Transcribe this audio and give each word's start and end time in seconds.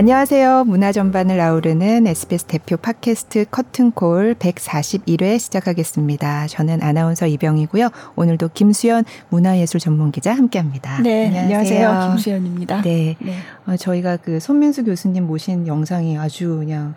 안녕하세요. 0.00 0.64
문화 0.64 0.92
전반을 0.92 1.38
아우르는 1.38 2.06
SBS 2.06 2.46
대표 2.46 2.78
팟캐스트 2.78 3.44
커튼콜 3.50 4.34
141회 4.38 5.38
시작하겠습니다. 5.38 6.46
저는 6.46 6.82
아나운서 6.82 7.26
이병이고요. 7.26 7.90
오늘도 8.16 8.48
김수연 8.54 9.04
문화예술 9.28 9.78
전문기자 9.78 10.32
함께합니다. 10.32 11.02
네, 11.02 11.26
안녕하세요. 11.26 11.86
안녕하세요. 11.86 12.12
김수연입니다. 12.14 12.80
네, 12.80 13.16
네. 13.20 13.34
어, 13.66 13.76
저희가 13.76 14.16
그 14.16 14.40
손민수 14.40 14.84
교수님 14.84 15.26
모신 15.26 15.66
영상이 15.66 16.16
아주 16.16 16.56
그냥 16.56 16.94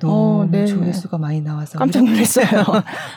너무 0.00 0.42
어, 0.42 0.48
네. 0.50 0.66
조회수가 0.66 1.18
많이 1.18 1.40
나와서 1.40 1.78
깜짝 1.78 2.04
놀랐어요. 2.04 2.46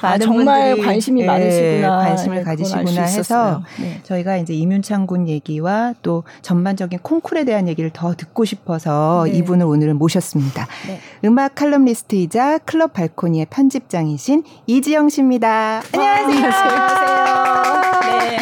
아, 0.01 0.17
정말 0.19 0.77
관심이 0.77 1.21
예, 1.21 1.25
많으시구나. 1.25 1.97
관심을 1.97 2.37
네, 2.37 2.43
가지시구나 2.43 3.01
해서 3.03 3.63
네. 3.79 3.99
저희가 4.03 4.37
이제 4.37 4.53
이윤창 4.53 5.07
군 5.07 5.27
얘기와 5.27 5.93
또 6.01 6.23
전반적인 6.41 6.99
콩쿨에 6.99 7.43
대한 7.45 7.67
얘기를 7.67 7.89
더 7.91 8.13
듣고 8.15 8.45
싶어서 8.45 9.25
네. 9.25 9.37
이분을 9.37 9.65
오늘 9.65 9.93
모셨습니다. 9.93 10.67
네. 10.87 10.99
음악 11.25 11.55
칼럼리스트이자 11.55 12.59
클럽 12.59 12.93
발코니의 12.93 13.47
편집장이신 13.49 14.43
이지영 14.67 15.09
씨입니다. 15.09 15.81
안녕하세요. 15.93 16.27
안녕하세요. 16.27 17.17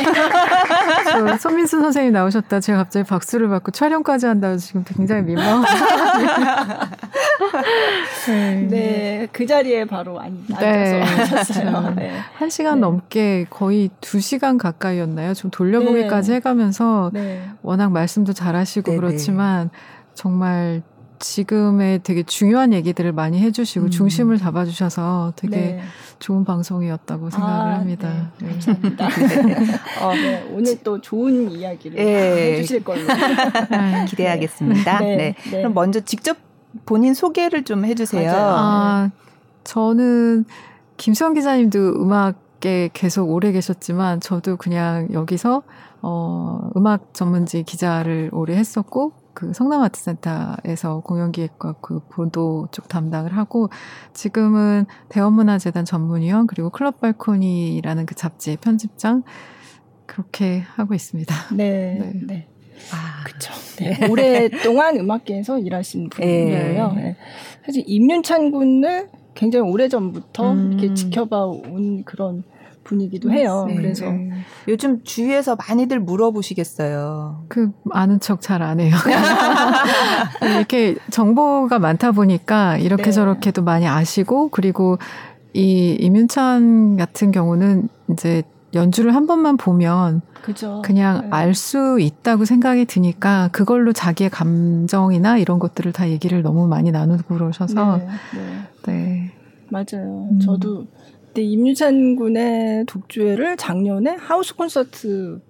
네. 0.86 1.04
저 1.12 1.38
손민수 1.38 1.82
선생님 1.82 2.14
나오셨다. 2.14 2.60
제가 2.60 2.80
갑자기 2.80 3.08
박수를 3.08 3.50
받고 3.50 3.72
촬영까지 3.72 4.26
한다고 4.26 4.58
지금 4.58 4.84
굉장히 4.84 5.24
민망합니다. 5.24 6.90
네. 8.28 8.68
네. 8.70 9.28
그 9.32 9.46
자리에 9.46 9.86
바로 9.86 10.20
앉아서 10.20 10.60
네. 10.60 11.02
하셨어요. 11.02 11.94
네. 11.96 12.12
한 12.36 12.50
시간 12.50 12.76
네. 12.76 12.82
넘게 12.82 13.46
거의 13.50 13.90
두 14.02 14.20
시간 14.20 14.58
가까이였나요? 14.58 15.34
좀 15.34 15.52
돌려보기까지 15.52 16.32
네. 16.32 16.36
해가면서 16.38 17.12
네. 17.14 17.50
워낙 17.62 17.92
말씀도 17.92 18.34
잘하시고 18.34 18.92
네, 18.92 18.98
그렇지만 18.98 19.70
정말 20.14 20.82
지금의 21.20 22.02
되게 22.04 22.24
중요한 22.24 22.74
얘기들을 22.74 23.12
많이 23.12 23.40
해주시고 23.40 23.86
음. 23.86 23.90
중심을 23.90 24.38
잡아주셔서 24.38 25.34
되게 25.36 25.56
네. 25.56 25.82
좋은 26.20 26.46
방송이었다고 26.46 27.30
생각을 27.30 27.72
아, 27.74 27.80
합니다. 27.80 28.32
네. 28.40 28.50
감사합니다. 28.50 29.06
어, 30.02 30.14
네. 30.14 30.48
오늘 30.52 30.78
또 30.84 31.00
좋은 31.02 31.52
이야기를 31.52 31.98
예. 31.98 32.54
해주실 32.54 32.84
걸로 32.84 33.02
기대하겠습니다. 34.08 35.00
네. 35.00 35.36
그럼 35.50 35.74
먼저 35.74 36.00
직접 36.00 36.38
본인 36.86 37.14
소개를 37.14 37.64
좀 37.64 37.86
해주세요. 37.86 38.32
아, 38.34 39.12
저는 39.64 40.46
김수영 40.98 41.34
기자님도 41.34 42.02
음악에 42.02 42.90
계속 42.94 43.30
오래 43.30 43.52
계셨지만 43.52 44.20
저도 44.20 44.58
그냥 44.58 45.10
여기서 45.12 45.64
어, 46.02 46.70
음악 46.78 47.14
전문지 47.14 47.64
기자를 47.64 48.30
오래 48.32 48.56
했었고 48.56 49.14
그 49.36 49.54
성남 49.54 49.84
아트센터에서 49.84 51.02
공연기획과 51.02 51.74
그 51.82 52.00
보도 52.10 52.68
쪽 52.72 52.88
담당을 52.88 53.38
하고 53.38 53.70
지금은 54.14 54.86
대원문화재단 55.10 55.86
전문위원 55.86 56.48
그리고 56.48 56.72
클럽 56.72 57.00
발코니라는 57.02 58.06
그 58.08 58.16
잡지의 58.16 58.58
편집장 58.58 59.24
그렇게 60.08 60.62
하고 60.62 60.96
있습니다. 60.96 61.36
네. 61.54 61.98
네. 62.00 62.14
네. 62.26 62.48
아, 62.94 63.24
그쵸. 63.26 63.54
네. 63.78 63.98
네. 64.00 64.08
오랫동안 64.10 64.98
음악계에서 64.98 65.60
일하신 65.60 66.10
분이에요. 66.10 66.94
네. 66.94 67.02
네. 67.02 67.18
사실 67.66 67.84
임윤찬 67.86 68.52
군을 68.52 69.10
굉장히 69.34 69.70
오래 69.70 69.90
전부터 69.90 70.54
음. 70.54 70.72
이렇게 70.72 70.94
지켜봐 70.94 71.46
온 71.46 72.04
그런 72.06 72.44
분이기도 72.86 73.32
해요. 73.32 73.66
네. 73.68 73.76
그래서 73.76 74.06
네. 74.10 74.30
요즘 74.70 75.04
주위에서 75.04 75.58
많이들 75.58 76.00
물어보시겠어요. 76.00 77.46
그 77.50 77.72
아는 77.92 78.20
척 78.22 78.40
잘 78.42 78.62
안 78.62 78.80
해요. 78.80 78.96
이렇게 80.42 80.96
정보가 81.12 81.80
많다 81.80 82.12
보니까 82.14 82.78
이렇게 82.78 83.06
네. 83.06 83.12
저렇게도 83.12 83.64
많이 83.64 83.88
아시고 83.88 84.50
그리고 84.50 84.98
이 85.54 85.98
임윤찬 86.00 86.98
같은 86.98 87.32
경우는 87.32 87.90
이제 88.12 88.44
연주를 88.74 89.16
한 89.16 89.26
번만 89.26 89.58
보면 89.58 90.22
그죠. 90.42 90.82
그냥 90.84 91.22
네. 91.22 91.28
알수 91.32 91.98
있다고 92.00 92.46
생각이 92.46 92.86
드니까 92.86 93.50
그걸로 93.52 93.94
자기의 93.94 94.30
감정이나 94.30 95.38
이런 95.38 95.60
것들을 95.60 95.92
다 95.92 96.10
얘기를 96.10 96.42
너무 96.44 96.68
많이 96.68 96.92
나누고 96.92 97.36
그러셔서 97.36 97.98
네. 97.98 98.08
네. 98.36 98.94
네. 98.94 99.32
맞아요. 99.70 100.28
음. 100.32 100.40
저도 100.40 100.86
그때 101.36 101.42
임유찬 101.44 102.16
군의 102.16 102.86
독주회를 102.86 103.58
작년에 103.58 104.12
하우스 104.12 104.56
콘서트 104.56 105.42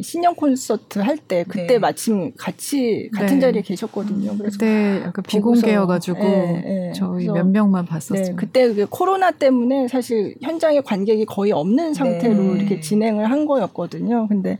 신년 0.00 0.34
콘서트 0.34 0.98
할 0.98 1.18
때 1.18 1.44
그때 1.46 1.66
네. 1.66 1.78
마침 1.78 2.32
같이 2.38 3.10
같은 3.12 3.34
네. 3.36 3.40
자리에 3.40 3.60
계셨거든요. 3.60 4.32
음, 4.32 4.38
그래서 4.38 4.56
그때 4.58 5.02
약간 5.04 5.22
비공개여가지고 5.28 6.18
네, 6.18 6.62
네. 6.64 6.92
저희 6.94 7.26
몇 7.26 7.46
명만 7.46 7.84
봤었어요. 7.84 8.22
네, 8.28 8.32
그때 8.34 8.72
그 8.72 8.86
코로나 8.88 9.30
때문에 9.30 9.88
사실 9.88 10.34
현장에 10.40 10.80
관객이 10.80 11.26
거의 11.26 11.52
없는 11.52 11.92
상태로 11.92 12.54
네. 12.54 12.58
이렇게 12.58 12.80
진행을 12.80 13.30
한 13.30 13.44
거였거든요. 13.44 14.28
근데 14.28 14.58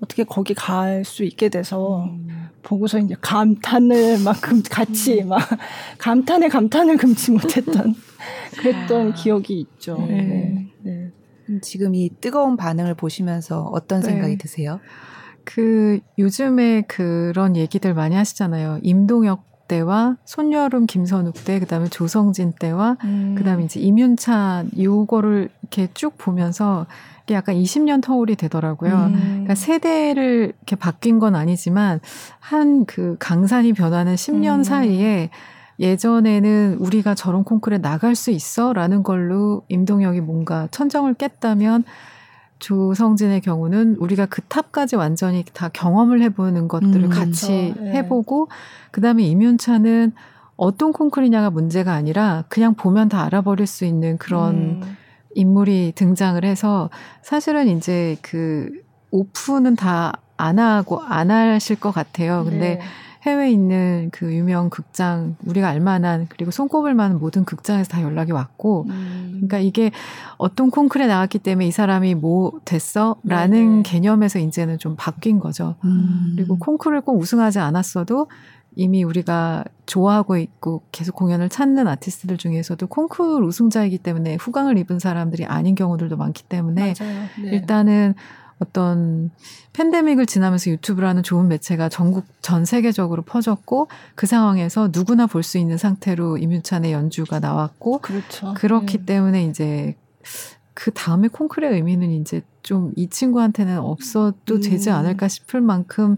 어떻게 0.00 0.22
거기 0.22 0.54
갈 0.54 1.04
수 1.04 1.24
있게 1.24 1.48
돼서 1.48 2.04
음. 2.04 2.28
보고서 2.62 2.98
이제 3.00 3.16
감탄을 3.20 4.18
막 4.24 4.36
같이 4.70 5.22
음. 5.22 5.30
막 5.30 5.40
감탄에 5.98 6.46
감탄을 6.46 6.96
금치 6.96 7.32
못했던 7.32 7.94
그랬던 8.58 9.12
아. 9.12 9.14
기억이 9.14 9.60
있죠. 9.60 9.96
네. 10.08 10.68
네. 10.82 11.10
지금 11.62 11.94
이 11.94 12.10
뜨거운 12.20 12.56
반응을 12.56 12.94
보시면서 12.94 13.62
어떤 13.72 14.00
네. 14.00 14.08
생각이 14.08 14.36
드세요? 14.38 14.80
그 15.44 16.00
요즘에 16.18 16.82
그런 16.82 17.56
얘기들 17.56 17.94
많이 17.94 18.16
하시잖아요. 18.16 18.80
임동혁 18.82 19.44
때와 19.68 20.16
손여름 20.24 20.86
김선욱 20.86 21.34
때, 21.44 21.58
그다음에 21.58 21.88
조성진 21.88 22.52
때와 22.58 22.96
음. 23.04 23.34
그다음에 23.36 23.64
이제 23.64 23.80
임윤찬 23.80 24.70
요거를 24.78 25.48
이렇게 25.62 25.88
쭉 25.94 26.14
보면서 26.18 26.86
이게 27.24 27.34
약간 27.34 27.56
20년 27.56 28.00
터울이 28.02 28.36
되더라고요. 28.36 28.92
음. 28.94 29.14
그러니까 29.14 29.54
세대를 29.56 30.52
이렇게 30.56 30.76
바뀐 30.76 31.18
건 31.18 31.34
아니지만 31.34 32.00
한 32.38 32.84
그 32.86 33.16
강산이 33.18 33.72
변하는 33.72 34.14
10년 34.14 34.58
음. 34.58 34.62
사이에 34.62 35.30
예전에는 35.78 36.78
우리가 36.78 37.14
저런 37.14 37.44
콩쿠르에 37.44 37.78
나갈 37.78 38.14
수 38.14 38.30
있어? 38.30 38.72
라는 38.72 39.02
걸로 39.02 39.64
임동혁이 39.68 40.20
뭔가 40.20 40.68
천정을 40.70 41.14
깼다면 41.14 41.84
조성진의 42.58 43.42
경우는 43.42 43.96
우리가 43.98 44.26
그 44.26 44.40
탑까지 44.42 44.96
완전히 44.96 45.44
다 45.52 45.68
경험을 45.68 46.22
해보는 46.22 46.68
것들을 46.68 47.04
음, 47.04 47.10
같이 47.10 47.74
그렇죠. 47.74 47.96
해보고 47.96 48.48
그다음에 48.90 49.24
임윤찬은 49.24 50.12
어떤 50.56 50.92
콩쿠르냐가 50.92 51.50
문제가 51.50 51.92
아니라 51.92 52.44
그냥 52.48 52.74
보면 52.74 53.10
다 53.10 53.24
알아버릴 53.24 53.66
수 53.66 53.84
있는 53.84 54.16
그런 54.16 54.54
음. 54.54 54.96
인물이 55.34 55.92
등장을 55.94 56.42
해서 56.44 56.88
사실은 57.22 57.68
이제 57.68 58.16
그 58.22 58.70
오픈은 59.10 59.76
다안 59.76 60.58
하고 60.58 61.02
안 61.02 61.30
하실 61.30 61.78
것 61.78 61.92
같아요. 61.92 62.44
근데 62.44 62.76
네. 62.76 62.80
해외에 63.26 63.50
있는 63.50 64.10
그 64.12 64.32
유명 64.32 64.70
극장 64.70 65.36
우리가 65.44 65.68
알만한 65.68 66.26
그리고 66.28 66.50
손꼽을 66.52 66.94
만한 66.94 67.18
모든 67.18 67.44
극장에서 67.44 67.90
다 67.90 68.02
연락이 68.02 68.30
왔고 68.32 68.86
음. 68.88 69.30
그러니까 69.32 69.58
이게 69.58 69.90
어떤 70.38 70.70
콩쿨에 70.70 71.06
나왔기 71.06 71.40
때문에 71.40 71.66
이 71.66 71.70
사람이 71.72 72.14
뭐 72.14 72.52
됐어라는 72.64 73.82
네 73.82 73.82
개념에서 73.82 74.38
이제는 74.38 74.78
좀 74.78 74.94
바뀐 74.96 75.40
거죠. 75.40 75.74
음. 75.84 76.34
그리고 76.36 76.56
콩쿨을 76.58 77.00
꼭 77.00 77.18
우승하지 77.18 77.58
않았어도 77.58 78.28
이미 78.76 79.02
우리가 79.02 79.64
좋아하고 79.86 80.36
있고 80.36 80.82
계속 80.92 81.16
공연을 81.16 81.48
찾는 81.48 81.88
아티스트들 81.88 82.36
중에서도 82.36 82.86
콩쿨 82.86 83.42
우승자이기 83.42 83.98
때문에 83.98 84.36
후광을 84.36 84.76
입은 84.78 84.98
사람들이 84.98 85.46
아닌 85.46 85.74
경우들도 85.74 86.16
많기 86.16 86.44
때문에 86.44 86.92
네. 86.94 87.50
일단은 87.50 88.14
어떤 88.58 89.30
팬데믹을 89.74 90.26
지나면서 90.26 90.70
유튜브라는 90.70 91.22
좋은 91.22 91.48
매체가 91.48 91.88
전국 91.88 92.24
전 92.40 92.64
세계적으로 92.64 93.22
퍼졌고 93.22 93.88
그 94.14 94.26
상황에서 94.26 94.88
누구나 94.92 95.26
볼 95.26 95.42
수 95.42 95.58
있는 95.58 95.76
상태로 95.78 96.38
임윤찬의 96.38 96.92
연주가 96.92 97.38
나왔고 97.38 97.98
그렇죠. 97.98 98.54
그렇기 98.54 98.98
네. 98.98 99.04
때문에 99.04 99.44
이제 99.44 99.96
그 100.74 100.90
다음에 100.90 101.28
콩쿨의 101.28 101.72
의미는 101.72 102.10
이제 102.10 102.42
좀 102.62 102.92
이 102.96 103.08
친구한테는 103.08 103.78
없어도 103.78 104.56
음. 104.56 104.60
되지 104.60 104.90
않을까 104.90 105.28
싶을 105.28 105.60
만큼 105.60 106.16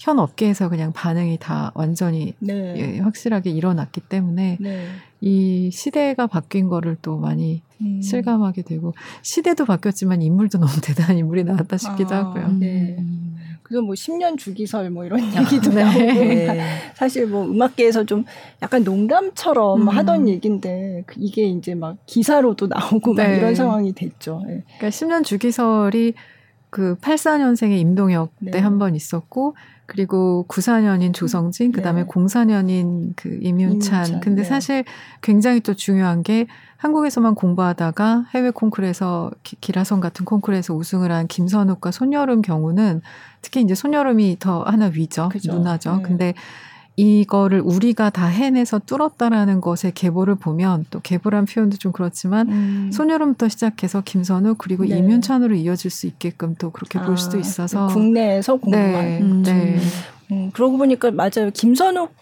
현 0.00 0.18
업계에서 0.18 0.70
그냥 0.70 0.92
반응이 0.92 1.36
다 1.38 1.72
완전히 1.74 2.32
네. 2.38 2.74
예, 2.76 2.98
확실하게 3.00 3.50
일어났기 3.50 4.00
때문에 4.00 4.56
네. 4.58 4.86
이 5.20 5.70
시대가 5.70 6.26
바뀐 6.26 6.68
거를 6.70 6.96
또 7.02 7.18
많이 7.18 7.60
음. 7.82 8.00
실감하게 8.00 8.62
되고 8.62 8.94
시대도 9.20 9.66
바뀌었지만 9.66 10.22
인물도 10.22 10.56
너무 10.58 10.72
대단한 10.80 11.18
인물이 11.18 11.44
나왔다 11.44 11.76
싶기도 11.76 12.14
아, 12.14 12.18
하고요. 12.18 12.48
네. 12.52 12.96
음. 12.98 13.36
그래서 13.62 13.82
뭐 13.82 13.92
10년 13.92 14.38
주기설 14.38 14.88
뭐 14.88 15.04
이런 15.04 15.20
아, 15.20 15.42
얘기도 15.42 15.70
네. 15.70 15.84
나오고 15.84 15.98
그러니까 15.98 16.54
사실 16.96 17.26
뭐 17.26 17.44
음악계에서 17.44 18.04
좀 18.04 18.24
약간 18.62 18.82
농담처럼 18.82 19.82
음. 19.82 19.88
하던 19.88 20.30
얘기인데 20.30 21.04
그 21.06 21.16
이게 21.18 21.44
이제 21.44 21.74
막 21.74 21.98
기사로도 22.06 22.68
나오고 22.68 23.12
막 23.12 23.28
네. 23.28 23.36
이런 23.36 23.54
상황이 23.54 23.92
됐죠. 23.92 24.42
네. 24.46 24.64
그러니까 24.78 24.88
10년 24.88 25.24
주기설이 25.24 26.14
그 26.70 26.96
84년생의 27.00 27.78
임동혁 27.80 28.32
네. 28.38 28.52
때한 28.52 28.78
번 28.78 28.94
있었고 28.94 29.56
그리고 29.90 30.46
94년인 30.48 31.12
조성진, 31.12 31.72
그 31.72 31.82
다음에 31.82 32.04
네. 32.04 32.06
04년인 32.06 33.14
그 33.16 33.40
임윤찬. 33.42 34.06
임윤찬 34.06 34.20
근데 34.20 34.42
네. 34.42 34.48
사실 34.48 34.84
굉장히 35.20 35.58
또 35.58 35.74
중요한 35.74 36.22
게 36.22 36.46
한국에서만 36.76 37.34
공부하다가 37.34 38.26
해외 38.32 38.50
콩쿠르에서 38.50 39.32
기라성 39.42 39.98
같은 39.98 40.24
콩쿠르에서 40.24 40.74
우승을 40.74 41.10
한 41.10 41.26
김선욱과 41.26 41.90
손여름 41.90 42.40
경우는 42.40 43.02
특히 43.42 43.62
이제 43.62 43.74
손여름이 43.74 44.36
더 44.38 44.62
하나 44.62 44.86
위죠. 44.86 45.28
그죠. 45.28 45.54
누나죠. 45.54 45.96
네. 45.96 46.02
근데 46.02 46.34
이거를 47.00 47.62
우리가 47.64 48.10
다 48.10 48.26
해내서 48.26 48.78
뚫었다라는 48.80 49.62
것의 49.62 49.92
계보를 49.94 50.34
보면 50.34 50.84
또 50.90 51.00
계보란 51.00 51.46
표현도 51.46 51.78
좀 51.78 51.92
그렇지만 51.92 52.48
음. 52.50 52.90
소녀름부터 52.92 53.48
시작해서 53.48 54.02
김선우 54.02 54.56
그리고 54.58 54.84
네. 54.84 54.98
임윤찬으로 54.98 55.54
이어질 55.54 55.90
수 55.90 56.06
있게끔 56.06 56.56
또 56.56 56.70
그렇게 56.70 56.98
아, 56.98 57.06
볼 57.06 57.16
수도 57.16 57.38
있어서 57.38 57.86
국내에서 57.86 58.56
공부한 58.56 58.92
네, 58.92 59.20
음. 59.22 59.42
네. 59.42 59.78
음, 60.30 60.50
그러고 60.52 60.76
보니까 60.76 61.10
맞아요 61.10 61.50
김선욱 61.54 62.12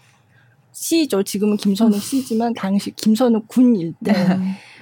씨죠 0.70 1.24
지금은 1.24 1.56
김선욱 1.56 2.00
씨지만 2.00 2.54
당시 2.54 2.92
김선욱 2.92 3.48
군일 3.48 3.94
때 4.04 4.12
네. 4.12 4.38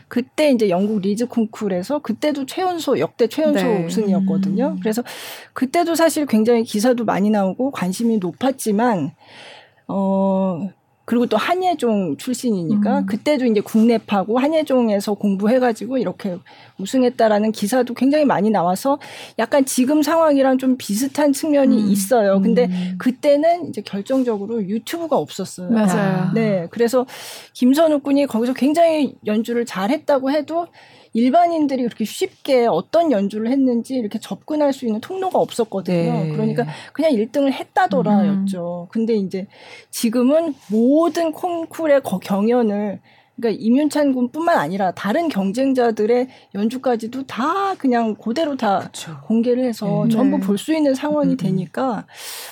그때 0.09 0.53
이제 0.53 0.69
영국 0.69 1.01
리즈 1.01 1.27
콩쿨에서 1.27 2.01
그때도 2.01 2.45
최연소 2.47 2.99
역대 2.99 3.27
최연소 3.27 3.65
네. 3.65 3.87
우승이었거든요. 3.87 4.75
음. 4.77 4.81
그래서 4.81 5.03
그때도 5.53 5.97
사실 5.97 6.27
굉장히 6.27 6.63
기사도 6.63 7.05
많이 7.05 7.29
나오고 7.29 7.73
관심이 7.73 8.19
높았지만 8.19 9.15
어, 9.89 10.69
그리고 11.07 11.27
또 11.27 11.37
한예종 11.37 12.17
출신이니까 12.17 12.99
음. 12.99 13.07
그때도 13.07 13.47
이제 13.47 13.61
국내파고 13.61 14.41
한예종에서 14.41 15.15
공부해가지고 15.15 15.99
이렇게 15.99 16.37
우승했다라는 16.79 17.53
기사도 17.53 17.95
굉장히 17.95 18.25
많이 18.25 18.51
나와서 18.51 18.99
약간 19.39 19.65
지금 19.65 20.03
상황이랑 20.03 20.59
좀 20.59 20.77
비슷한 20.77 21.33
측면이 21.33 21.81
음. 21.81 21.89
있어요. 21.91 22.41
근데 22.41 22.65
음. 22.67 22.97
그때는 22.99 23.69
이제 23.69 23.83
결정적으로 23.83 24.65
유튜브가 24.65 25.17
없었어요. 25.17 25.71
맞아요. 25.71 26.33
네. 26.35 26.67
그래서 26.71 27.07
김선욱 27.55 28.03
군이 28.03 28.27
거기서 28.27 28.53
굉장히 28.55 29.15
연주를 29.27 29.65
잘했다고 29.65 30.33
해도 30.33 30.67
일반인들이 31.17 31.83
그렇게 31.83 32.05
쉽게 32.05 32.67
어떤 32.67 33.11
연주를 33.11 33.51
했는지 33.51 33.95
이렇게 33.95 34.19
접근할 34.19 34.75
수 34.75 34.85
있는 34.85 35.01
통로가 35.01 35.39
없었거든요. 35.39 36.13
네. 36.13 36.33
그러니까 36.33 36.67
그냥 36.93 37.13
1등을 37.13 37.53
했다더라였죠. 37.53 38.89
음. 38.89 38.93
근데 38.93 39.15
이제 39.15 39.47
지금은 39.91 40.55
모든 40.71 41.33
콩쿨의 41.33 42.03
경연을 42.23 43.01
그러니까 43.37 43.63
임윤찬 43.63 44.13
군뿐만 44.15 44.59
아니라 44.59 44.93
다른 44.93 45.29
경쟁자들의 45.29 46.29
연주까지도 46.55 47.27
다 47.27 47.75
그냥 47.77 48.15
그대로 48.15 48.57
다 48.57 48.81
그쵸. 48.81 49.17
공개를 49.25 49.65
해서 49.65 50.05
네. 50.05 50.11
전부 50.15 50.39
볼 50.39 50.57
수 50.59 50.75
있는 50.75 50.95
상황이 50.95 51.33
음. 51.33 51.37
되니까 51.37 52.07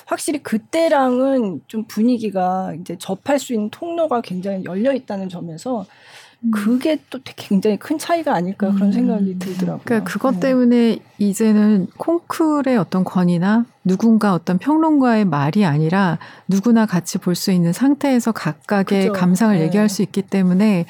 확실히 0.05 0.41
그때랑은 0.43 1.61
좀 1.67 1.85
분위기가 1.87 2.73
이제 2.79 2.95
접할 2.99 3.39
수 3.39 3.53
있는 3.53 3.69
통로가 3.69 4.21
굉장히 4.21 4.63
열려 4.63 4.93
있다는 4.93 5.29
점에서 5.29 5.81
음. 5.81 5.85
그게 6.51 6.99
또 7.09 7.19
굉장히 7.23 7.77
큰 7.77 7.97
차이가 7.97 8.35
아닐까 8.35 8.71
그런 8.71 8.89
음. 8.89 8.91
생각이 8.91 9.39
들더라고요. 9.39 9.81
그러니까 9.83 10.11
그것 10.11 10.35
네. 10.35 10.39
때문에 10.41 10.99
이제는 11.17 11.87
콩쿨의 11.97 12.77
어떤 12.77 13.03
권위나 13.03 13.65
누군가 13.83 14.33
어떤 14.33 14.57
평론가의 14.57 15.25
말이 15.25 15.65
아니라 15.65 16.17
누구나 16.47 16.85
같이 16.85 17.17
볼 17.17 17.35
수 17.35 17.51
있는 17.51 17.73
상태에서 17.73 18.31
각각의 18.31 19.07
그죠. 19.07 19.13
감상을 19.13 19.57
네. 19.57 19.63
얘기할 19.63 19.89
수 19.89 20.01
있기 20.01 20.21
때문에 20.23 20.85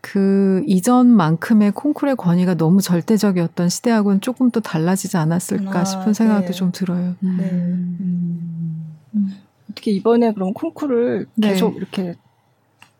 그 0.00 0.62
이전만큼의 0.66 1.72
콩쿨의 1.72 2.16
권위가 2.16 2.54
너무 2.54 2.80
절대적이었던 2.80 3.68
시대하고는 3.68 4.20
조금 4.20 4.50
또 4.50 4.60
달라지지 4.60 5.16
않았을까 5.16 5.80
아, 5.80 5.84
싶은 5.84 6.12
생각도 6.14 6.46
네. 6.46 6.52
좀 6.52 6.72
들어요. 6.72 7.14
네. 7.20 7.28
음. 7.30 8.86
음. 9.14 9.30
어떻게 9.70 9.90
이번에 9.92 10.32
그럼 10.32 10.52
콩쿨을 10.52 11.26
네. 11.34 11.48
계속 11.50 11.76
이렇게 11.76 12.14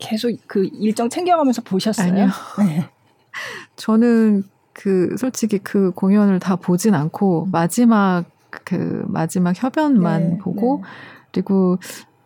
계속 0.01 0.31
그 0.47 0.69
일정 0.73 1.09
챙겨가면서 1.09 1.61
보셨어요? 1.61 2.11
아니요. 2.11 2.27
네. 2.59 2.89
저는 3.77 4.43
그 4.73 5.15
솔직히 5.17 5.59
그 5.59 5.91
공연을 5.91 6.39
다 6.39 6.55
보진 6.57 6.95
않고 6.95 7.47
마지막 7.51 8.25
그 8.49 9.05
마지막 9.07 9.53
협연만 9.55 10.21
네, 10.21 10.37
보고 10.39 10.81
네. 10.83 10.89
그리고 11.31 11.77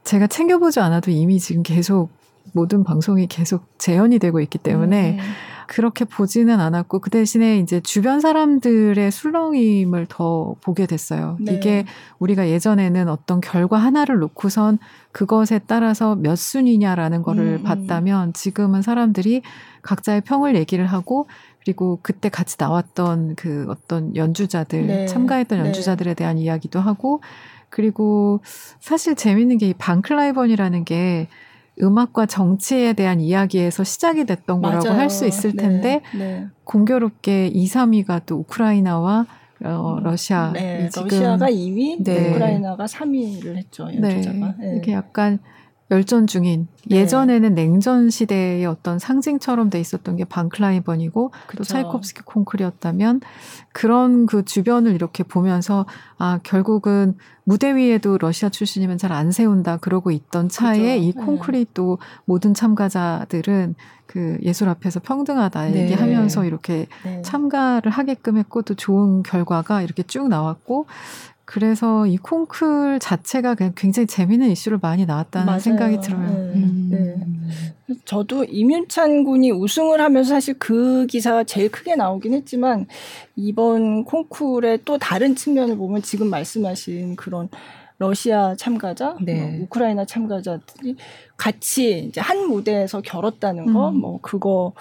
제가 0.03 0.27
챙겨보지 0.27 0.79
않아도 0.79 1.11
이미 1.11 1.39
지금 1.39 1.61
계속 1.61 2.09
모든 2.53 2.83
방송이 2.83 3.27
계속 3.27 3.67
재현이 3.77 4.19
되고 4.19 4.39
있기 4.39 4.57
때문에 4.57 5.17
음. 5.19 5.23
그렇게 5.67 6.05
보지는 6.05 6.59
않았고 6.59 6.99
그 6.99 7.09
대신에 7.09 7.57
이제 7.59 7.79
주변 7.81 8.19
사람들의 8.19 9.11
술렁임을 9.11 10.07
더 10.09 10.55
보게 10.61 10.85
됐어요. 10.85 11.37
네. 11.39 11.53
이게 11.53 11.85
우리가 12.19 12.49
예전에는 12.49 13.09
어떤 13.09 13.41
결과 13.41 13.77
하나를 13.77 14.19
놓고선 14.19 14.79
그것에 15.11 15.59
따라서 15.67 16.15
몇 16.15 16.35
순위냐라는 16.35 17.21
거를 17.21 17.59
음. 17.59 17.63
봤다면 17.63 18.33
지금은 18.33 18.81
사람들이 18.81 19.41
각자의 19.81 20.21
평을 20.21 20.55
얘기를 20.55 20.85
하고 20.85 21.27
그리고 21.63 21.99
그때 22.01 22.29
같이 22.29 22.57
나왔던 22.59 23.35
그 23.35 23.65
어떤 23.69 24.15
연주자들 24.15 24.87
네. 24.87 25.05
참가했던 25.07 25.59
네. 25.59 25.65
연주자들에 25.65 26.13
대한 26.13 26.37
이야기도 26.37 26.79
하고 26.79 27.21
그리고 27.69 28.39
사실 28.79 29.15
재밌는 29.15 29.57
게 29.57 29.65
이 29.67 29.73
반클라이번이라는 29.73 30.85
게 30.85 31.27
음악과 31.81 32.25
정치에 32.25 32.93
대한 32.93 33.19
이야기에서 33.19 33.83
시작이 33.83 34.25
됐던 34.25 34.61
거라고 34.61 34.89
할 34.89 35.09
수 35.09 35.25
있을 35.27 35.51
네, 35.51 35.57
텐데 35.61 36.01
네, 36.13 36.17
네. 36.19 36.47
공교롭게 36.63 37.47
2, 37.47 37.65
3위가 37.67 38.21
또 38.25 38.37
우크라이나와 38.37 39.25
어, 39.63 39.95
음, 39.97 40.03
러시아. 40.03 40.51
네, 40.51 40.89
지금 40.89 41.07
러시아가 41.07 41.47
2위, 41.49 42.03
네. 42.03 42.29
우크라이나가 42.31 42.85
3위를 42.85 43.55
했죠. 43.55 43.83
연주자가. 43.93 44.55
네, 44.59 44.77
이게 44.77 44.91
약간 44.93 45.39
열전 45.91 46.25
중인 46.25 46.67
네. 46.87 46.97
예전에는 46.97 47.53
냉전 47.53 48.09
시대의 48.09 48.65
어떤 48.65 48.97
상징처럼 48.97 49.69
돼 49.69 49.79
있었던 49.79 50.15
게 50.15 50.25
반클라이번이고 50.25 51.31
그쵸. 51.47 51.57
또 51.57 51.63
차이콥스키 51.63 52.21
콩쿨이었다면 52.25 53.21
그런 53.71 54.25
그 54.25 54.43
주변을 54.43 54.93
이렇게 54.93 55.23
보면서 55.23 55.85
아 56.17 56.39
결국은 56.43 57.15
무대 57.43 57.75
위에도 57.75 58.17
러시아 58.17 58.49
출신이면 58.49 58.97
잘 58.97 59.11
안 59.11 59.31
세운다 59.31 59.77
그러고 59.77 60.09
있던 60.11 60.49
차에 60.49 60.97
그쵸. 60.97 61.03
이 61.03 61.11
콩쿨이 61.11 61.65
네. 61.65 61.71
또 61.75 61.99
모든 62.25 62.53
참가자들은 62.53 63.75
그 64.07 64.37
예술 64.41 64.69
앞에서 64.69 64.99
평등하다 64.99 65.69
네. 65.69 65.83
얘기하면서 65.83 66.45
이렇게 66.45 66.87
네. 67.03 67.21
참가를 67.21 67.91
하게끔 67.91 68.37
했고 68.37 68.61
또 68.63 68.73
좋은 68.73 69.23
결과가 69.23 69.81
이렇게 69.83 70.03
쭉 70.03 70.27
나왔고 70.27 70.87
그래서 71.45 72.07
이 72.07 72.17
콩쿨 72.17 72.99
자체가 72.99 73.55
그냥 73.55 73.73
굉장히 73.75 74.07
재미있는 74.07 74.49
이슈를 74.49 74.79
많이 74.81 75.05
나왔다는 75.05 75.45
맞아요. 75.45 75.59
생각이 75.59 75.99
들어요. 76.01 76.27
네. 76.27 76.53
음. 76.55 76.89
네. 76.91 77.95
저도 78.05 78.45
이윤찬 78.45 79.23
군이 79.23 79.51
우승을 79.51 80.01
하면서 80.01 80.29
사실 80.29 80.55
그 80.57 81.05
기사가 81.05 81.43
제일 81.43 81.69
크게 81.69 81.95
나오긴 81.95 82.33
했지만 82.33 82.87
이번 83.35 84.03
콩쿨의 84.05 84.79
또 84.85 84.97
다른 84.97 85.35
측면을 85.35 85.77
보면 85.77 86.01
지금 86.01 86.29
말씀하신 86.29 87.15
그런 87.15 87.47
러시아 87.97 88.55
참가자, 88.55 89.15
네. 89.21 89.35
뭐 89.39 89.63
우크라이나 89.63 90.05
참가자들이 90.05 90.95
같이 91.37 91.99
이제 92.09 92.19
한 92.19 92.47
무대에서 92.47 93.01
겨뤘다는 93.01 93.71
거, 93.71 93.89
음. 93.89 93.95
뭐 93.97 94.19
그거도 94.21 94.73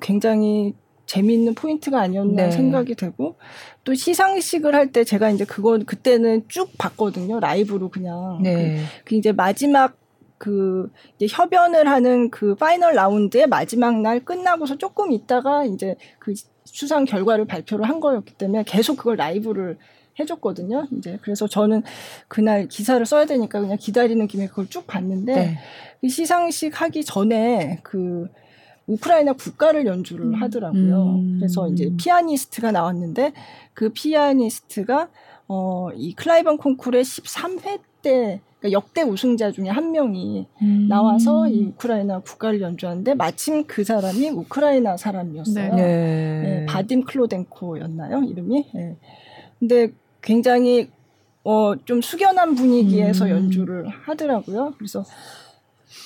굉장히 0.00 0.74
재미있는 1.06 1.54
포인트가 1.54 2.00
아니었나 2.00 2.44
네. 2.44 2.50
생각이 2.50 2.94
되고 2.94 3.36
또 3.84 3.94
시상식을 3.94 4.74
할 4.74 4.92
때 4.92 5.04
제가 5.04 5.30
이제 5.30 5.44
그거 5.44 5.78
그때는 5.84 6.44
쭉 6.48 6.70
봤거든요 6.78 7.40
라이브로 7.40 7.88
그냥 7.88 8.40
네. 8.42 8.76
그, 8.76 9.10
그 9.10 9.14
이제 9.14 9.32
마지막 9.32 9.96
그 10.38 10.90
이제 11.18 11.26
협연을 11.34 11.88
하는 11.88 12.30
그 12.30 12.54
final 12.54 12.94
round의 12.94 13.46
마지막 13.46 14.00
날 14.00 14.20
끝나고서 14.20 14.76
조금 14.76 15.12
있다가 15.12 15.64
이제 15.64 15.96
그 16.18 16.34
수상 16.64 17.04
결과를 17.04 17.46
발표를 17.46 17.88
한 17.88 18.00
거였기 18.00 18.34
때문에 18.34 18.64
계속 18.66 18.96
그걸 18.96 19.16
라이브를 19.16 19.78
해줬거든요. 20.18 20.86
이제 20.96 21.18
그래서 21.22 21.46
저는 21.46 21.82
그날 22.28 22.68
기사를 22.68 23.04
써야 23.06 23.24
되니까 23.26 23.60
그냥 23.60 23.76
기다리는 23.78 24.26
김에 24.26 24.46
그걸 24.46 24.66
쭉 24.68 24.86
봤는데 24.86 25.34
네. 25.34 25.58
그 26.00 26.08
시상식 26.08 26.80
하기 26.80 27.04
전에 27.04 27.80
그 27.82 28.28
우크라이나 28.86 29.32
국가를 29.32 29.86
연주를 29.86 30.26
음. 30.26 30.34
하더라고요. 30.34 31.16
음. 31.16 31.36
그래서 31.38 31.68
이제 31.68 31.90
피아니스트가 31.96 32.72
나왔는데 32.72 33.32
그 33.74 33.90
피아니스트가 33.90 35.08
어, 35.48 35.88
이 35.94 36.14
클라이번 36.14 36.56
콩쿨의 36.58 37.02
13회 37.02 37.80
때 38.02 38.40
그러니까 38.58 38.72
역대 38.72 39.02
우승자 39.02 39.52
중에 39.52 39.68
한 39.68 39.92
명이 39.92 40.46
음. 40.62 40.86
나와서 40.88 41.48
이 41.48 41.64
우크라이나 41.64 42.20
국가를 42.20 42.60
연주하는데 42.60 43.14
마침 43.14 43.64
그 43.66 43.84
사람이 43.84 44.30
우크라이나 44.30 44.96
사람이었어요. 44.96 45.74
네. 45.74 45.82
네. 45.82 46.40
네 46.42 46.66
바딤 46.66 47.04
클로덴코였나요? 47.04 48.22
이름이? 48.22 48.66
네. 48.74 48.96
근데 49.58 49.88
굉장히 50.22 50.90
어, 51.44 51.74
좀 51.84 52.02
숙연한 52.02 52.56
분위기에서 52.56 53.26
음. 53.26 53.30
연주를 53.30 53.86
하더라고요. 53.88 54.74
그래서 54.78 55.04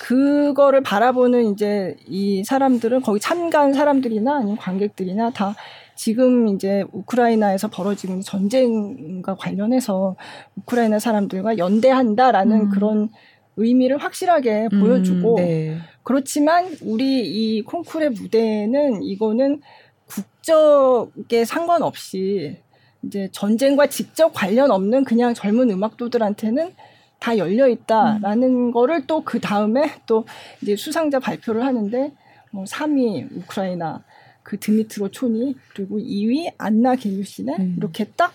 그거를 0.01 0.81
바라보는 0.81 1.53
이제 1.53 1.95
이 2.07 2.43
사람들은 2.43 3.01
거기 3.01 3.19
참가한 3.19 3.71
사람들이나 3.71 4.37
아니면 4.37 4.57
관객들이나 4.57 5.29
다 5.29 5.55
지금 5.95 6.47
이제 6.47 6.83
우크라이나에서 6.91 7.67
벌어지고 7.67 8.13
있는 8.13 8.23
전쟁과 8.23 9.35
관련해서 9.35 10.15
우크라이나 10.55 10.97
사람들과 10.97 11.59
연대한다라는 11.59 12.61
음. 12.61 12.69
그런 12.71 13.09
의미를 13.57 13.99
확실하게 13.99 14.69
음, 14.73 14.79
보여주고 14.79 15.35
네. 15.37 15.77
그렇지만 16.01 16.75
우리 16.81 17.21
이 17.27 17.61
콩쿨의 17.61 18.09
무대는 18.09 19.03
이거는 19.03 19.61
국적에 20.07 21.45
상관없이 21.45 22.57
이제 23.03 23.29
전쟁과 23.31 23.85
직접 23.85 24.33
관련 24.33 24.71
없는 24.71 25.03
그냥 25.03 25.35
젊은 25.35 25.69
음악도들한테는 25.69 26.73
다 27.21 27.37
열려 27.37 27.67
있다라는 27.69 28.43
음. 28.43 28.71
거를 28.71 29.05
또 29.07 29.21
그 29.23 29.39
다음에 29.39 29.91
또 30.07 30.25
이제 30.61 30.75
수상자 30.75 31.19
발표를 31.19 31.63
하는데 31.63 32.11
뭐 32.51 32.63
3위 32.65 33.29
우크라이나 33.37 34.03
그 34.43 34.59
드미트로 34.59 35.09
촌이 35.09 35.55
그리고 35.73 35.99
2위 35.99 36.51
안나 36.57 36.95
게유시네 36.95 37.55
음. 37.59 37.75
이렇게 37.77 38.05
딱 38.17 38.33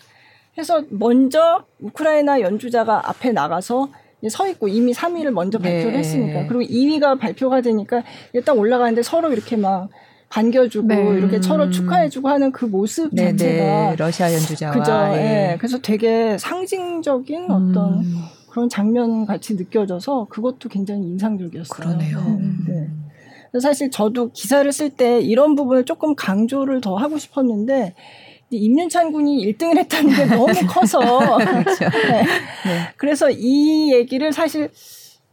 해서 0.56 0.84
먼저 0.90 1.64
우크라이나 1.80 2.40
연주자가 2.40 3.10
앞에 3.10 3.32
나가서 3.32 3.90
서 4.30 4.48
있고 4.48 4.68
이미 4.68 4.92
3위를 4.92 5.30
먼저 5.30 5.58
발표를 5.58 5.92
네. 5.92 5.98
했으니까 5.98 6.46
그리고 6.46 6.62
2위가 6.62 7.18
발표가 7.18 7.60
되니까 7.60 8.02
일단 8.32 8.56
올라가는데 8.56 9.02
서로 9.02 9.32
이렇게 9.32 9.56
막 9.56 9.90
반겨주고 10.30 10.88
네. 10.88 11.18
이렇게 11.18 11.42
서로 11.42 11.70
축하해주고 11.70 12.28
하는 12.28 12.50
그 12.50 12.64
모습 12.64 13.10
네, 13.12 13.24
네. 13.24 13.30
자체가 13.32 13.90
네. 13.90 13.96
러시아 13.96 14.32
연주자와 14.32 14.72
그죠. 14.72 14.92
예. 15.12 15.16
네. 15.16 15.56
그래서 15.58 15.78
되게 15.78 16.38
상징적인 16.38 17.44
어떤 17.44 18.00
음. 18.00 18.22
그런 18.56 18.70
장면 18.70 19.26
같이 19.26 19.54
느껴져서 19.54 20.28
그것도 20.30 20.70
굉장히 20.70 21.02
인상적이었어요. 21.02 21.78
그러네요. 21.78 22.18
음. 22.20 22.64
네. 22.66 23.60
사실 23.60 23.90
저도 23.90 24.30
기사를 24.32 24.70
쓸 24.72 24.88
때 24.88 25.20
이런 25.20 25.54
부분을 25.54 25.84
조금 25.84 26.14
강조를 26.16 26.80
더 26.80 26.96
하고 26.96 27.18
싶었는데 27.18 27.94
임윤찬 28.48 29.12
군이 29.12 29.44
1등을 29.52 29.76
했다는 29.76 30.16
게 30.16 30.24
너무 30.24 30.46
커서 30.66 31.00
그렇죠. 31.36 31.84
네. 31.90 32.22
네. 32.22 32.92
그래서 32.96 33.28
이 33.30 33.92
얘기를 33.92 34.32
사실 34.32 34.70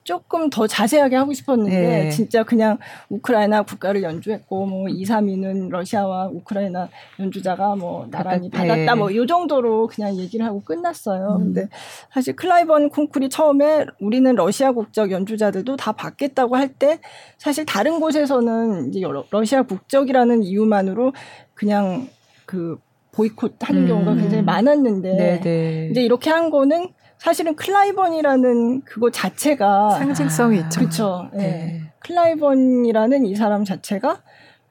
조금 0.03 0.49
더 0.49 0.67
자세하게 0.67 1.15
하고 1.15 1.33
싶었는데 1.33 1.87
네. 1.87 2.09
진짜 2.09 2.43
그냥 2.43 2.77
우크라이나 3.09 3.61
국가를 3.63 4.03
연주했고 4.03 4.65
뭐 4.65 4.89
2, 4.89 5.03
3위는 5.03 5.69
러시아와 5.69 6.27
우크라이나 6.27 6.89
연주자가 7.19 7.75
뭐 7.75 8.07
나란히 8.11 8.49
받았다 8.49 8.95
뭐 8.95 9.09
이 9.11 9.25
정도로 9.27 9.87
그냥 9.87 10.15
얘기를 10.17 10.45
하고 10.45 10.61
끝났어요. 10.61 11.37
음. 11.39 11.53
근데 11.53 11.67
사실 12.11 12.35
클라이번 12.35 12.89
콩쿨이 12.89 13.29
처음에 13.29 13.85
우리는 13.99 14.33
러시아 14.35 14.71
국적 14.71 15.11
연주자들도 15.11 15.75
다 15.77 15.91
받겠다고 15.93 16.55
할 16.57 16.73
때 16.79 16.99
사실 17.37 17.65
다른 17.65 17.99
곳에서는 17.99 18.89
이제 18.89 19.01
러시아 19.29 19.61
국적이라는 19.61 20.43
이유만으로 20.43 21.13
그냥 21.53 22.07
그 22.45 22.77
보이콧 23.11 23.57
하는 23.61 23.83
음. 23.83 23.87
경우가 23.87 24.15
굉장히 24.15 24.43
많았는데 24.43 25.15
네네. 25.15 25.39
네. 25.41 25.87
이제 25.91 26.01
이렇게 26.01 26.31
한 26.31 26.49
거는 26.49 26.89
사실은 27.23 27.55
클라이번이라는 27.55 28.81
그거 28.81 29.09
자체가 29.09 29.91
상징성이 29.91 30.59
있죠. 30.59 30.81
그렇죠. 30.81 31.29
네. 31.31 31.37
네. 31.37 31.81
클라이번이라는 31.99 33.25
이 33.25 33.35
사람 33.37 33.63
자체가 33.63 34.21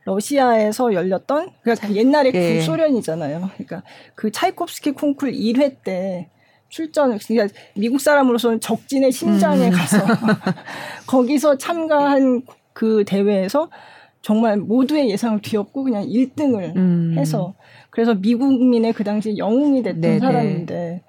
러시아에서 0.04 0.92
열렸던 0.92 1.48
그러니까 1.62 1.86
그 1.86 1.96
옛날에 1.96 2.30
네. 2.30 2.58
구소련이잖아요. 2.58 3.48
그러니까 3.54 3.82
그 4.14 4.30
차이콥스키 4.30 4.90
콩쿨 4.90 5.32
1회 5.32 5.76
때 5.82 6.28
출전 6.68 7.18
그러니까 7.18 7.58
미국 7.74 8.02
사람으로서는 8.02 8.60
적진의 8.60 9.12
심장에 9.12 9.68
음. 9.68 9.72
가서 9.72 10.04
거기서 11.08 11.56
참가한 11.56 12.42
그 12.74 13.04
대회에서 13.06 13.70
정말 14.20 14.58
모두의 14.58 15.08
예상을 15.08 15.40
뒤엎고 15.40 15.84
그냥 15.84 16.04
1등을 16.04 16.76
음. 16.76 17.14
해서 17.16 17.54
그래서 17.88 18.14
미국민의 18.14 18.92
그 18.92 19.04
당시 19.04 19.38
영웅이 19.38 19.82
됐던 19.82 20.00
네네. 20.02 20.18
사람인데 20.18 21.02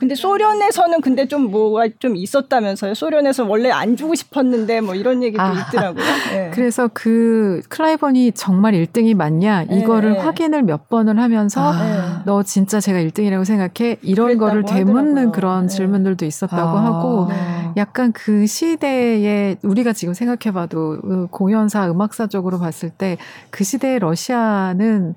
근데 0.00 0.14
소련에서는 0.14 1.00
근데 1.00 1.28
좀 1.28 1.50
뭐가 1.50 1.88
좀 1.98 2.16
있었다면서요. 2.16 2.94
소련에서 2.94 3.44
원래 3.44 3.70
안 3.70 3.96
주고 3.96 4.14
싶었는데 4.14 4.80
뭐 4.80 4.94
이런 4.94 5.22
얘기도 5.22 5.42
아, 5.42 5.52
있더라고요. 5.52 6.04
네. 6.32 6.50
그래서 6.54 6.88
그 6.92 7.60
클라이번이 7.68 8.32
정말 8.32 8.72
1등이 8.74 9.14
맞냐 9.14 9.64
이거를 9.64 10.14
네. 10.14 10.18
확인을 10.18 10.62
몇 10.62 10.88
번을 10.88 11.20
하면서 11.20 11.72
아. 11.72 12.22
너 12.24 12.42
진짜 12.42 12.80
제가 12.80 12.98
1등이라고 12.98 13.44
생각해 13.44 13.98
이런 14.02 14.38
거를 14.38 14.64
되묻는 14.64 15.10
하더라고요. 15.10 15.32
그런 15.32 15.66
네. 15.66 15.74
질문들도 15.76 16.24
있었다고 16.24 16.78
아. 16.78 16.84
하고 16.84 17.28
약간 17.76 18.12
그 18.12 18.46
시대에 18.46 19.56
우리가 19.62 19.92
지금 19.92 20.14
생각해봐도 20.14 21.00
그 21.00 21.26
공연사 21.30 21.88
음악사적으로 21.88 22.58
봤을 22.58 22.90
때 22.90 23.18
그 23.50 23.64
시대의 23.64 23.98
러시아는 23.98 25.14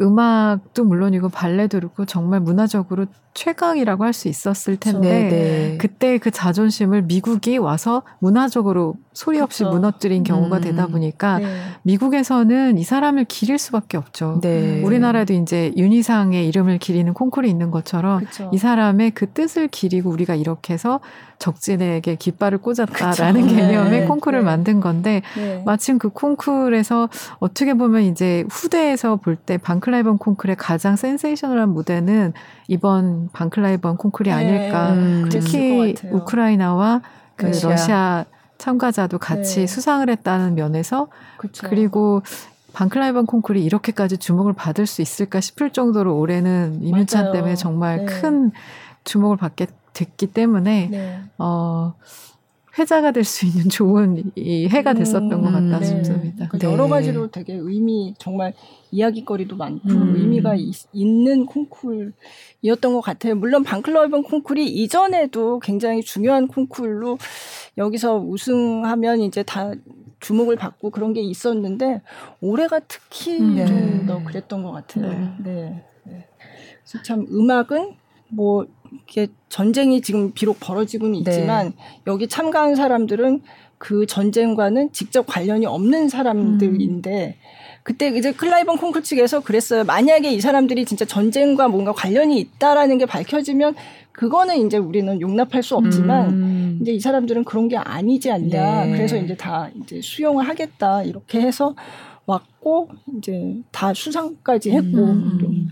음악도 0.00 0.84
물론이고 0.84 1.28
발레도 1.28 1.78
그렇고 1.78 2.04
정말 2.06 2.40
문화적으로 2.40 3.06
최강이라고 3.34 4.04
할 4.04 4.12
수 4.12 4.28
있었을 4.28 4.76
텐데 4.76 5.08
네네. 5.08 5.28
네. 5.30 5.78
그때 5.78 6.18
그 6.18 6.30
자존심을 6.30 7.02
미국이 7.02 7.56
와서 7.56 8.02
문화적으로 8.18 8.94
소리 9.14 9.40
없이 9.40 9.64
그쵸. 9.64 9.74
무너뜨린 9.74 10.22
경우가 10.22 10.58
음. 10.58 10.62
되다 10.62 10.86
보니까 10.86 11.38
네. 11.38 11.46
미국에서는 11.82 12.76
이 12.78 12.84
사람을 12.84 13.24
기릴 13.24 13.58
수밖에 13.58 13.96
없죠. 13.96 14.38
네. 14.42 14.82
우리나라도 14.82 15.32
이제 15.34 15.72
윤희상의 15.76 16.46
이름을 16.48 16.78
기리는 16.78 17.12
콩쿨이 17.14 17.48
있는 17.48 17.70
것처럼 17.70 18.20
그쵸. 18.24 18.50
이 18.52 18.58
사람의 18.58 19.12
그 19.12 19.30
뜻을 19.30 19.68
기리고 19.68 20.10
우리가 20.10 20.34
이렇게 20.34 20.74
해서 20.74 21.00
적진에게 21.38 22.16
깃발을 22.16 22.58
꽂았다라는 22.58 23.42
그쵸. 23.42 23.56
개념의 23.56 24.00
네. 24.02 24.06
콩쿨을 24.06 24.40
네. 24.40 24.44
만든 24.44 24.80
건데 24.80 25.22
네. 25.36 25.62
마침 25.64 25.98
그 25.98 26.10
콩쿨에서 26.10 27.08
어떻게 27.38 27.74
보면 27.74 28.02
이제 28.02 28.44
후대에서 28.50 29.16
볼 29.16 29.36
때 29.44 29.56
반클라이번 29.56 30.18
콩쿨의 30.18 30.56
가장 30.56 30.94
센세이셔널한 30.94 31.70
무대는 31.70 32.32
이번 32.68 33.21
반클라이번 33.32 33.96
콩쿨이 33.96 34.28
네. 34.28 34.34
아닐까. 34.34 34.92
음, 34.92 35.28
특히 35.30 35.94
우크라이나와 36.10 37.02
그 37.36 37.46
러시아. 37.46 37.70
러시아 37.70 38.24
참가자도 38.58 39.18
같이 39.18 39.60
네. 39.60 39.66
수상을 39.66 40.08
했다는 40.08 40.54
면에서 40.54 41.08
그쵸. 41.36 41.66
그리고 41.68 42.22
반클라이번 42.72 43.26
콩쿨이 43.26 43.62
이렇게까지 43.64 44.18
주목을 44.18 44.52
받을 44.52 44.86
수 44.86 45.02
있을까 45.02 45.40
싶을 45.40 45.70
정도로 45.70 46.16
올해는 46.16 46.80
맞아요. 46.90 47.32
때문에 47.32 47.56
정말 47.56 47.98
네. 47.98 48.04
큰 48.06 48.50
주목을 49.04 49.36
받게 49.36 49.66
됐기 49.92 50.28
때문에 50.28 50.88
네. 50.90 51.20
어 51.38 51.94
회자가 52.78 53.12
될 53.12 53.24
수 53.24 53.46
있는 53.46 53.68
좋은 53.70 54.32
이 54.34 54.66
해가 54.68 54.94
됐었던 54.94 55.32
음, 55.32 55.42
것 55.42 55.52
같다 55.52 55.78
네. 55.78 55.84
싶습니다. 55.84 56.48
네. 56.48 56.66
여러 56.66 56.88
가지로 56.88 57.30
되게 57.30 57.54
의미 57.54 58.14
정말 58.18 58.54
이야기거리도 58.90 59.56
많고 59.56 59.88
음. 59.90 60.16
의미가 60.16 60.54
이, 60.56 60.72
있는 60.92 61.46
콩쿨이었던 61.46 62.92
것 62.94 63.00
같아요. 63.00 63.34
물론 63.34 63.62
반클럽은 63.62 64.22
콩쿨이 64.22 64.66
이전에도 64.66 65.60
굉장히 65.60 66.02
중요한 66.02 66.48
콩쿨로 66.48 67.18
여기서 67.78 68.18
우승하면 68.18 69.20
이제 69.20 69.42
다 69.42 69.72
주목을 70.20 70.56
받고 70.56 70.90
그런 70.90 71.12
게 71.12 71.20
있었는데 71.20 72.00
올해가 72.40 72.80
특히 72.80 73.38
음. 73.40 73.56
네. 73.56 73.66
좀더 73.66 74.24
그랬던 74.24 74.62
것 74.62 74.72
같아요. 74.72 75.08
네. 75.08 75.34
네. 75.44 75.84
네. 76.04 76.28
그래서 76.84 77.02
참 77.02 77.26
음악은 77.30 77.94
뭐 78.28 78.66
이게 79.08 79.28
전쟁이 79.48 80.00
지금 80.00 80.32
비록 80.32 80.58
벌어지고는 80.60 81.22
네. 81.22 81.30
있지만 81.30 81.66
네. 81.68 81.74
여기 82.06 82.28
참가한 82.28 82.74
사람들은 82.74 83.42
그 83.78 84.06
전쟁과는 84.06 84.92
직접 84.92 85.26
관련이 85.26 85.66
없는 85.66 86.08
사람들인데 86.08 87.36
음. 87.38 87.72
그때 87.82 88.08
이제 88.16 88.32
클라이번 88.32 88.76
콩쿨 88.76 89.02
측에서 89.02 89.40
그랬어요. 89.40 89.82
만약에 89.82 90.32
이 90.32 90.40
사람들이 90.40 90.84
진짜 90.84 91.04
전쟁과 91.04 91.66
뭔가 91.66 91.92
관련이 91.92 92.38
있다라는 92.38 92.98
게 92.98 93.06
밝혀지면 93.06 93.74
그거는 94.12 94.66
이제 94.66 94.76
우리는 94.76 95.20
용납할 95.20 95.62
수 95.62 95.74
없지만 95.74 96.30
음. 96.30 96.78
이제 96.80 96.92
이 96.92 97.00
사람들은 97.00 97.44
그런 97.44 97.68
게 97.68 97.76
아니지 97.76 98.30
않냐. 98.30 98.84
네. 98.84 98.92
그래서 98.92 99.16
이제 99.16 99.34
다 99.36 99.68
이제 99.82 100.00
수용을 100.00 100.48
하겠다 100.48 101.02
이렇게 101.02 101.40
해서 101.40 101.74
왔고 102.26 102.88
이제 103.18 103.56
다 103.72 103.92
수상까지 103.92 104.70
했고 104.70 104.98
음. 104.98 105.68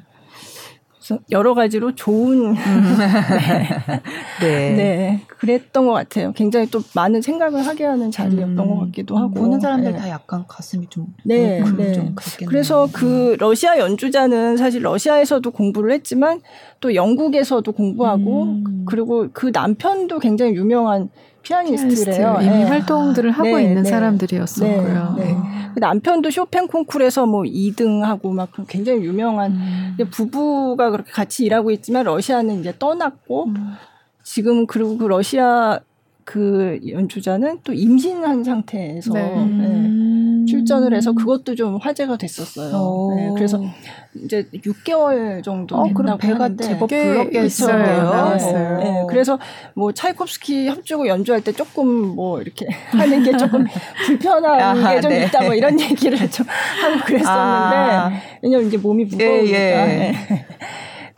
여러 1.30 1.54
가지로 1.54 1.94
좋은 1.94 2.54
네. 4.40 4.70
네. 4.70 4.74
네. 4.74 5.20
그랬던 5.26 5.86
것 5.86 5.92
같아요. 5.92 6.32
굉장히 6.32 6.66
또 6.70 6.80
많은 6.94 7.22
생각을 7.22 7.66
하게 7.66 7.84
하는 7.84 8.10
자리였던 8.10 8.58
음. 8.58 8.68
것 8.68 8.80
같기도 8.86 9.16
하고 9.16 9.34
보는 9.34 9.60
사람들 9.60 9.92
네. 9.92 9.98
다 9.98 10.08
약간 10.08 10.44
가슴이 10.46 10.86
좀 10.88 11.06
네, 11.24 11.62
네. 11.76 11.92
좀 11.92 12.14
그래서 12.46 12.88
그 12.92 13.36
러시아 13.38 13.78
연주자는 13.78 14.56
사실 14.56 14.82
러시아에서도 14.82 15.50
공부를 15.50 15.92
했지만 15.92 16.40
또 16.80 16.94
영국에서도 16.94 17.70
공부하고 17.72 18.42
음. 18.44 18.84
그리고 18.86 19.28
그 19.32 19.50
남편도 19.52 20.18
굉장히 20.18 20.54
유명한 20.54 21.10
피아니스트래요. 21.42 22.38
이미 22.40 22.50
네. 22.50 22.64
활동들을 22.64 23.30
하고 23.30 23.56
네, 23.56 23.64
있는 23.64 23.82
네. 23.82 23.90
사람들이었었고요. 23.90 25.14
네, 25.18 25.24
네. 25.24 25.36
그 25.74 25.78
남편도 25.78 26.30
쇼팽 26.30 26.66
콩쿨에서 26.66 27.26
뭐 27.26 27.42
2등하고 27.42 28.32
막 28.32 28.50
굉장히 28.68 29.04
유명한 29.04 29.52
음. 29.52 29.96
부부가 30.10 30.90
그렇게 30.90 31.10
같이 31.12 31.44
일하고 31.44 31.70
있지만 31.70 32.04
러시아는 32.04 32.60
이제 32.60 32.74
떠났고 32.78 33.46
음. 33.46 33.72
지금 34.22 34.66
그리고 34.66 34.98
그 34.98 35.04
러시아 35.04 35.80
그 36.24 36.78
연주자는 36.88 37.60
또 37.64 37.72
임신한 37.72 38.44
상태에서 38.44 39.12
네. 39.14 39.44
네, 39.44 39.68
출전을 40.46 40.94
해서 40.94 41.12
그것도 41.12 41.54
좀 41.54 41.76
화제가 41.76 42.16
됐었어요. 42.16 43.14
네, 43.16 43.30
그래서 43.34 43.60
이제 44.14 44.46
6개월 44.54 45.42
정도 45.42 45.76
어, 45.76 45.86
됐다고 45.86 46.18
배가 46.18 46.44
하는데 46.44 46.64
제법 46.64 46.88
불렀게 46.88 47.44
있어요. 47.44 48.36
네, 48.36 48.82
네, 48.82 49.04
그래서 49.08 49.38
뭐 49.74 49.92
차이콥스키 49.92 50.68
협주곡 50.68 51.06
연주할 51.06 51.42
때 51.42 51.52
조금 51.52 51.88
뭐 52.14 52.40
이렇게 52.40 52.66
하는 52.90 53.22
게 53.22 53.36
조금 53.36 53.64
불편한 54.06 54.60
아, 54.60 54.94
게좀 54.94 55.10
네. 55.10 55.24
있다 55.26 55.44
뭐 55.44 55.54
이런 55.54 55.78
얘기를 55.80 56.18
좀 56.30 56.46
하고 56.46 57.04
그랬었는데 57.04 57.26
아. 57.26 58.10
왜냐면 58.42 58.66
이제 58.66 58.76
몸이 58.76 59.04
무거우니까. 59.04 59.58
예, 59.58 60.12
예. 60.30 60.46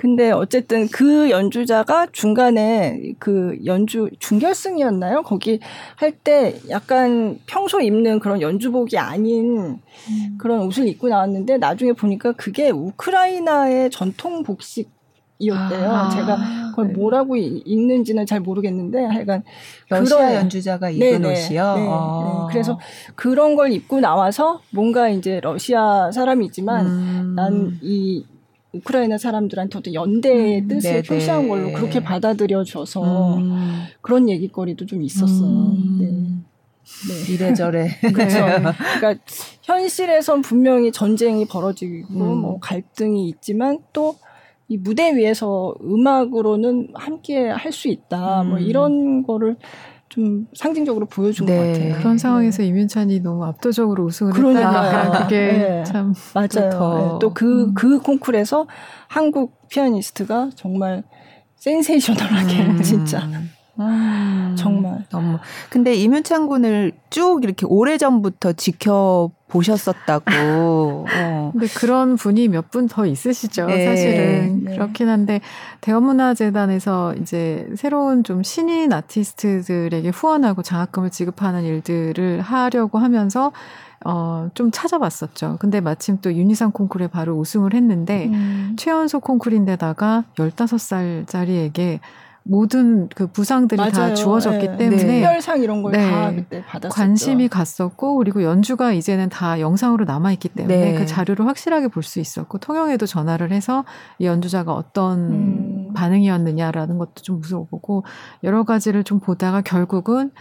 근데 0.03 0.33
어쨌든 0.33 0.89
그 0.89 1.31
연주자가 1.31 2.09
중간에 2.11 3.15
그 3.21 3.57
연주 3.65 4.11
중결승이었나요? 4.19 5.23
거기 5.23 5.61
할 5.95 6.13
때 6.25 6.59
약간 6.71 7.39
평소 7.47 7.81
입는 7.81 8.19
그런 8.19 8.41
연주복이 8.41 8.99
아닌 8.99 9.79
음. 9.79 10.39
그런 10.39 10.63
옷을 10.67 10.89
입고 10.89 11.09
나왔는데 11.09 11.59
나중에 11.59 11.93
보니까 11.93 12.33
그게 12.33 12.71
우크라이나의 12.71 13.91
전통 13.91 14.43
복식 14.43 14.91
이었대요. 15.39 15.91
아, 15.91 16.11
제가 16.11 16.37
그걸 16.71 16.89
네. 16.89 16.95
뭐라고 16.95 17.37
읽는지는 17.37 18.27
잘 18.27 18.41
모르겠는데 18.41 19.05
하여간 19.05 19.45
러시아 19.89 20.17
그런, 20.19 20.35
연주자가 20.35 20.91
입은 20.91 21.23
네네, 21.23 21.33
옷이요. 21.33 21.75
네, 21.77 21.87
아. 21.89 22.47
네. 22.49 22.53
그래서 22.53 22.79
그런 23.15 23.55
걸 23.55 23.71
입고 23.71 24.01
나와서 24.01 24.61
뭔가 24.71 25.09
이제 25.09 25.39
러시아 25.41 26.11
사람이지만 26.11 26.87
음. 26.87 27.35
난이 27.37 28.32
우크라이나 28.73 29.19
사람들한테도 29.19 29.95
연대의 29.95 30.61
음, 30.63 30.69
뜻을 30.69 30.91
네네. 30.91 31.03
표시한 31.03 31.49
걸로 31.49 31.73
그렇게 31.73 32.01
받아들여 32.01 32.65
줘서 32.65 33.37
음. 33.37 33.85
그런 34.01 34.29
얘기거리도 34.29 34.87
좀 34.87 35.03
있었어요. 35.03 35.49
음. 35.49 35.99
네. 36.01 36.07
네. 37.09 37.33
이래저래. 37.33 37.89
그렇죠. 38.13 38.45
그러니까 38.99 39.15
현실에선 39.63 40.43
분명히 40.43 40.91
전쟁이 40.93 41.47
벌어지고 41.47 42.07
음. 42.11 42.41
뭐 42.41 42.59
갈등이 42.61 43.29
있지만 43.29 43.79
또 43.93 44.17
이 44.73 44.79
무대 44.79 45.15
위에서 45.15 45.75
음악으로는 45.83 46.89
함께 46.95 47.47
할 47.49 47.73
수 47.73 47.89
있다. 47.89 48.43
뭐 48.45 48.59
음. 48.59 48.63
이런 48.63 49.23
거를 49.23 49.57
좀 50.13 50.47
상징적으로 50.55 51.07
보여준 51.07 51.47
네. 51.47 51.57
것 51.57 51.73
같아요. 51.73 51.95
그런 51.99 52.19
상황에서 52.19 52.63
네. 52.63 52.69
이민찬이 52.69 53.21
너무 53.21 53.47
압도적으로 53.47 54.05
우승을 54.05 54.35
했다. 54.35 55.23
그게 55.23 55.37
네. 55.41 55.85
참 55.85 56.13
맞아요. 56.35 57.19
또 57.19 57.33
그그 57.33 57.63
음. 57.63 57.75
그 57.75 57.99
콩쿨에서 57.99 58.67
한국 59.09 59.69
피아니스트가 59.71 60.51
정말 60.55 61.03
센세이셔널하게 61.57 62.61
음. 62.61 62.77
진짜 62.85 63.27
아, 63.79 64.55
정말 64.59 65.07
너무. 65.09 65.39
근데 65.71 65.95
이문창 65.95 66.47
군을 66.47 66.93
쭉 67.09 67.41
이렇게 67.43 67.65
오래 67.65 67.97
전부터 67.97 68.53
지켜 68.53 69.31
보셨었다고. 69.53 71.07
어. 71.15 71.51
근데 71.53 71.67
그런 71.77 72.17
분이 72.17 72.49
몇 72.49 72.71
분 72.71 72.89
더 72.89 73.05
있으시죠. 73.07 73.67
네. 73.67 73.85
사실은 73.87 74.65
네. 74.65 74.75
그렇긴 74.75 75.09
한데 75.09 75.41
대원문화재단에서 75.83 77.15
이제 77.17 77.69
새로운 77.77 78.25
좀 78.25 78.43
신인 78.43 78.93
아티스트들에게 78.93 80.09
후원하고 80.09 80.63
장학금을 80.63 81.11
지급하는 81.11 81.65
일들을 81.65 82.41
하려고 82.41 82.99
하면서 82.99 83.53
어, 84.05 84.49
좀 84.55 84.71
찾아봤었죠. 84.73 85.59
근데 85.61 85.81
마침 85.81 86.19
또 86.23 86.33
유니상 86.35 86.73
콩쿨에 86.73 87.07
바로 87.07 87.39
우승을 87.39 87.73
했는데, 87.73 88.27
음. 88.27 88.75
최연소 88.77 89.21
콩쿨인데다가 89.21 90.25
15살짜리에게 90.37 92.01
모든 92.45 93.09
그 93.11 93.27
부상들이 93.29 93.79
맞아요. 93.79 93.93
다 93.93 94.15
주어졌기 94.15 94.67
네. 94.67 94.77
때문에 94.77 94.99
특별상 95.07 95.63
이런 95.63 95.83
걸다 95.83 96.31
네. 96.31 96.37
그때 96.37 96.65
받았었죠. 96.65 96.95
관심이 96.95 97.49
갔었고 97.49 98.17
그리고 98.17 98.43
연주가 98.43 98.93
이제는 98.93 99.29
다 99.29 99.61
영상으로 99.61 100.05
남아 100.05 100.33
있기 100.33 100.49
때문에 100.49 100.93
네. 100.93 100.99
그 100.99 101.07
자료를 101.07 101.47
확실하게 101.47 101.89
볼 101.89 102.03
수 102.03 102.19
있었고 102.19 102.59
통영에도 102.59 103.07
전화를 103.07 103.53
해서 103.53 103.85
이 104.19 104.27
연주자가 104.27 104.73
어떤 104.75 105.19
음. 105.31 105.93
반응이었느냐라는 105.95 106.99
것도 106.99 107.15
좀 107.23 107.41
물어보고 107.41 108.05
여러 108.43 108.65
가지를 108.65 109.05
좀 109.05 109.21
보다가 109.21 109.61
결국은 109.61 110.33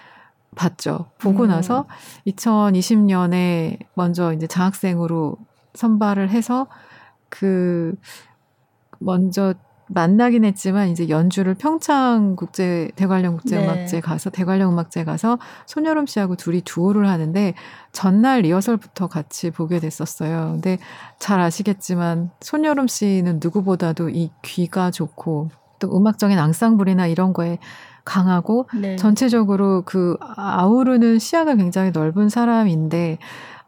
봤죠. 0.56 1.12
보고 1.20 1.44
음. 1.44 1.50
나서 1.50 1.86
2020년에 2.28 3.78
먼저 3.94 4.34
이제 4.34 4.48
장학생으로 4.48 5.38
선발을 5.76 6.30
해서 6.30 6.68
그 7.30 7.94
먼저 9.00 9.54
만나긴 9.94 10.46
했지만 10.46 10.90
이제 10.90 11.10
연주를 11.10 11.54
평창 11.54 12.36
국제 12.36 12.90
대관령 12.96 13.38
국제 13.38 13.62
음악제 13.62 13.98
네. 13.98 14.02
가서 14.02 14.30
대관령 14.30 14.72
음악제 14.72 15.04
가서 15.04 15.38
손여름 15.66 16.06
씨하고 16.06 16.36
둘이 16.36 16.62
두오를 16.62 17.08
하는데 17.08 17.54
전날 17.92 18.42
리허설부터 18.42 19.08
같이 19.08 19.52
보게 19.52 19.80
됐었어요. 19.80 20.52
근데 20.54 20.78
잘 21.20 21.42
아시겠지만 21.42 22.32
손여름 22.40 22.88
씨는 22.88 23.40
누구보다도 23.44 24.10
이 24.10 24.32
귀가 24.44 24.92
좋고 24.92 25.50
또 25.80 25.98
음악적인 25.98 26.40
앙상블이나 26.40 27.08
이런 27.08 27.34
거에 27.34 27.58
강하고 28.06 28.68
네. 28.74 28.96
전체적으로 28.96 29.84
그 29.86 30.16
아우르는 30.38 31.20
시야가 31.20 31.56
굉장히 31.56 31.92
넓은 31.92 32.30
사람인데 32.30 33.18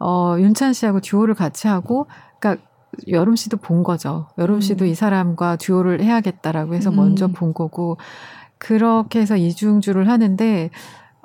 어 0.00 0.36
윤찬 0.38 0.72
씨하고 0.72 1.00
듀오를 1.00 1.34
같이 1.34 1.68
하고 1.68 2.06
그러니까 2.40 2.64
여름 3.08 3.36
씨도 3.36 3.58
본 3.58 3.82
거죠. 3.82 4.28
여름 4.38 4.60
씨도 4.60 4.84
음. 4.84 4.90
이 4.90 4.94
사람과 4.94 5.56
듀오를 5.56 6.02
해야겠다라고 6.02 6.74
해서 6.74 6.90
음. 6.90 6.96
먼저 6.96 7.28
본 7.28 7.54
거고 7.54 7.96
그렇게 8.58 9.20
해서 9.20 9.36
이중주를 9.36 10.08
하는데 10.08 10.70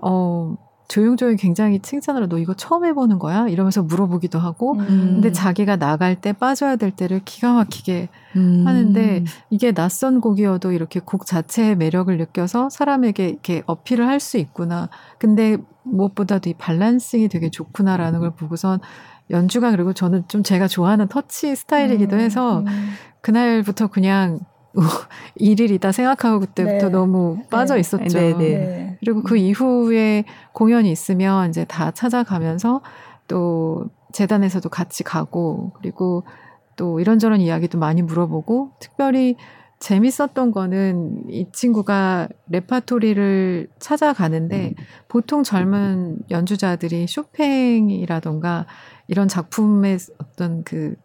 어 0.01 0.55
조용조용 0.89 1.35
굉장히 1.35 1.79
칭찬으로 1.79 2.27
너 2.27 2.39
이거 2.39 2.55
처음 2.55 2.83
해보는 2.83 3.19
거야? 3.19 3.47
이러면서 3.47 3.83
물어보기도 3.83 4.39
하고 4.39 4.73
음. 4.73 4.87
근데 4.87 5.31
자기가 5.31 5.75
나갈 5.75 6.19
때 6.19 6.33
빠져야 6.33 6.77
될 6.77 6.89
때를 6.91 7.21
기가 7.23 7.53
막히게 7.53 8.09
음. 8.35 8.63
하는데 8.65 9.23
이게 9.51 9.71
낯선 9.71 10.19
곡이어도 10.19 10.71
이렇게 10.71 10.99
곡 10.99 11.27
자체의 11.27 11.75
매력을 11.75 12.15
느껴서 12.17 12.69
사람에게 12.69 13.29
이렇게 13.29 13.61
어필을 13.67 14.07
할 14.07 14.19
수 14.19 14.37
있구나. 14.37 14.89
근데 15.19 15.57
무엇보다도 15.83 16.49
이 16.49 16.53
밸런싱이 16.57 17.29
되게 17.29 17.49
좋구나라는 17.49 18.19
걸 18.19 18.31
보고선 18.31 18.79
연주가 19.29 19.71
그리고 19.71 19.93
저는 19.93 20.23
좀 20.27 20.43
제가 20.43 20.67
좋아하는 20.67 21.07
터치 21.07 21.55
스타일이기도 21.55 22.15
음, 22.15 22.21
해서 22.21 22.59
음. 22.59 22.65
그날부터 23.21 23.87
그냥 23.87 24.39
일일이다 25.35 25.91
생각하고 25.91 26.39
그때부터 26.41 26.87
네. 26.87 26.89
너무 26.89 27.37
네. 27.39 27.47
빠져 27.49 27.77
있었죠. 27.77 28.19
네, 28.19 28.33
네. 28.33 28.97
그리고 28.99 29.23
그 29.23 29.37
이후에 29.37 30.25
공연이 30.53 30.91
있으면 30.91 31.49
이제 31.49 31.65
다 31.65 31.91
찾아가면서 31.91 32.81
또 33.27 33.89
재단에서도 34.11 34.67
같이 34.69 35.03
가고 35.03 35.71
그리고 35.77 36.23
또 36.75 36.99
이런저런 36.99 37.41
이야기도 37.41 37.77
많이 37.77 38.01
물어보고 38.01 38.71
특별히 38.79 39.35
재밌었던 39.79 40.51
거는 40.51 41.29
이 41.29 41.47
친구가 41.51 42.27
레파토리를 42.49 43.69
찾아가는데 43.79 44.73
보통 45.07 45.43
젊은 45.43 46.19
연주자들이 46.29 47.07
쇼팽이라던가 47.07 48.65
이런 49.09 49.27
작품의 49.27 49.97
어떤 50.19 50.63
그 50.63 50.95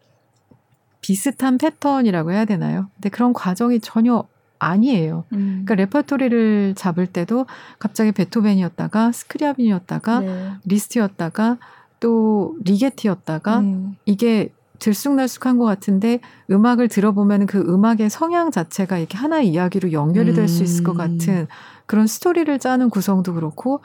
비슷한 1.01 1.57
패턴이라고 1.57 2.31
해야 2.31 2.45
되나요? 2.45 2.87
근데 2.95 3.09
그런 3.09 3.33
과정이 3.33 3.79
전혀 3.79 4.23
아니에요. 4.57 5.25
음. 5.33 5.63
그러니까 5.65 5.75
레퍼토리를 5.75 6.75
잡을 6.75 7.07
때도 7.07 7.45
갑자기 7.77 8.11
베토벤이었다가 8.11 9.11
스크리아빈이었다가 9.11 10.19
네. 10.21 10.51
리스트였다가 10.65 11.57
또 11.99 12.55
리게티였다가 12.63 13.59
음. 13.59 13.95
이게 14.05 14.53
들쑥날쑥한 14.79 15.57
것 15.57 15.65
같은데 15.65 16.19
음악을 16.51 16.87
들어보면 16.89 17.45
그 17.47 17.59
음악의 17.59 18.09
성향 18.09 18.51
자체가 18.51 18.97
이렇게 18.97 19.17
하나의 19.17 19.47
이야기로 19.49 19.91
연결이 19.91 20.33
될 20.33 20.47
수 20.47 20.63
있을 20.63 20.83
것 20.83 20.93
음. 20.93 20.97
같은 20.97 21.47
그런 21.85 22.07
스토리를 22.07 22.57
짜는 22.59 22.89
구성도 22.89 23.33
그렇고 23.33 23.81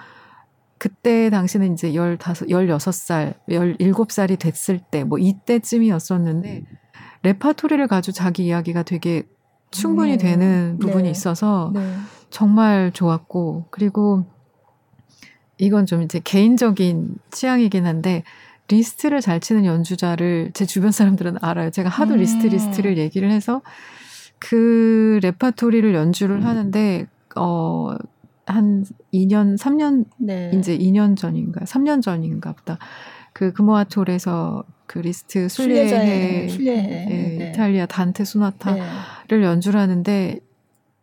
그때 0.80 1.28
당시는 1.28 1.74
이제 1.74 1.92
15, 1.92 2.16
16살, 2.16 3.34
17살이 3.50 4.38
됐을 4.38 4.80
때, 4.90 5.04
뭐 5.04 5.18
이때쯤이었었는데, 5.18 6.62
레파토리를 7.22 7.86
가지고 7.86 8.14
자기 8.14 8.46
이야기가 8.46 8.82
되게 8.84 9.24
충분히 9.70 10.12
네. 10.12 10.16
되는 10.16 10.78
부분이 10.80 11.02
네. 11.02 11.10
있어서 11.10 11.70
네. 11.74 11.96
정말 12.30 12.92
좋았고, 12.94 13.66
그리고 13.70 14.24
이건 15.58 15.84
좀 15.84 16.00
이제 16.00 16.18
개인적인 16.24 17.14
취향이긴 17.30 17.84
한데, 17.84 18.24
리스트를 18.68 19.20
잘 19.20 19.38
치는 19.38 19.66
연주자를 19.66 20.52
제 20.54 20.64
주변 20.64 20.92
사람들은 20.92 21.36
알아요. 21.42 21.70
제가 21.70 21.90
하도 21.90 22.14
음. 22.14 22.20
리스트 22.20 22.46
리스트를 22.46 22.96
얘기를 22.96 23.30
해서 23.30 23.60
그 24.38 25.20
레파토리를 25.22 25.94
연주를 25.94 26.46
하는데, 26.46 27.06
어, 27.36 27.96
한 28.50 28.84
2년, 29.12 29.58
3년, 29.58 30.04
네. 30.18 30.50
이제 30.54 30.76
2년 30.76 31.16
전인가, 31.16 31.60
3년 31.64 32.02
전인가 32.02 32.52
보다. 32.52 32.78
그 33.32 33.52
금호아트홀에서 33.52 34.64
그 34.86 34.98
리스트 34.98 35.48
순례해, 35.48 36.48
순례해. 36.48 37.06
예, 37.10 37.36
네. 37.38 37.50
이탈리아 37.50 37.86
단테 37.86 38.24
소나타를 38.24 38.80
네. 39.28 39.42
연주를 39.42 39.78
하는데, 39.80 40.40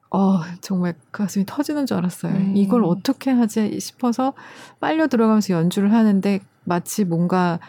어, 0.10 0.40
정말 0.62 0.94
가슴이 1.12 1.46
터지는 1.46 1.86
줄 1.86 1.98
알았어요. 1.98 2.34
음. 2.34 2.54
이걸 2.56 2.84
어떻게 2.84 3.32
하지 3.32 3.80
싶어서 3.80 4.34
빨려 4.80 5.08
들어가면서 5.08 5.54
연주를 5.54 5.92
하는데 5.94 6.40
마치 6.64 7.04
뭔가 7.04 7.60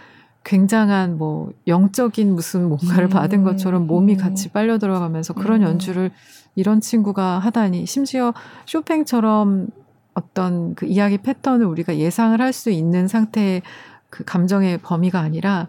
굉장한 0.48 1.18
뭐 1.18 1.52
영적인 1.66 2.34
무슨 2.34 2.70
뭔가를 2.70 3.04
음. 3.04 3.08
받은 3.10 3.44
것처럼 3.44 3.86
몸이 3.86 4.14
음. 4.14 4.18
같이 4.18 4.48
빨려 4.48 4.78
들어가면서 4.78 5.34
그런 5.34 5.60
음. 5.60 5.66
연주를 5.66 6.10
이런 6.54 6.80
친구가 6.80 7.38
하다니 7.38 7.84
심지어 7.84 8.32
쇼팽처럼 8.64 9.68
어떤 10.14 10.74
그 10.74 10.86
이야기 10.86 11.18
패턴을 11.18 11.66
우리가 11.66 11.98
예상을 11.98 12.40
할 12.40 12.54
수 12.54 12.70
있는 12.70 13.08
상태의 13.08 13.60
그 14.08 14.24
감정의 14.24 14.78
범위가 14.78 15.20
아니라 15.20 15.68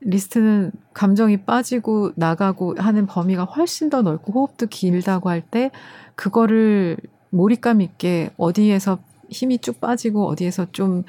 리스트는 0.00 0.70
감정이 0.94 1.38
빠지고 1.38 2.12
나가고 2.14 2.76
하는 2.78 3.06
범위가 3.06 3.42
훨씬 3.44 3.90
더 3.90 4.00
넓고 4.02 4.32
호흡도 4.32 4.68
길다고 4.68 5.28
할 5.28 5.42
때 5.42 5.72
그거를 6.14 6.98
몰입감 7.30 7.80
있게 7.80 8.30
어디에서 8.36 9.00
힘이 9.28 9.58
쭉 9.58 9.80
빠지고 9.80 10.28
어디에서 10.28 10.66
좀 10.70 11.02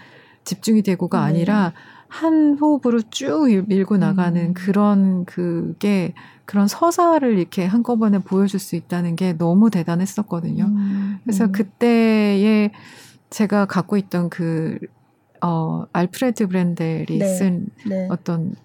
집중이 0.44 0.82
되고가 0.82 1.20
네. 1.20 1.28
아니라 1.28 1.74
한 2.12 2.58
호흡으로 2.60 3.02
쭉 3.10 3.48
밀고 3.68 3.96
나가는 3.96 4.50
음. 4.50 4.54
그런 4.54 5.24
그게 5.24 6.14
그런 6.44 6.68
서사를 6.68 7.38
이렇게 7.40 7.66
한꺼번에 7.66 8.20
보여줄 8.20 8.60
수 8.60 8.76
있다는 8.76 9.16
게 9.16 9.32
너무 9.38 9.70
대단했었거든요. 9.70 10.66
음. 10.66 11.20
그래서 11.24 11.46
음. 11.46 11.54
그때에 11.54 12.72
제가 13.30 13.66
갖고 13.66 13.96
있던 13.96 14.30
그, 14.30 14.78
어, 15.42 15.86
알프레드 15.94 16.48
브렌델이 16.48 17.18
네. 17.18 17.26
쓴 17.34 17.68
네. 17.88 18.10
어떤 18.12 18.56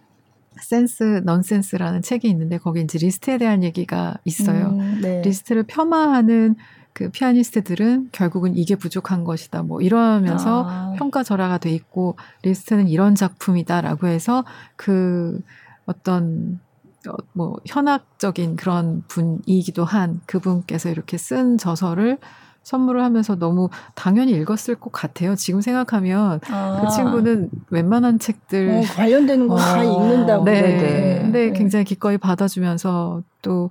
센스 0.61 1.23
넌센스라는 1.25 2.03
책이 2.03 2.29
있는데 2.29 2.59
거기 2.59 2.81
이제 2.81 2.99
리스트에 2.99 3.39
대한 3.39 3.63
얘기가 3.63 4.17
있어요. 4.25 4.71
음, 4.71 4.99
네. 5.01 5.23
리스트를 5.23 5.63
폄하하는 5.63 6.57
그 6.97 7.11
피아니스트들은 7.11 8.09
결국은 8.11 8.57
이게 8.57 8.75
부족한 8.75 9.25
것이다. 9.25 9.63
뭐 9.63 9.83
이러면서 9.83 10.65
아. 10.67 10.95
평가절하가 10.97 11.59
돼 11.59 11.69
있고 11.73 12.17
리스트는 12.43 12.89
이런 12.89 13.15
작품이다라고 13.15 14.07
해서 14.07 14.47
그 14.77 15.39
어떤 15.85 16.59
어, 17.07 17.13
뭐 17.35 17.59
현학적인 17.67 18.57
그런 18.57 19.05
분이기도 19.09 19.85
한 19.85 20.23
그분께서 20.25 20.89
이렇게 20.89 21.19
쓴 21.19 21.59
저서를 21.59 22.17
선물을 22.63 23.03
하면서 23.03 23.37
너무 23.37 23.69
당연히 23.95 24.33
읽었을 24.33 24.77
것 24.77 24.91
같아요. 24.91 25.35
지금 25.37 25.61
생각하면 25.61 26.41
아. 26.49 26.81
그 26.81 26.97
친구는 26.97 27.51
웬만한 27.69 28.19
책들 28.19 28.71
어, 28.71 28.81
관련되는 28.97 29.49
거다 29.49 29.81
어. 29.81 29.83
읽는다고. 29.85 30.45
네. 30.45 30.63
네. 30.63 31.19
근데 31.21 31.51
네. 31.51 31.53
굉장히 31.53 31.85
기꺼이 31.85 32.17
받아주면서 32.17 33.23
또 33.43 33.71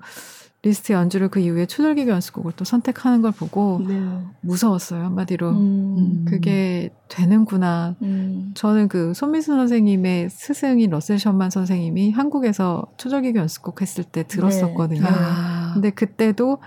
리스트 0.65 0.93
연주를 0.93 1.29
그 1.29 1.39
이후에 1.39 1.67
초절기 1.67 2.07
연습곡을 2.07 2.53
또 2.55 2.65
선택하는 2.65 3.21
걸 3.21 3.31
보고 3.31 3.79
네. 3.87 4.01
무서웠어요 4.41 5.03
한마디로 5.03 5.51
음. 5.51 5.95
음. 5.97 6.25
그게 6.27 6.89
되는구나. 7.07 7.95
음. 8.01 8.51
저는 8.55 8.87
그 8.87 9.13
손민수 9.13 9.53
선생님의 9.53 10.31
스승인 10.31 10.89
러셀 10.89 11.19
셔먼 11.19 11.51
선생님이 11.51 12.11
한국에서 12.13 12.87
초절기 12.97 13.35
연습곡 13.35 13.83
했을 13.83 14.03
때 14.03 14.23
들었었거든요. 14.23 15.01
네. 15.01 15.07
아. 15.07 15.71
근데 15.75 15.91
그때도 15.91 16.57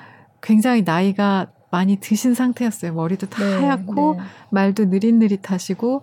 굉장히 0.40 0.82
나이가 0.82 1.48
많이 1.72 1.96
드신 1.96 2.34
상태였어요. 2.34 2.94
머리도 2.94 3.26
다 3.28 3.44
네, 3.44 3.54
하얗고 3.56 4.14
네. 4.14 4.22
말도 4.50 4.84
느릿느릿하시고 4.84 6.02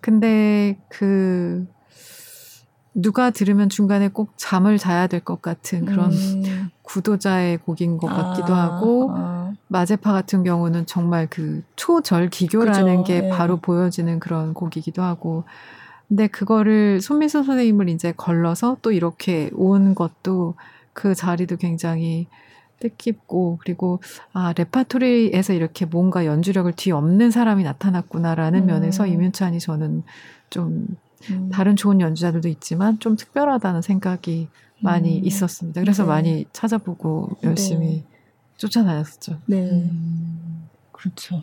근데 0.00 0.76
그 0.88 1.64
누가 2.92 3.30
들으면 3.30 3.68
중간에 3.68 4.08
꼭 4.08 4.32
잠을 4.36 4.78
자야 4.78 5.06
될 5.06 5.20
것 5.20 5.42
같은 5.42 5.84
그런 5.84 6.12
음. 6.12 6.70
구도자의 6.86 7.58
곡인 7.58 7.98
것 7.98 8.06
같기도 8.06 8.54
아, 8.54 8.62
하고 8.62 9.12
아. 9.14 9.52
마제파 9.68 10.12
같은 10.12 10.44
경우는 10.44 10.86
정말 10.86 11.26
그 11.28 11.62
초절 11.74 12.30
기교라는 12.30 12.98
그죠, 12.98 13.04
게 13.04 13.20
네. 13.22 13.28
바로 13.28 13.58
보여지는 13.58 14.20
그런 14.20 14.54
곡이기도 14.54 15.02
하고 15.02 15.44
근데 16.08 16.28
그거를 16.28 17.00
손미소 17.00 17.42
선생님을 17.42 17.88
이제 17.88 18.12
걸러서 18.16 18.76
또 18.80 18.92
이렇게 18.92 19.50
온 19.54 19.94
것도 19.94 20.54
그 20.92 21.14
자리도 21.14 21.56
굉장히 21.56 22.28
뜻깊고 22.78 23.58
그리고 23.60 24.00
아 24.32 24.52
레파토리에서 24.56 25.52
이렇게 25.52 25.84
뭔가 25.84 26.24
연주력을 26.26 26.72
뒤엎는 26.72 27.30
사람이 27.30 27.64
나타났구나라는 27.64 28.60
음. 28.60 28.66
면에서 28.66 29.06
이윤찬이 29.06 29.58
저는 29.58 30.04
좀 30.50 30.86
음. 31.30 31.50
다른 31.52 31.74
좋은 31.74 32.00
연주자들도 32.00 32.48
있지만 32.48 33.00
좀 33.00 33.16
특별하다는 33.16 33.82
생각이 33.82 34.48
많이 34.80 35.18
음. 35.18 35.24
있었습니다. 35.24 35.80
그래서 35.80 36.02
네. 36.04 36.08
많이 36.08 36.46
찾아보고 36.52 37.30
열심히 37.42 37.86
네. 37.86 38.04
쫓아다녔었죠. 38.56 39.38
네, 39.46 39.56
음. 39.70 40.68
그렇죠. 40.92 41.42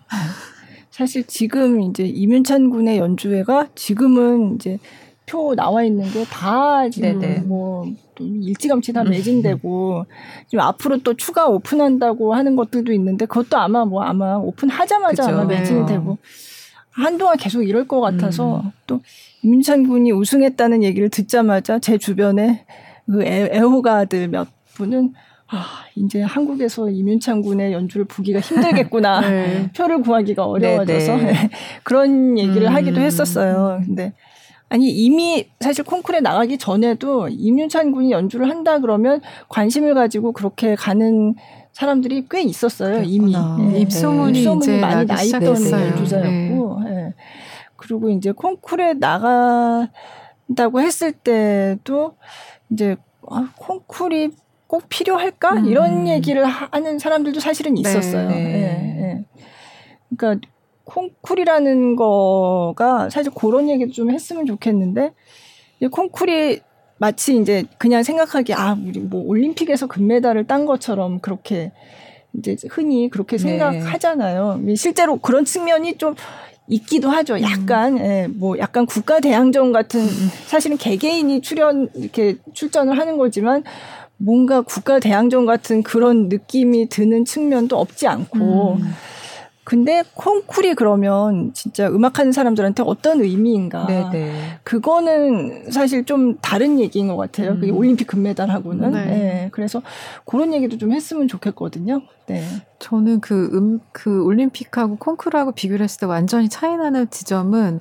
사실 0.89 1.25
지금 1.25 1.81
이제 1.81 2.05
이윤찬 2.05 2.69
군의 2.69 2.97
연주회가 2.99 3.69
지금은 3.75 4.55
이제 4.55 4.77
표 5.25 5.55
나와 5.55 5.83
있는 5.83 6.09
게 6.11 6.25
다 6.25 6.89
지금 6.89 7.19
네네. 7.19 7.39
뭐 7.41 7.85
일찌감치 8.19 8.93
다 8.93 9.01
음. 9.03 9.09
매진되고 9.09 10.05
지금 10.47 10.59
앞으로 10.63 10.99
또 10.99 11.15
추가 11.15 11.47
오픈한다고 11.47 12.33
하는 12.35 12.55
것들도 12.55 12.91
있는데 12.93 13.25
그것도 13.25 13.57
아마 13.57 13.85
뭐 13.85 14.03
아마 14.03 14.35
오픈하자마자 14.35 15.23
그쵸. 15.23 15.35
아마 15.35 15.45
매진이 15.45 15.81
네. 15.81 15.85
되고 15.93 16.17
한동안 16.91 17.37
계속 17.37 17.63
이럴 17.63 17.87
것 17.87 18.01
같아서 18.01 18.61
음. 18.61 18.71
또 18.85 18.99
임윤찬 19.41 19.87
군이 19.87 20.11
우승했다는 20.11 20.83
얘기를 20.83 21.09
듣자마자 21.09 21.79
제 21.79 21.97
주변에 21.97 22.65
그 23.05 23.23
애, 23.23 23.57
호가들 23.59 24.29
몇 24.29 24.47
분은 24.75 25.13
아, 25.47 25.65
이제 25.95 26.21
한국에서 26.21 26.89
이윤찬 26.89 27.41
군의 27.41 27.73
연주를 27.73 28.05
보기가 28.05 28.39
힘들겠구나. 28.39 29.21
네. 29.29 29.69
표를 29.75 30.01
구하기가 30.01 30.45
어려워져서 30.45 31.17
네, 31.17 31.23
네. 31.23 31.49
그런 31.83 32.37
얘기를 32.37 32.67
음. 32.67 32.75
하기도 32.75 33.01
했었어요. 33.01 33.81
근데 33.85 34.13
아니 34.69 34.89
이미 34.89 35.45
사실 35.59 35.83
콩쿠르에 35.83 36.21
나가기 36.21 36.57
전에도 36.57 37.27
임윤찬 37.27 37.91
군이 37.91 38.11
연주를 38.11 38.49
한다 38.49 38.79
그러면 38.79 39.21
관심을 39.49 39.93
가지고 39.93 40.31
그렇게 40.31 40.73
가는 40.73 41.35
사람들이 41.73 42.25
꽤 42.29 42.41
있었어요 42.41 43.01
그랬구나. 43.01 43.07
이미 43.07 43.71
네. 43.71 43.79
입소문이, 43.81 44.39
입소문이 44.39 44.63
이제 44.63 44.79
많이 44.79 45.05
나 45.05 45.21
있던 45.21 45.43
연주자였고 45.43 46.81
네. 46.85 46.89
네. 46.89 47.13
그리고 47.75 48.09
이제 48.09 48.31
콩쿠르에 48.31 48.93
나간다고 48.93 49.91
했을 50.81 51.11
때도 51.11 52.15
이제 52.73 52.95
아, 53.29 53.49
콩쿠르이 53.55 54.29
꼭 54.67 54.89
필요할까 54.89 55.53
음. 55.53 55.65
이런 55.65 56.07
얘기를 56.07 56.43
하는 56.45 56.99
사람들도 56.99 57.39
사실은 57.39 57.77
있었어요. 57.77 58.27
네, 58.29 58.35
네. 58.35 58.53
네. 58.99 59.25
그러니까 60.15 60.47
콩쿨이라는 60.85 61.95
거가 61.95 63.09
사실 63.09 63.31
그런 63.33 63.69
얘기도 63.69 63.91
좀 63.91 64.11
했으면 64.11 64.45
좋겠는데 64.45 65.11
콩쿨이 65.91 66.59
마치 66.97 67.37
이제 67.37 67.63
그냥 67.77 68.03
생각하기 68.03 68.53
아 68.53 68.77
우리 68.83 68.99
뭐 68.99 69.23
올림픽에서 69.25 69.87
금메달을 69.87 70.47
딴 70.47 70.65
것처럼 70.65 71.19
그렇게 71.19 71.71
이제 72.37 72.55
흔히 72.69 73.09
그렇게 73.09 73.37
네. 73.37 73.43
생각하잖아요. 73.43 74.59
네. 74.61 74.75
실제로 74.75 75.17
그런 75.17 75.45
측면이 75.45 75.97
좀 75.97 76.15
있기도 76.67 77.09
하죠. 77.09 77.41
약간 77.41 77.97
음. 77.97 78.05
예, 78.05 78.27
뭐 78.27 78.57
약간 78.57 78.85
국가 78.85 79.19
대항전 79.19 79.71
같은 79.71 80.01
음, 80.01 80.05
음. 80.05 80.29
사실은 80.45 80.77
개개인이 80.77 81.41
출연 81.41 81.89
이렇게 81.93 82.37
출전을 82.53 82.97
하는 82.97 83.17
거지만 83.17 83.63
뭔가 84.17 84.61
국가 84.61 84.99
대항전 84.99 85.45
같은 85.45 85.83
그런 85.83 86.29
느낌이 86.29 86.87
드는 86.87 87.25
측면도 87.25 87.77
없지 87.77 88.07
않고 88.07 88.77
음. 88.79 88.93
근데 89.63 90.03
콩쿨이 90.15 90.73
그러면 90.75 91.53
진짜 91.53 91.87
음악하는 91.87 92.31
사람들한테 92.31 92.83
어떤 92.85 93.21
의미인가? 93.21 93.87
네네. 93.87 94.09
네. 94.11 94.59
그거는 94.63 95.71
사실 95.71 96.03
좀 96.05 96.37
다른 96.41 96.79
얘기인 96.79 97.07
것 97.07 97.15
같아요. 97.15 97.51
음. 97.51 97.59
그게 97.59 97.71
올림픽 97.71 98.05
금메달하고는. 98.07 98.91
네. 98.91 99.05
네. 99.05 99.49
그래서 99.51 99.81
그런 100.25 100.53
얘기도 100.53 100.77
좀 100.77 100.91
했으면 100.91 101.27
좋겠거든요. 101.27 102.01
네. 102.27 102.43
저는 102.79 103.21
그 103.21 103.49
음, 103.53 103.79
그 103.93 104.23
올림픽하고 104.23 104.97
콩쿨하고 104.97 105.53
비교를 105.53 105.83
했을 105.83 106.01
때 106.01 106.05
완전히 106.05 106.49
차이 106.49 106.75
나는 106.75 107.09
지점은 107.09 107.79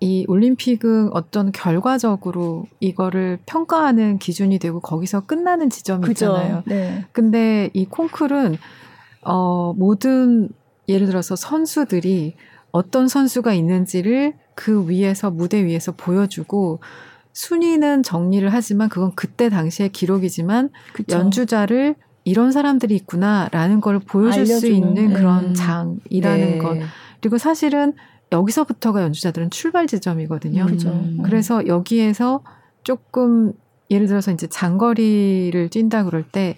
이 0.00 0.24
올림픽은 0.26 1.10
어떤 1.12 1.52
결과적으로 1.52 2.66
이거를 2.80 3.38
평가하는 3.46 4.18
기준이 4.18 4.58
되고 4.58 4.80
거기서 4.80 5.20
끝나는 5.20 5.70
지점이 5.70 6.04
그죠. 6.04 6.26
있잖아요. 6.26 6.62
네. 6.66 7.04
근데 7.12 7.70
이 7.74 7.84
콩쿨은 7.84 8.58
어, 9.24 9.72
모든 9.76 10.48
예를 10.88 11.06
들어서 11.06 11.36
선수들이 11.36 12.34
어떤 12.70 13.08
선수가 13.08 13.52
있는지를 13.52 14.34
그 14.54 14.88
위에서 14.88 15.30
무대 15.30 15.64
위에서 15.64 15.92
보여주고 15.92 16.80
순위는 17.32 18.02
정리를 18.02 18.48
하지만 18.52 18.88
그건 18.88 19.12
그때 19.14 19.48
당시의 19.48 19.90
기록이지만 19.90 20.70
그쵸. 20.92 21.16
연주자를 21.16 21.94
이런 22.24 22.52
사람들이 22.52 22.94
있구나라는 22.96 23.80
걸 23.80 23.98
보여줄 23.98 24.40
알려주는. 24.40 24.60
수 24.60 24.66
있는 24.68 25.12
그런 25.12 25.46
음. 25.46 25.54
장이라는 25.54 26.50
네. 26.52 26.58
것. 26.58 26.78
그리고 27.20 27.38
사실은 27.38 27.94
여기서부터가 28.30 29.02
연주자들은 29.02 29.50
출발 29.50 29.86
지점이거든요. 29.86 30.66
음. 30.66 31.22
그래서 31.24 31.66
여기에서 31.66 32.42
조금 32.84 33.52
예를 33.90 34.06
들어서 34.06 34.30
이제 34.30 34.46
장거리를 34.46 35.68
뛴다 35.68 36.04
그럴 36.04 36.22
때 36.22 36.56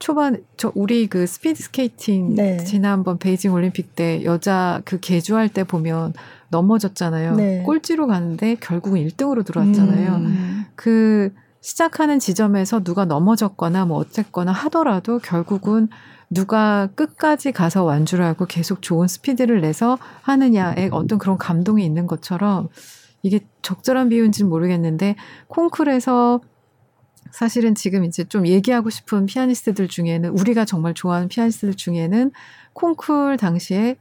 초반 0.00 0.42
저 0.56 0.72
우리 0.74 1.06
그 1.06 1.26
스피드 1.26 1.62
스케이팅 1.62 2.34
네. 2.34 2.56
지난번 2.64 3.18
베이징 3.18 3.52
올림픽 3.52 3.94
때 3.94 4.24
여자 4.24 4.80
그 4.86 4.98
계주할 4.98 5.50
때 5.50 5.62
보면 5.62 6.14
넘어졌잖아요. 6.48 7.36
네. 7.36 7.62
꼴찌로 7.62 8.06
가는데 8.06 8.56
결국은 8.56 8.98
1등으로 9.06 9.44
들어왔잖아요. 9.44 10.14
음. 10.16 10.64
그 10.74 11.32
시작하는 11.60 12.18
지점에서 12.18 12.82
누가 12.82 13.04
넘어졌거나 13.04 13.84
뭐 13.84 13.98
어쨌거나 13.98 14.52
하더라도 14.52 15.18
결국은 15.18 15.88
누가 16.30 16.88
끝까지 16.94 17.52
가서 17.52 17.84
완주를 17.84 18.24
하고 18.24 18.46
계속 18.46 18.80
좋은 18.80 19.06
스피드를 19.06 19.60
내서 19.60 19.98
하느냐에 20.22 20.88
어떤 20.92 21.18
그런 21.18 21.36
감동이 21.36 21.84
있는 21.84 22.06
것처럼 22.06 22.68
이게 23.22 23.40
적절한 23.60 24.08
비유인지는 24.08 24.48
모르겠는데 24.48 25.16
콩쿨에서 25.48 26.40
사실은 27.32 27.74
지금 27.74 28.04
이제 28.04 28.24
좀 28.24 28.46
얘기하고 28.46 28.90
싶은 28.90 29.26
피아니스트들 29.26 29.88
중에는 29.88 30.30
우리가 30.30 30.64
정말 30.64 30.94
좋아하는 30.94 31.28
피아니스트들 31.28 31.74
중에는 31.74 32.30
콩쿨 32.72 33.36
당시에 33.36 33.96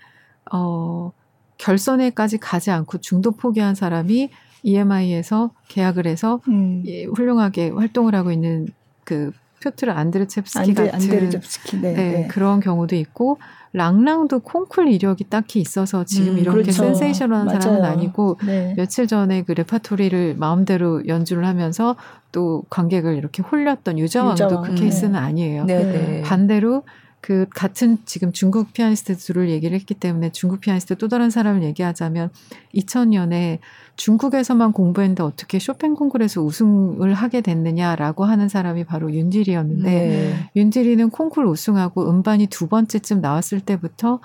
어 0.52 1.12
결선에까지 1.58 2.38
가지 2.38 2.72
않고 2.72 3.00
중도 3.00 3.32
포기한 3.32 3.76
사람이 3.76 4.30
EMI에서 4.64 5.52
계약을 5.68 6.08
해서 6.08 6.42
음. 6.48 6.84
예, 6.86 7.06
훌륭하게 7.06 7.70
활동을 7.70 8.16
하고 8.16 8.32
있는 8.32 8.68
그 9.04 9.32
표트르 9.64 9.92
안데르셰프스키 9.92 10.60
안드, 10.60 10.74
같은 10.74 10.96
안데르셰프스키, 10.96 11.82
네, 11.82 11.94
네, 11.94 12.12
네, 12.12 12.28
그런 12.28 12.60
경우도 12.60 12.96
있고 12.96 13.40
랑랑도 13.72 14.40
콩쿨 14.40 14.88
이력이 14.88 15.26
딱히 15.30 15.60
있어서 15.60 16.04
지금 16.04 16.34
음, 16.34 16.38
이렇게 16.40 16.62
그렇죠. 16.62 16.84
센세이션한. 16.84 17.50
사람은 17.50 17.86
아니고 17.86 18.40
네. 18.46 18.74
며칠 18.76 19.08
전에 19.08 19.44
그 19.44 19.52
레파토리를 19.52 20.36
마음대로 20.38 21.06
연주를 21.08 21.46
하면서 21.46 21.96
또 22.32 22.64
관객을 22.70 23.16
이렇게 23.16 23.44
홀렸던 23.44 24.00
유자왕도 24.00 24.46
유자왕. 24.46 24.64
그 24.64 24.76
케이스는 24.76 25.16
아니에요. 25.16 25.66
네, 25.66 25.84
네. 25.84 26.22
반대로 26.22 26.84
그 27.22 27.46
같은 27.54 27.98
지금 28.06 28.32
중국 28.32 28.72
피아니스트 28.74 29.18
둘을 29.18 29.50
얘기를 29.50 29.78
했기 29.78 29.94
때문에 29.94 30.32
중국 30.32 30.62
피아니스트 30.62 30.96
또 30.98 31.08
다른 31.08 31.30
사람을 31.30 31.64
얘기하자면 31.64 32.30
2000년에 32.74 33.60
중국에서만 34.00 34.72
공부했는데 34.72 35.24
어떻게 35.24 35.60
쇼팽 35.60 35.94
콩쿠르에서 35.94 36.42
우승을 36.42 37.14
하게 37.14 37.42
됐느냐라고 37.42 38.24
하는 38.24 38.48
사람이 38.48 38.86
바로 38.86 39.12
윤지리였는데 39.12 39.90
네. 39.92 40.50
윤지리는 40.56 41.10
콩쿠르 41.10 41.50
우승하고 41.50 42.10
음반이 42.10 42.48
두 42.48 42.68
번째쯤 42.68 43.20
나왔을 43.20 43.60
때부터 43.60 44.20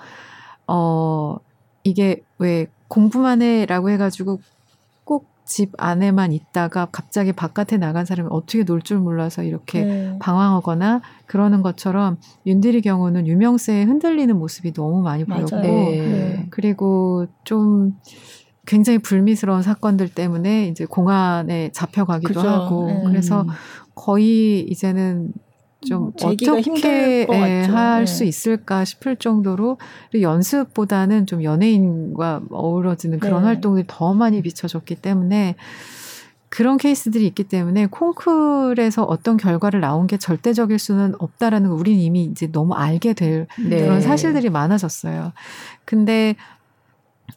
어 0.67 1.35
이게 1.83 2.23
왜 2.39 2.67
공부만 2.87 3.41
해라고 3.41 3.89
해가지고 3.89 4.39
집 5.45 5.73
안에만 5.77 6.31
있다가 6.31 6.87
갑자기 6.91 7.31
바깥에 7.31 7.77
나간 7.77 8.03
사람이 8.03 8.29
어떻게 8.31 8.63
놀 8.63 8.81
줄 8.81 8.97
몰라서 8.97 9.43
이렇게 9.43 9.83
네. 9.83 10.17
방황하거나 10.19 11.01
그러는 11.27 11.61
것처럼 11.61 12.17
윤디리 12.47 12.81
경우는 12.81 13.27
유명세에 13.27 13.83
흔들리는 13.83 14.35
모습이 14.37 14.73
너무 14.73 15.01
많이 15.01 15.23
보였고 15.23 15.61
네. 15.61 16.47
그리고 16.49 17.27
좀 17.43 17.93
굉장히 18.65 18.99
불미스러운 18.99 19.61
사건들 19.61 20.09
때문에 20.09 20.67
이제 20.67 20.85
공안에 20.85 21.69
잡혀가기도 21.71 22.33
그죠. 22.33 22.47
하고 22.47 22.87
네. 22.87 23.03
그래서 23.05 23.45
거의 23.93 24.61
이제는 24.61 25.31
좀 25.85 26.07
음, 26.07 26.11
어떻게 26.21 27.27
예, 27.31 27.61
할수 27.69 28.23
네. 28.23 28.27
있을까 28.27 28.85
싶을 28.85 29.15
정도로 29.17 29.77
연습보다는 30.19 31.27
좀 31.27 31.43
연예인과 31.43 32.43
어우러지는 32.49 33.19
그런 33.19 33.41
네. 33.41 33.47
활동이 33.47 33.83
더 33.87 34.13
많이 34.13 34.41
비춰졌기 34.41 34.95
때문에 34.95 35.55
그런 36.49 36.77
케이스들이 36.77 37.27
있기 37.27 37.43
때문에 37.43 37.87
콩쿨에서 37.87 39.03
어떤 39.03 39.35
결과를 39.35 39.81
나온 39.81 40.07
게 40.07 40.17
절대적일 40.17 40.79
수는 40.79 41.13
없다라는 41.19 41.69
걸 41.69 41.77
우리는 41.77 41.99
이미 41.99 42.23
이제 42.23 42.49
너무 42.49 42.73
알게 42.73 43.13
될 43.13 43.45
네. 43.59 43.81
그런 43.81 44.01
사실들이 44.01 44.49
많아졌어요. 44.49 45.33
근데 45.83 46.35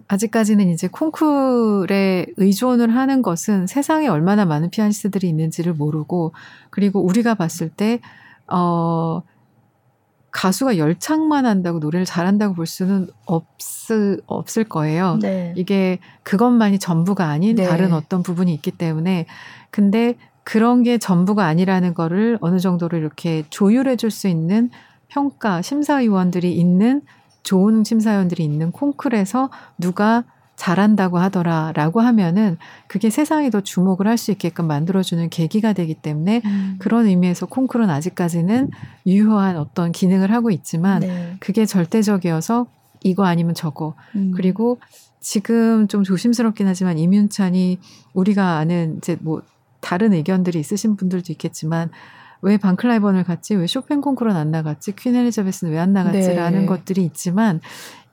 아직까지는 0.09 0.69
이제 0.69 0.89
콩쿨에 0.89 2.27
의존을 2.37 2.95
하는 2.95 3.23
것은 3.23 3.67
세상에 3.67 4.09
얼마나 4.09 4.45
많은 4.45 4.71
피아니스트들이 4.71 5.29
있는지를 5.29 5.75
모르고 5.75 6.33
그리고 6.71 7.05
우리가 7.05 7.35
봤을 7.35 7.69
때 7.69 8.01
어, 8.47 9.23
가수가 10.31 10.79
열창만 10.79 11.47
한다고 11.47 11.79
노래를 11.79 12.07
잘한다고 12.07 12.55
볼 12.55 12.67
수는 12.67 13.09
없을, 13.27 14.21
없을 14.27 14.65
거예요. 14.65 15.19
네. 15.21 15.53
이게 15.57 15.99
그것만이 16.23 16.79
전부가 16.79 17.27
아닌 17.29 17.57
네. 17.57 17.67
다른 17.67 17.93
어떤 17.93 18.23
부분이 18.23 18.53
있기 18.55 18.73
때문에. 18.73 19.27
근데 19.71 20.15
그런 20.45 20.83
게 20.83 20.99
전부가 20.99 21.45
아니라는 21.47 21.93
거를 21.95 22.39
어느 22.41 22.59
정도로 22.59 22.97
이렇게 22.97 23.45
조율해 23.51 23.97
줄 23.97 24.11
수 24.11 24.29
있는 24.29 24.71
평가, 25.09 25.63
심사위원들이 25.63 26.55
있는 26.55 27.03
좋은 27.49 27.83
심사위원들이 27.83 28.45
있는 28.45 28.73
콩쿨에서 28.73 29.49
누가 29.79 30.25
잘한다고 30.57 31.17
하더라 31.17 31.73
라고 31.75 32.01
하면은 32.03 32.59
그게 32.89 33.09
세상이 33.09 33.51
더 33.51 33.63
주목을 33.63 34.07
할 34.07 34.19
수 34.19 34.33
있게끔 34.33 34.67
만들어주는 34.67 35.31
계기가 35.31 35.73
되기 35.73 35.95
때문에 35.95 36.43
음. 36.45 36.77
그런 36.79 37.07
의미에서 37.07 37.47
콩쿨은 37.47 37.89
아직까지는 37.89 38.69
유효한 39.07 39.57
어떤 39.57 39.93
기능을 39.93 40.31
하고 40.31 40.51
있지만 40.51 41.01
네. 41.01 41.37
그게 41.41 41.65
절대적이어서 41.65 42.67
이거 43.03 43.25
아니면 43.25 43.55
저거 43.55 43.95
음. 44.15 44.33
그리고 44.35 44.79
지금 45.21 45.89
좀 45.89 46.05
조심스럽긴 46.05 46.67
하지만 46.67 46.99
이윤찬이 46.99 47.79
우리가 48.13 48.59
아는 48.59 48.99
이제 48.99 49.17
뭐 49.21 49.41
다른 49.81 50.13
의견들이 50.13 50.61
있으신 50.61 50.97
분들도 50.97 51.33
있겠지만 51.33 51.91
왜 52.43 52.57
방클라이번을 52.57 53.25
갔지? 53.25 53.55
왜 53.55 53.67
쇼팽 53.67 54.01
콩쿠르는 54.01 54.37
안 54.39 54.51
나갔지? 54.51 54.95
퀸 54.97 55.15
엘리자베스는 55.17 55.73
왜 55.73 55.79
안 55.79 55.93
나갔지라는 55.93 56.61
네. 56.61 56.67
것들이 56.67 57.05
있지만 57.05 57.61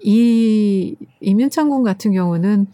이 0.01 0.95
임윤창 1.21 1.69
군 1.69 1.83
같은 1.83 2.11
경우는 2.13 2.67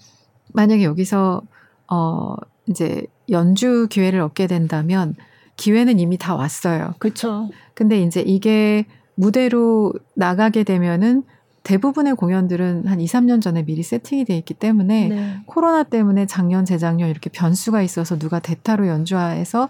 만약에 0.53 0.83
여기서 0.83 1.41
어 1.89 2.35
이제 2.67 3.05
연주 3.29 3.87
기회를 3.89 4.19
얻게 4.21 4.47
된다면 4.47 5.15
기회는 5.57 5.99
이미 5.99 6.17
다 6.17 6.35
왔어요. 6.35 6.95
그렇죠. 6.99 7.49
근데 7.73 8.01
이제 8.01 8.21
이게 8.21 8.85
무대로 9.15 9.93
나가게 10.15 10.63
되면은 10.63 11.23
대부분의 11.63 12.15
공연들은 12.15 12.87
한 12.87 12.99
2, 12.99 13.05
3년 13.05 13.41
전에 13.41 13.63
미리 13.63 13.83
세팅이 13.83 14.25
돼 14.25 14.37
있기 14.37 14.53
때문에 14.55 15.07
네. 15.07 15.37
코로나 15.45 15.83
때문에 15.83 16.25
작년, 16.25 16.65
재작년 16.65 17.09
이렇게 17.09 17.29
변수가 17.29 17.81
있어서 17.83 18.17
누가 18.17 18.39
대타로 18.39 18.87
연주해서 18.87 19.69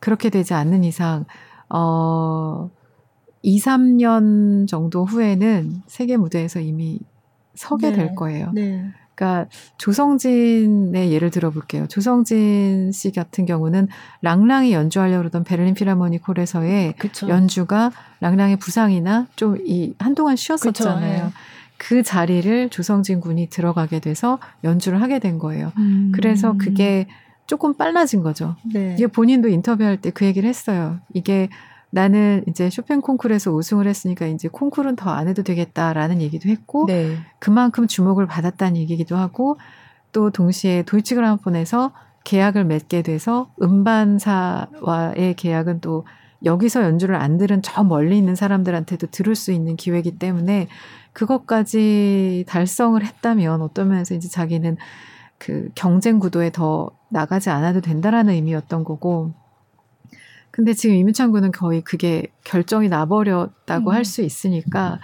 그렇게 0.00 0.28
되지 0.28 0.54
않는 0.54 0.84
이상 0.84 1.24
어 1.70 2.70
2, 3.42 3.58
3년 3.58 4.68
정도 4.68 5.04
후에는 5.04 5.82
세계 5.86 6.16
무대에서 6.16 6.60
이미 6.60 7.00
서게 7.54 7.90
네. 7.90 7.96
될 7.96 8.14
거예요. 8.14 8.50
네. 8.52 8.84
그러니까 9.20 9.46
조성진의 9.76 11.12
예를 11.12 11.30
들어볼게요. 11.30 11.86
조성진 11.88 12.90
씨 12.92 13.12
같은 13.12 13.44
경우는 13.44 13.88
랑랑이 14.22 14.72
연주하려고 14.72 15.18
그러던 15.18 15.44
베를린 15.44 15.74
필하모닉 15.74 16.26
홀에서의 16.26 16.94
그쵸. 16.98 17.28
연주가 17.28 17.90
랑랑의 18.20 18.56
부상이나 18.56 19.26
좀 19.36 19.58
이 19.66 19.92
한동안 19.98 20.36
쉬었었잖아요. 20.36 21.24
네. 21.26 21.30
그 21.76 22.02
자리를 22.02 22.70
조성진 22.70 23.20
군이 23.20 23.48
들어가게 23.50 24.00
돼서 24.00 24.38
연주를 24.64 25.02
하게 25.02 25.18
된 25.18 25.38
거예요. 25.38 25.72
음. 25.76 26.12
그래서 26.14 26.54
그게 26.58 27.06
조금 27.46 27.74
빨라진 27.74 28.22
거죠. 28.22 28.56
네. 28.72 28.94
이게 28.96 29.06
본인도 29.06 29.48
인터뷰할 29.48 29.98
때 29.98 30.10
그 30.12 30.24
얘기를 30.24 30.48
했어요. 30.48 30.98
이게 31.12 31.48
나는 31.90 32.44
이제 32.48 32.70
쇼팽 32.70 33.00
콩쿠르에서 33.00 33.50
우승을 33.52 33.86
했으니까 33.86 34.26
이제 34.26 34.48
콩쿠르는 34.48 34.96
더 34.96 35.10
안 35.10 35.28
해도 35.28 35.42
되겠다라는 35.42 36.20
얘기도 36.22 36.48
했고 36.48 36.86
네. 36.86 37.16
그만큼 37.40 37.86
주목을 37.86 38.26
받았다는 38.26 38.76
얘기기도 38.76 39.16
하고 39.16 39.58
또 40.12 40.30
동시에 40.30 40.82
도이치 40.84 41.16
그라모폰에서 41.16 41.92
계약을 42.24 42.64
맺게 42.64 43.02
돼서 43.02 43.50
음반사와의 43.60 45.34
계약은 45.36 45.80
또 45.80 46.04
여기서 46.44 46.82
연주를 46.84 47.16
안 47.16 47.38
들은 47.38 47.60
저 47.62 47.82
멀리 47.82 48.16
있는 48.16 48.34
사람들한테도 48.34 49.08
들을 49.08 49.34
수 49.34 49.52
있는 49.52 49.76
기회이기 49.76 50.18
때문에 50.18 50.68
그것까지 51.12 52.44
달성을 52.48 53.02
했다면 53.04 53.62
어떤 53.62 53.88
면에서 53.88 54.14
이제 54.14 54.28
자기는 54.28 54.76
그 55.38 55.70
경쟁 55.74 56.18
구도에 56.18 56.50
더 56.50 56.90
나가지 57.08 57.50
않아도 57.50 57.80
된다라는 57.80 58.34
의미였던 58.34 58.84
거고 58.84 59.32
근데 60.50 60.74
지금 60.74 60.96
이문창 60.96 61.30
군은 61.30 61.52
거의 61.52 61.80
그게 61.82 62.26
결정이 62.44 62.88
나버렸다고 62.88 63.90
음. 63.90 63.94
할수 63.94 64.22
있으니까 64.22 65.00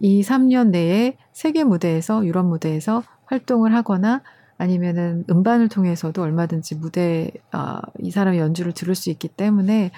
이 0.00 0.22
3년 0.22 0.70
내에 0.70 1.16
세계 1.32 1.64
무대에서 1.64 2.26
유럽 2.26 2.46
무대에서 2.46 3.02
활동을 3.26 3.74
하거나 3.74 4.22
아니면은 4.56 5.24
음반을 5.30 5.68
통해서도 5.68 6.20
얼마든지 6.20 6.76
무대 6.76 7.30
아, 7.52 7.80
이 8.00 8.10
사람의 8.10 8.40
연주를 8.40 8.72
들을 8.72 8.94
수 8.94 9.10
있기 9.10 9.28
때문에 9.28 9.92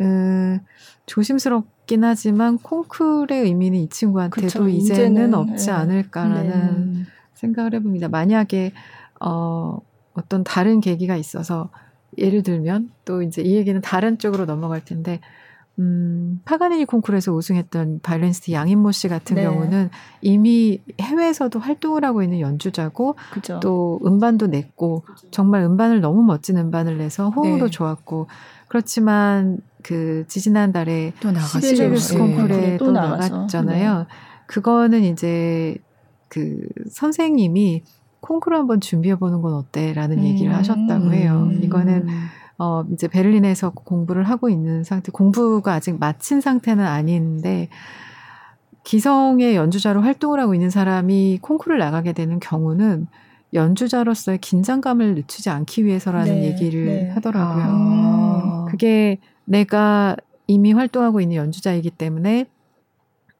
음, 0.00 0.58
조심스럽긴 1.06 2.02
하지만 2.02 2.58
콩쿨의 2.58 3.42
의미는 3.44 3.78
이 3.78 3.88
친구한테도 3.88 4.46
그쵸, 4.46 4.68
이제는, 4.68 5.12
이제는, 5.12 5.34
없지 5.34 5.66
네. 5.66 5.72
않을까라는 5.72 6.92
네. 6.94 7.02
생각을 7.34 7.74
해봅니다. 7.74 8.08
만약에 8.08 8.72
어, 9.20 9.78
어떤 10.14 10.42
다른 10.42 10.80
계기가 10.80 11.16
있어서 11.16 11.70
예를 12.18 12.42
들면 12.42 12.90
또 13.04 13.22
이제 13.22 13.42
이 13.42 13.54
얘기는 13.54 13.80
다른 13.80 14.18
쪽으로 14.18 14.44
넘어갈 14.46 14.84
텐데 14.84 15.20
음, 15.78 16.40
파가니니 16.44 16.84
콩쿠르에서 16.84 17.32
우승했던 17.32 18.00
바이올리니스트 18.02 18.52
양인모 18.52 18.92
씨 18.92 19.08
같은 19.08 19.36
네. 19.36 19.42
경우는 19.42 19.88
이미 20.20 20.82
해외에서도 21.00 21.58
활동을 21.58 22.04
하고 22.04 22.22
있는 22.22 22.40
연주자고 22.40 23.16
그죠. 23.30 23.58
또 23.60 23.98
음반도 24.04 24.48
냈고 24.48 25.04
정말 25.30 25.62
음반을 25.62 26.00
너무 26.00 26.22
멋진 26.22 26.58
음반을 26.58 26.98
내서 26.98 27.30
호응도 27.30 27.66
네. 27.66 27.70
좋았고 27.70 28.28
그렇지만 28.68 29.58
그 29.82 30.24
지지난달에 30.28 31.14
또 31.20 31.32
시베리우스 31.34 32.18
콩쿠르에 32.18 32.60
네. 32.60 32.76
또, 32.76 32.86
또 32.86 32.92
나갔잖아요. 32.92 33.98
네. 33.98 34.04
그거는 34.46 35.04
이제 35.04 35.76
그 36.28 36.60
선생님이 36.90 37.82
콩쿠르 38.22 38.56
한번 38.56 38.80
준비해 38.80 39.16
보는 39.16 39.42
건 39.42 39.52
어때 39.52 39.92
라는 39.92 40.18
음. 40.18 40.24
얘기를 40.24 40.54
하셨다고 40.54 41.12
해요. 41.12 41.50
이거는 41.60 42.06
어 42.58 42.84
이제 42.92 43.08
베를린에서 43.08 43.70
공부를 43.70 44.24
하고 44.24 44.48
있는 44.48 44.84
상태, 44.84 45.12
공부가 45.12 45.74
아직 45.74 45.98
마친 45.98 46.40
상태는 46.40 46.86
아닌데 46.86 47.68
기성의 48.84 49.56
연주자로 49.56 50.00
활동을 50.02 50.40
하고 50.40 50.54
있는 50.54 50.70
사람이 50.70 51.40
콩쿠르를 51.42 51.78
나가게 51.78 52.12
되는 52.12 52.40
경우는 52.40 53.06
연주자로서의 53.54 54.38
긴장감을 54.38 55.14
늦추지 55.14 55.50
않기 55.50 55.84
위해서라는 55.84 56.32
네, 56.32 56.46
얘기를 56.46 56.86
네. 56.86 57.10
하더라고요. 57.10 57.64
아. 57.68 58.66
그게 58.70 59.18
내가 59.44 60.16
이미 60.46 60.72
활동하고 60.72 61.20
있는 61.20 61.36
연주자이기 61.36 61.90
때문에 61.90 62.46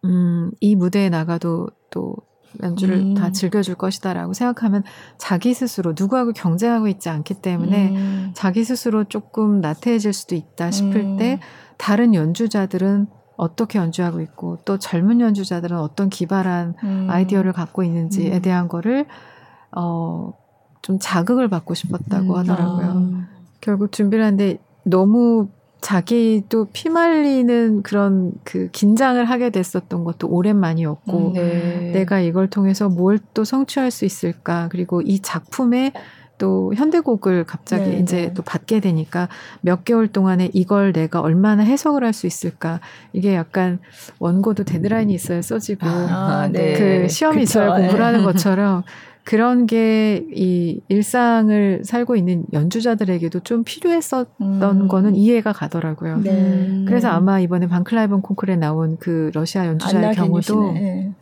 음, 0.05 0.51
이 0.61 0.75
무대에 0.75 1.09
나가도 1.09 1.69
또 1.91 2.17
연주를 2.63 2.97
음. 2.97 3.15
다 3.15 3.33
즐겨줄 3.33 3.75
것이다라고 3.77 4.33
생각하면 4.33 4.83
자기 5.19 5.55
스스로 5.55 5.95
누구하고 5.99 6.33
경쟁하고 6.33 6.89
있지 6.89 7.09
않기 7.09 7.35
때문에 7.35 7.91
음. 7.91 8.31
자기 8.35 8.65
스스로 8.65 9.05
조금 9.05 9.61
나태해질 9.61 10.13
수도 10.13 10.35
있다 10.35 10.71
싶을 10.71 10.97
음. 10.97 11.17
때 11.17 11.41
다른 11.79 12.15
연주자들은 12.15 13.07
어떻게 13.37 13.79
연주하고 13.79 14.21
있고 14.21 14.59
또 14.65 14.79
젊은 14.79 15.21
연주자들은 15.21 15.79
어떤 15.79 16.11
기발한 16.11 16.75
음. 16.85 17.07
아이디어를 17.11 17.53
갖고 17.53 17.83
있는지에 17.83 18.37
음. 18.37 18.43
대한 18.43 18.69
거를 18.69 19.07
어, 19.73 20.33
좀 20.83 20.99
자극을 21.01 21.49
받고 21.49 21.75
싶었다고 21.75 22.35
음. 22.35 22.39
하더라고요. 22.39 22.87
아. 22.87 23.29
결국 23.61 23.93
준비를 23.93 24.25
하는데 24.25 24.59
너무 24.85 25.49
자기도 25.83 26.69
피말리는 26.73 27.83
그런 27.83 28.33
그 28.45 28.69
긴장을 28.71 29.23
하게 29.25 29.51
됐었던 29.51 30.05
것도 30.05 30.29
오랜만이었고 30.29 31.29
음, 31.29 31.33
네. 31.35 31.91
내가 31.93 32.21
이걸 32.21 32.49
통해서 32.49 32.89
뭘 32.89 33.19
또 33.35 33.45
성취할 33.45 33.91
수 33.91 34.05
있을까 34.05 34.69
그리고 34.71 35.01
이 35.01 35.19
작품에 35.21 35.93
또 36.39 36.73
현대곡을 36.75 37.45
갑자기 37.45 37.91
네, 37.91 37.99
이제 37.99 38.17
네. 38.23 38.35
또 38.35 38.43
받게 38.43 38.81
되니까 38.81 39.29
몇 39.61 39.85
개월 39.85 40.09
동안에 40.09 40.51
이걸 40.53 40.93
내가 40.93 41.21
얼마나 41.21 41.63
해석을 41.63 42.05
할 42.05 42.13
수 42.13 42.27
있을까 42.27 42.81
이게 43.13 43.35
약간 43.35 43.79
원고도 44.19 44.65
데드라인이 44.65 45.13
있어야 45.15 45.41
써지고 45.41 45.87
아, 45.87 46.49
네. 46.53 46.75
그 46.75 47.09
시험이 47.09 47.45
그쵸, 47.45 47.61
있어야 47.61 47.77
공부를 47.77 48.05
하는 48.05 48.21
네. 48.21 48.25
것처럼 48.27 48.83
그런 49.25 49.67
게 49.67 50.25
이 50.33 50.81
일상을 50.89 51.83
살고 51.85 52.17
있는 52.17 52.45
연주자들에게도 52.53 53.41
좀 53.41 53.65
필요했었던 53.65 54.27
음. 54.41 54.89
거는 54.89 55.15
이해가 55.15 55.53
가더라고요. 55.53 56.19
네. 56.19 56.85
그래서 56.87 57.09
아마 57.09 57.41
이번에 57.41 57.67
방클라이븐 57.69 58.23
콩쿠르에 58.23 58.57
나온 58.57 58.97
그 58.99 59.31
러시아 59.35 59.67
연주자의 59.67 60.15
경우도 60.15 60.73
네. 60.73 61.13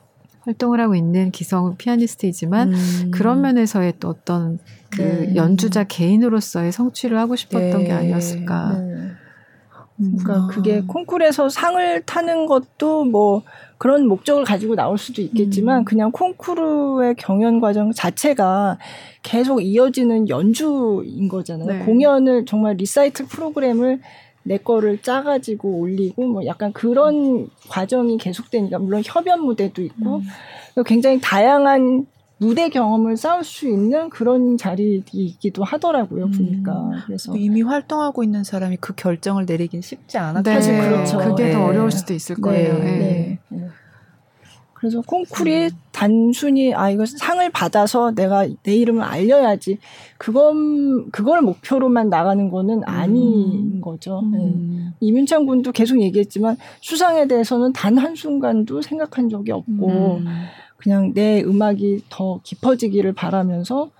활동을 0.40 0.80
하고 0.80 0.94
있는 0.94 1.30
기성 1.30 1.76
피아니스트이지만 1.76 2.72
음. 2.72 3.10
그런 3.12 3.42
면에서의 3.42 3.94
또 4.00 4.08
어떤 4.08 4.58
그 4.90 5.02
네. 5.02 5.36
연주자 5.36 5.84
개인으로서의 5.84 6.72
성취를 6.72 7.18
하고 7.18 7.36
싶었던 7.36 7.82
게 7.82 7.88
네. 7.88 7.92
아니었을까. 7.92 8.78
네. 8.78 8.94
그러니까 9.96 10.36
음. 10.36 10.48
그게 10.48 10.80
콩쿠르에서 10.80 11.50
상을 11.50 12.02
타는 12.06 12.46
것도 12.46 13.04
뭐 13.04 13.42
그런 13.80 14.06
목적을 14.08 14.44
가지고 14.44 14.74
나올 14.74 14.98
수도 14.98 15.22
있겠지만 15.22 15.78
음. 15.78 15.84
그냥 15.86 16.12
콩쿠르의 16.12 17.14
경연 17.16 17.60
과정 17.60 17.92
자체가 17.92 18.76
계속 19.22 19.62
이어지는 19.62 20.28
연주인 20.28 21.28
거잖아요. 21.28 21.66
네. 21.66 21.84
공연을 21.86 22.44
정말 22.44 22.76
리사이틀 22.76 23.24
프로그램을 23.24 24.00
내 24.42 24.58
거를 24.58 25.00
짜가지고 25.00 25.78
올리고 25.78 26.26
뭐 26.26 26.44
약간 26.44 26.74
그런 26.74 27.48
과정이 27.70 28.18
계속되니까 28.18 28.78
물론 28.78 29.00
협연 29.02 29.42
무대도 29.46 29.80
있고 29.80 30.16
음. 30.16 30.82
굉장히 30.84 31.18
다양한 31.18 32.04
무대 32.40 32.70
경험을 32.70 33.18
쌓을 33.18 33.44
수 33.44 33.68
있는 33.68 34.08
그런 34.08 34.56
자리이기도 34.56 35.62
하더라고요 35.62 36.24
음. 36.24 36.30
보니까 36.30 36.90
그래서 37.04 37.36
이미 37.36 37.60
활동하고 37.60 38.24
있는 38.24 38.44
사람이 38.44 38.78
그 38.80 38.94
결정을 38.94 39.44
내리긴 39.44 39.82
쉽지 39.82 40.16
않았죠. 40.16 40.50
네. 40.50 40.88
그렇죠. 40.88 41.18
그게 41.18 41.44
네. 41.44 41.52
더 41.52 41.64
어려울 41.66 41.90
수도 41.90 42.14
있을 42.14 42.36
네. 42.36 42.40
거예요. 42.42 42.78
네. 42.78 42.98
네. 42.98 43.38
네. 43.48 43.66
그래서 44.72 45.02
콩쿨이 45.02 45.64
음. 45.66 45.70
단순히 45.92 46.72
아 46.74 46.88
이거 46.88 47.04
상을 47.04 47.46
받아서 47.50 48.12
내가 48.14 48.46
내 48.62 48.74
이름을 48.74 49.02
알려야지 49.02 49.76
그건 50.16 51.10
그걸 51.10 51.42
목표로만 51.42 52.08
나가는 52.08 52.48
거는 52.50 52.84
아닌 52.86 53.74
음. 53.76 53.80
거죠. 53.82 54.22
네. 54.32 54.38
음. 54.38 54.94
이민창 55.00 55.44
군도 55.44 55.72
계속 55.72 56.00
얘기했지만 56.00 56.56
수상에 56.80 57.26
대해서는 57.28 57.74
단 57.74 57.98
한 57.98 58.14
순간도 58.14 58.80
생각한 58.80 59.28
적이 59.28 59.52
없고 59.52 59.88
음. 59.88 60.24
그냥 60.80 61.12
내 61.14 61.42
음악이 61.42 62.04
더 62.08 62.40
깊어지기를 62.42 63.12
바라면서 63.12 63.90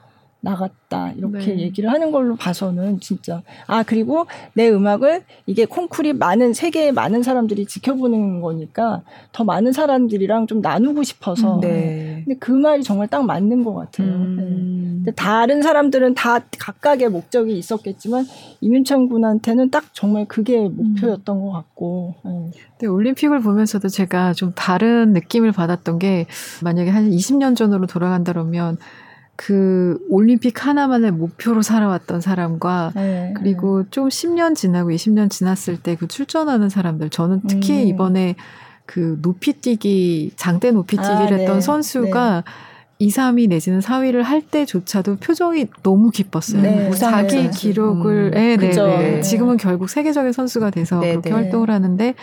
나갔다 0.40 1.12
이렇게 1.12 1.54
네. 1.54 1.58
얘기를 1.60 1.90
하는 1.90 2.10
걸로 2.10 2.34
봐서는 2.34 3.00
진짜 3.00 3.42
아 3.66 3.82
그리고 3.82 4.26
내 4.54 4.70
음악을 4.70 5.22
이게 5.46 5.66
콩쿨이 5.66 6.14
많은 6.14 6.54
세계의 6.54 6.92
많은 6.92 7.22
사람들이 7.22 7.66
지켜보는 7.66 8.40
거니까 8.40 9.02
더 9.32 9.44
많은 9.44 9.72
사람들이랑 9.72 10.46
좀 10.46 10.60
나누고 10.60 11.02
싶어서 11.02 11.56
음, 11.56 11.60
네. 11.60 12.22
근데 12.24 12.38
그 12.38 12.52
말이 12.52 12.82
정말 12.82 13.08
딱 13.08 13.24
맞는 13.24 13.64
것 13.64 13.74
같아요. 13.74 14.08
음. 14.08 14.36
네. 14.36 14.44
근데 15.00 15.12
다른 15.12 15.62
사람들은 15.62 16.14
다 16.14 16.40
각각의 16.58 17.08
목적이 17.10 17.58
있었겠지만 17.58 18.26
이민창 18.60 19.08
군한테는 19.08 19.70
딱 19.70 19.84
정말 19.92 20.26
그게 20.26 20.68
목표였던 20.68 21.36
음. 21.36 21.42
것 21.42 21.50
같고. 21.52 22.14
네. 22.24 22.50
근데 22.78 22.86
올림픽을 22.86 23.40
보면서도 23.40 23.88
제가 23.88 24.32
좀 24.32 24.52
다른 24.54 25.12
느낌을 25.12 25.52
받았던 25.52 25.98
게 25.98 26.26
만약에 26.62 26.90
한 26.90 27.10
20년 27.10 27.56
전으로 27.56 27.86
돌아간다 27.86 28.32
그러면 28.32 28.78
그 29.42 29.98
올림픽 30.10 30.66
하나만을 30.66 31.12
목표로 31.12 31.62
살아왔던 31.62 32.20
사람과 32.20 32.92
네, 32.94 33.32
그리고 33.36 33.84
네. 33.84 33.88
좀 33.90 34.08
10년 34.08 34.54
지나고 34.54 34.90
20년 34.90 35.30
지났을 35.30 35.78
때 35.78 35.96
그 36.00 36.08
출전하는 36.08 36.68
사람들 36.68 37.10
저는 37.10 37.40
특히 37.46 37.82
음. 37.82 37.88
이번에 37.88 38.34
그 38.86 39.18
높이뛰기 39.22 40.32
장대 40.36 40.70
높이뛰기를 40.70 41.14
아, 41.14 41.36
했던 41.36 41.54
네, 41.56 41.60
선수가 41.60 42.42
네. 42.44 42.52
2, 42.98 43.08
3위 43.08 43.48
내지는 43.48 43.80
4위를 43.80 44.22
할 44.22 44.42
때조차도 44.42 45.16
표정이 45.16 45.66
너무 45.82 46.10
기뻤어요. 46.10 46.60
네, 46.60 46.90
자기 46.90 47.48
기록을, 47.48 48.26
음. 48.26 48.30
네, 48.32 48.56
네, 48.58 48.70
네. 48.70 49.20
지금은 49.22 49.56
결국 49.56 49.88
세계적인 49.88 50.32
선수가 50.32 50.70
돼서 50.70 51.00
네, 51.00 51.12
그렇게 51.12 51.30
네. 51.30 51.34
활동을 51.34 51.70
하는데 51.70 52.14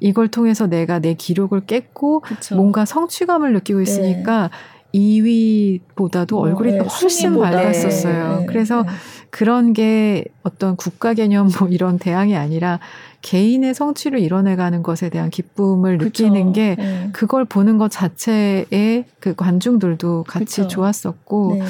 이걸 0.00 0.26
통해서 0.28 0.66
내가 0.66 0.98
내 0.98 1.14
기록을 1.14 1.66
깼고 1.66 2.20
그쵸. 2.20 2.56
뭔가 2.56 2.84
성취감을 2.84 3.52
느끼고 3.52 3.80
있으니까 3.80 4.50
2위보다도 4.94 6.34
어, 6.34 6.40
얼굴이 6.40 6.72
네, 6.72 6.78
훨씬. 6.78 7.38
밝았었어요. 7.38 8.40
네, 8.40 8.46
그래서 8.46 8.82
네. 8.82 8.88
그런 9.30 9.72
게 9.72 10.24
어떤 10.42 10.76
국가 10.76 11.12
개념 11.14 11.50
뭐 11.58 11.68
이런 11.68 11.98
대항이 11.98 12.36
아니라 12.36 12.78
개인의 13.22 13.74
성취를 13.74 14.20
이뤄내가는 14.20 14.82
것에 14.82 15.08
대한 15.08 15.30
기쁨을 15.30 15.98
그쵸. 15.98 16.24
느끼는 16.24 16.52
게 16.52 16.76
네. 16.78 17.08
그걸 17.12 17.44
보는 17.44 17.78
것 17.78 17.90
자체에 17.90 19.04
그 19.18 19.34
관중들도 19.34 20.24
같이 20.24 20.44
그쵸. 20.62 20.68
좋았었고 20.68 21.56
네. 21.58 21.64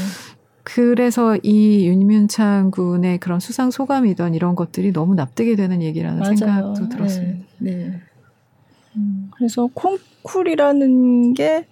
그래서 0.62 1.36
이 1.42 1.86
윤민창 1.86 2.70
군의 2.70 3.18
그런 3.18 3.38
수상 3.38 3.70
소감이던 3.70 4.34
이런 4.34 4.54
것들이 4.56 4.92
너무 4.92 5.14
납득이 5.14 5.56
되는 5.56 5.82
얘기라는 5.82 6.18
맞아요. 6.20 6.36
생각도 6.36 6.88
들었습니다. 6.88 7.44
네. 7.58 8.00
음, 8.96 9.30
그래서 9.36 9.68
콩쿨이라는 9.74 11.34
게 11.34 11.66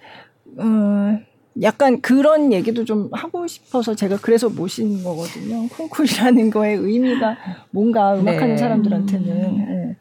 음, 0.58 1.24
약간 1.60 2.00
그런 2.00 2.52
얘기도 2.52 2.84
좀 2.84 3.10
하고 3.12 3.46
싶어서 3.46 3.94
제가 3.94 4.16
그래서 4.22 4.48
모신 4.48 5.02
거거든요. 5.04 5.68
콩쿨이라는 5.68 6.50
거의 6.50 6.76
의미가 6.76 7.36
뭔가 7.70 8.14
음악하는 8.14 8.48
네. 8.50 8.56
사람들한테는. 8.56 9.56
네. 9.56 9.96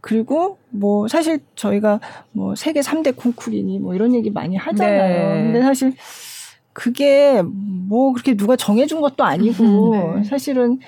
그리고 0.00 0.58
뭐 0.70 1.06
사실 1.06 1.38
저희가 1.54 2.00
뭐 2.32 2.56
세계 2.56 2.80
3대 2.80 3.14
콩쿨이니 3.16 3.78
뭐 3.78 3.94
이런 3.94 4.14
얘기 4.14 4.30
많이 4.30 4.56
하잖아요. 4.56 5.34
네. 5.34 5.42
근데 5.44 5.62
사실 5.62 5.94
그게 6.72 7.40
뭐 7.42 8.12
그렇게 8.12 8.36
누가 8.36 8.56
정해준 8.56 9.00
것도 9.00 9.22
아니고 9.22 10.16
네. 10.16 10.24
사실은 10.24 10.80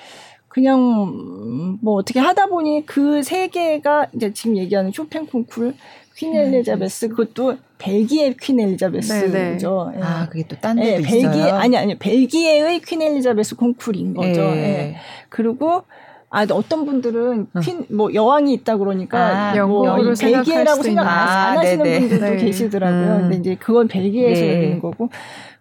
그냥 0.49 1.77
뭐 1.81 1.95
어떻게 1.95 2.19
하다 2.19 2.47
보니 2.47 2.85
그세 2.85 3.47
개가 3.47 4.07
이제 4.13 4.33
지금 4.33 4.57
얘기하는 4.57 4.91
쇼팽 4.91 5.25
콩쿨 5.25 5.73
퀸 6.15 6.33
엘리자베스 6.33 7.09
그것도 7.09 7.57
벨기에 7.77 8.35
퀸 8.39 8.59
엘리자베스죠. 8.59 9.27
네, 9.31 9.57
네. 9.59 10.01
아 10.01 10.27
그게 10.29 10.47
또 10.47 10.55
딴 10.55 10.77
데도 10.77 11.01
네, 11.01 11.01
벨기에 11.01 11.29
있어요? 11.29 11.55
아니 11.55 11.77
아니 11.77 11.97
벨기에의 11.97 12.79
퀸 12.81 13.01
엘리자베스 13.01 13.55
콩쿨인 13.57 14.13
거죠. 14.13 14.41
네. 14.41 14.55
네. 14.55 14.95
그리고 15.29 15.83
아, 16.29 16.45
어떤 16.49 16.85
분들은 16.85 17.47
퀸, 17.61 17.85
뭐 17.89 18.13
여왕이 18.13 18.53
있다 18.53 18.77
그러니까 18.77 19.51
아, 19.51 19.65
뭐 19.65 19.95
벨기에라고 20.19 20.83
생각 20.83 21.01
안, 21.03 21.07
아, 21.07 21.59
하시는 21.59 21.83
네네. 21.83 21.99
분들도 21.99 22.25
네. 22.25 22.37
계시더라고요. 22.37 23.15
음. 23.15 23.21
근데 23.21 23.37
이제 23.37 23.55
그건 23.55 23.87
벨기에에서 23.87 24.41
네. 24.41 24.53
열리는 24.53 24.79
거고. 24.79 25.09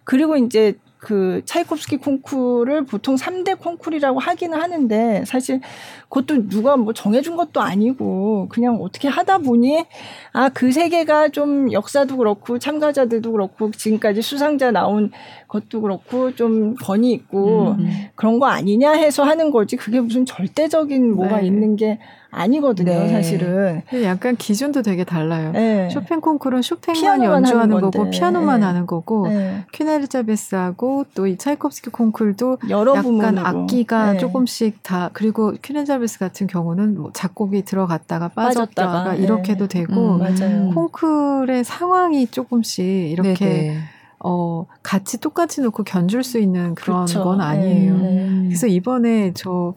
그리고 0.04 0.36
이제 0.36 0.74
그 1.04 1.42
차이콥스키 1.44 1.98
콩쿠르를 1.98 2.86
보통 2.86 3.16
3대 3.16 3.58
콩쿠르라고 3.58 4.18
하기는 4.18 4.58
하는데 4.58 5.24
사실 5.26 5.60
그것도 6.08 6.48
누가 6.48 6.76
뭐 6.78 6.94
정해준 6.94 7.36
것도 7.36 7.60
아니고 7.60 8.48
그냥 8.48 8.78
어떻게 8.80 9.08
하다 9.08 9.38
보니 9.38 9.84
아 10.32 10.48
그 10.54 10.70
세계가 10.72 11.30
좀 11.30 11.72
역사도 11.72 12.16
그렇고 12.16 12.58
참가자들도 12.58 13.32
그렇고 13.32 13.70
지금까지 13.72 14.22
수상자 14.22 14.70
나온 14.70 15.10
것도 15.48 15.82
그렇고 15.82 16.34
좀 16.34 16.74
권위 16.76 17.12
있고 17.12 17.72
음. 17.72 18.08
그런 18.14 18.38
거 18.38 18.46
아니냐 18.46 18.92
해서 18.92 19.24
하는 19.24 19.50
거지 19.50 19.76
그게 19.76 20.00
무슨 20.00 20.24
절대적인 20.24 21.14
뭐가 21.14 21.40
네. 21.40 21.48
있는 21.48 21.76
게 21.76 21.98
아니거든요, 22.34 22.90
네. 22.90 23.08
사실은. 23.08 23.82
약간 24.04 24.36
기준도 24.36 24.82
되게 24.82 25.04
달라요. 25.04 25.52
네. 25.52 25.88
쇼팽 25.90 26.20
콩쿠르는 26.20 26.62
쇼팽만 26.62 27.22
연주하는 27.22 27.80
거고 27.80 28.10
피아노만 28.10 28.60
네. 28.60 28.66
하는 28.66 28.86
거고 28.86 29.28
네. 29.28 29.64
퀸 29.72 29.88
엘리자베스하고 29.88 31.06
또 31.14 31.26
이 31.26 31.38
차이콥스키 31.38 31.90
콩쿠르도 31.90 32.58
여러 32.68 32.92
약간 32.92 33.02
부문으로. 33.04 33.46
악기가 33.46 34.12
네. 34.12 34.18
조금씩 34.18 34.82
다 34.82 35.10
그리고 35.12 35.54
퀸 35.62 35.76
엘리자베스 35.76 36.18
같은 36.18 36.46
경우는 36.46 36.96
뭐 36.98 37.10
작곡이 37.14 37.62
들어갔다가 37.64 38.28
빠졌다가, 38.28 38.92
빠졌다가 38.92 39.14
이렇게도 39.14 39.68
되고 39.68 40.16
음, 40.20 40.74
콩쿠르의 40.74 41.64
상황이 41.64 42.26
조금씩 42.26 42.84
이렇게 42.84 43.34
네네. 43.46 43.78
어, 44.26 44.66
같이 44.82 45.18
똑같이 45.20 45.60
놓고 45.60 45.84
견줄 45.84 46.24
수 46.24 46.38
있는 46.38 46.74
그런 46.74 47.04
그렇죠. 47.04 47.24
건 47.24 47.40
아니에요. 47.40 47.96
네. 47.98 48.42
그래서 48.46 48.66
이번에 48.66 49.32
저 49.34 49.74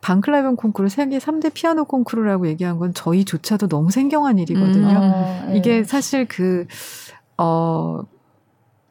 방클라이븐 0.00 0.56
콩쿠르 0.56 0.88
세계 0.88 1.18
3대 1.18 1.52
피아노 1.52 1.84
콩쿠르라고 1.84 2.46
얘기한 2.48 2.78
건 2.78 2.94
저희조차도 2.94 3.68
너무 3.68 3.90
생경한 3.90 4.38
일이거든요. 4.38 4.88
음, 4.88 4.96
어, 4.96 5.44
네. 5.48 5.56
이게 5.58 5.84
사실 5.84 6.26
그, 6.26 6.66
어, 7.36 8.00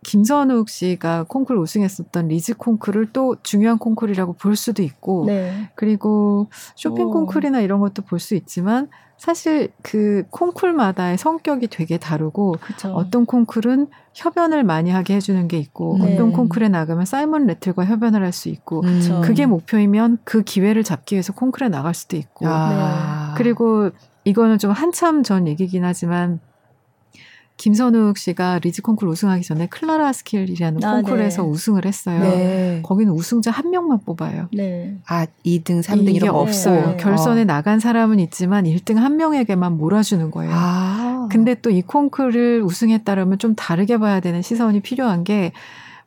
김선욱 0.03 0.69
씨가 0.69 1.25
콩쿠르 1.27 1.59
우승했었던 1.59 2.29
리즈 2.29 2.55
콩쿠르를 2.55 3.11
또 3.11 3.35
중요한 3.43 3.77
콩쿠르라고 3.79 4.33
볼 4.33 4.55
수도 4.55 4.81
있고, 4.83 5.25
네. 5.27 5.69
그리고 5.75 6.47
쇼팽 6.75 7.07
오. 7.07 7.11
콩쿠르나 7.11 7.59
이런 7.61 7.79
것도 7.79 8.03
볼 8.03 8.19
수 8.19 8.35
있지만, 8.35 8.87
사실 9.19 9.69
그 9.83 10.23
콩쿨마다의 10.31 11.17
성격이 11.17 11.67
되게 11.67 11.97
다르고 11.97 12.55
그쵸. 12.61 12.93
어떤 12.93 13.25
콩쿨은 13.25 13.87
협연을 14.15 14.63
많이 14.63 14.89
하게 14.91 15.15
해주는 15.15 15.47
게 15.49 15.57
있고 15.57 15.97
네. 15.99 16.13
어떤 16.13 16.31
콩쿨에 16.31 16.69
나가면 16.69 17.05
사이먼 17.05 17.45
래틀과 17.45 17.85
협연을 17.85 18.23
할 18.23 18.31
수 18.31 18.47
있고 18.47 18.81
그쵸. 18.81 19.19
그게 19.21 19.45
목표이면 19.45 20.19
그 20.23 20.41
기회를 20.43 20.83
잡기 20.83 21.15
위해서 21.15 21.33
콩쿨에 21.33 21.67
나갈 21.67 21.93
수도 21.93 22.15
있고 22.15 22.47
아. 22.47 23.33
네. 23.33 23.37
그리고 23.37 23.89
이거는 24.23 24.57
좀 24.57 24.71
한참 24.71 25.23
전 25.23 25.47
얘기긴 25.47 25.83
하지만 25.83 26.39
김선욱 27.59 28.17
씨가 28.17 28.59
리즈 28.59 28.81
콩쿨 28.81 29.09
우승하기 29.09 29.43
전에 29.43 29.67
클라라 29.67 30.13
하스킬이라는 30.13 30.81
아, 30.81 31.01
콩쿨에서 31.01 31.43
네. 31.43 31.47
우승을 31.49 31.85
했어요. 31.85 32.21
네. 32.21 32.79
거기는 32.83 33.11
우승자 33.11 33.51
한 33.51 33.69
명만 33.69 33.99
뽑아요. 33.99 34.47
네. 34.53 34.95
아, 35.05 35.27
2등, 35.45 35.83
3등 35.83 36.15
이런 36.15 36.31
거 36.31 36.39
없어요. 36.39 36.95
결선에 36.97 37.41
어. 37.41 37.43
나간 37.43 37.81
사람은 37.81 38.19
있지만 38.21 38.63
1등 38.63 38.95
한 38.95 39.17
명에게만 39.17 39.73
몰아주는 39.77 40.31
거예요. 40.31 40.51
아. 40.55 41.27
근데 41.29 41.53
또 41.53 41.69
이 41.69 41.81
콩쿨을 41.81 42.61
우승했다라면 42.63 43.37
좀 43.39 43.55
다르게 43.55 43.97
봐야 43.97 44.21
되는 44.21 44.41
시선이 44.41 44.79
필요한 44.79 45.23
게 45.25 45.51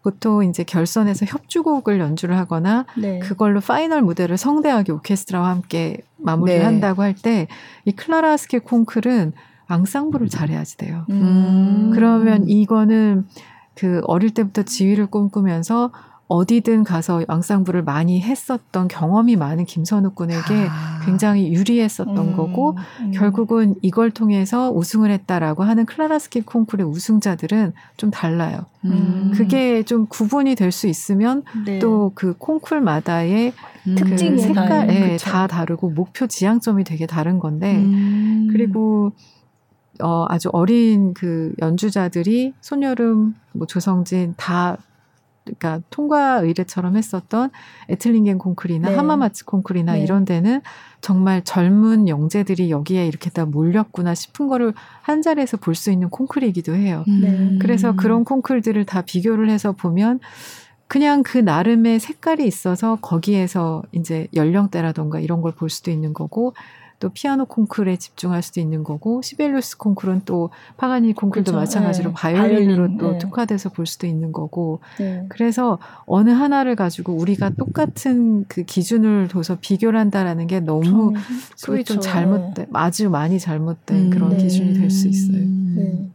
보통 0.03 0.43
이제 0.45 0.65
결선에서 0.65 1.27
협주곡을 1.27 2.01
연주를 2.01 2.37
하거나 2.39 2.87
네. 2.97 3.19
그걸로 3.21 3.61
파이널 3.61 4.01
무대를 4.03 4.37
성대하게 4.39 4.91
오케스트라와 4.93 5.51
함께 5.51 5.99
마무리를 6.17 6.59
네. 6.61 6.65
한다고 6.65 7.03
할 7.03 7.15
때 7.15 7.47
이 7.85 7.93
클라라 7.93 8.37
하스킬 8.39 8.61
콩쿨은 8.61 9.33
앙상블을 9.73 10.29
잘해야지 10.29 10.77
돼요. 10.77 11.05
음. 11.11 11.91
그러면 11.95 12.49
이거는 12.49 13.27
그 13.75 14.01
어릴 14.05 14.31
때부터 14.31 14.63
지휘를 14.63 15.07
꿈꾸면서 15.07 15.91
어디든 16.33 16.85
가서 16.85 17.23
앙상블을 17.29 17.83
많이 17.83 18.23
했었던 18.23 18.89
경험이 18.89 19.37
많은 19.37 19.67
김선욱 19.67 20.15
군에게 20.15 20.67
아. 20.71 21.01
굉장히 21.05 21.53
유리했었던 21.53 22.17
음. 22.17 22.37
거고 22.37 22.75
음. 23.01 23.11
결국은 23.11 23.75
이걸 23.83 24.11
통해서 24.11 24.71
우승을 24.71 25.11
했다라고 25.11 25.63
하는 25.63 25.85
클라라 25.85 26.13
하스킬 26.13 26.41
콩쿠르의 26.43 26.89
우승자들은 26.89 27.75
좀 27.99 28.11
달라요. 28.11 28.65
음. 28.87 29.33
그게 29.35 29.83
좀 29.83 30.07
구분이 30.07 30.55
될 30.55 30.73
수 30.73 30.87
있으면 30.87 31.43
네. 31.67 31.79
또 31.81 32.09
그 32.09 32.37
콩쿨마다의 32.39 33.53
음. 33.89 33.95
그 33.95 34.17
색깔 34.17 34.89
예, 34.89 35.19
다 35.19 35.47
다르고 35.47 35.91
목표 35.91 36.27
지향점이 36.27 36.85
되게 36.85 37.07
다른 37.07 37.39
건데 37.39 37.77
음. 37.77 38.49
그리고 38.51 39.13
어, 40.03 40.27
아주 40.29 40.49
어린 40.53 41.15
그 41.15 41.53
연주자들이 41.61 42.55
손여름, 42.61 43.35
뭐 43.53 43.67
조성진 43.67 44.35
다 44.37 44.77
그러니까 45.45 45.81
통과 45.91 46.37
의례처럼 46.39 46.97
했었던 46.97 47.51
에틀링겐 47.89 48.39
콩쿨이나 48.39 48.91
네. 48.91 48.95
하마마츠 48.95 49.45
콩쿨이나 49.45 49.95
네. 49.95 50.03
이런 50.03 50.25
데는 50.25 50.61
정말 51.01 51.43
젊은 51.43 52.07
영재들이 52.09 52.71
여기에 52.71 53.09
이렇게 53.09 53.29
다 53.29 53.45
몰렸구나 53.45 54.15
싶은 54.15 54.47
거를 54.47 54.73
한 55.03 55.21
자리에서 55.21 55.57
볼 55.57 55.75
수 55.75 55.91
있는 55.91 56.11
콩쿨이기도 56.11 56.75
해요. 56.77 57.05
네. 57.09 57.59
그래서 57.61 57.97
그런 57.97 58.23
콩쿨들을 58.23 58.85
다 58.85 59.03
비교를 59.03 59.51
해서 59.51 59.73
보면 59.73 60.21
그냥 60.87 61.23
그 61.25 61.39
나름의 61.39 61.99
색깔이 62.01 62.47
있어서 62.47 62.99
거기에서 63.01 63.83
이제 63.93 64.29
연령대라던가 64.35 65.19
이런 65.21 65.41
걸 65.41 65.53
볼 65.53 65.71
수도 65.71 65.91
있는 65.91 66.13
거고 66.13 66.55
또 67.03 67.09
피아노 67.09 67.47
콩쿨에 67.47 67.97
집중할 67.97 68.43
수도 68.45 68.61
있는 68.61 68.85
거고 68.85 69.23
시벨루스 69.23 69.77
콩쿨은 69.79 70.23
또 70.25 70.51
파가니 70.77 71.15
콩쿨도 71.15 71.51
그렇죠. 71.51 71.57
마찬가지로 71.59 72.11
네. 72.11 72.15
바이올린으로 72.15 72.77
바이올린. 72.77 72.99
또 72.99 73.13
네. 73.15 73.19
특화돼서 73.19 73.71
볼 73.71 73.87
수도 73.87 74.07
있는 74.07 74.31
거고 74.31 74.79
네. 75.01 75.27
그래서 75.29 75.81
어느 76.07 76.31
하나를 76.31 76.77
가지고 76.77 77.15
우리가 77.15 77.51
똑같은 77.59 78.45
그 78.47 78.63
기준을 78.63 79.27
둬서 79.27 79.59
비교를 79.61 79.99
한다라는 79.99 80.47
게 80.47 80.61
너무 80.61 81.13
소위 81.57 81.83
그렇죠. 81.83 81.95
좀 81.95 82.01
잘못된 82.03 82.67
아주 82.73 83.11
많이 83.11 83.41
잘못된 83.41 83.97
음. 83.97 84.11
그런 84.11 84.37
기준이 84.37 84.75
될 84.75 84.89
수 84.89 85.09
있어요. 85.09 85.39
네. 85.75 86.07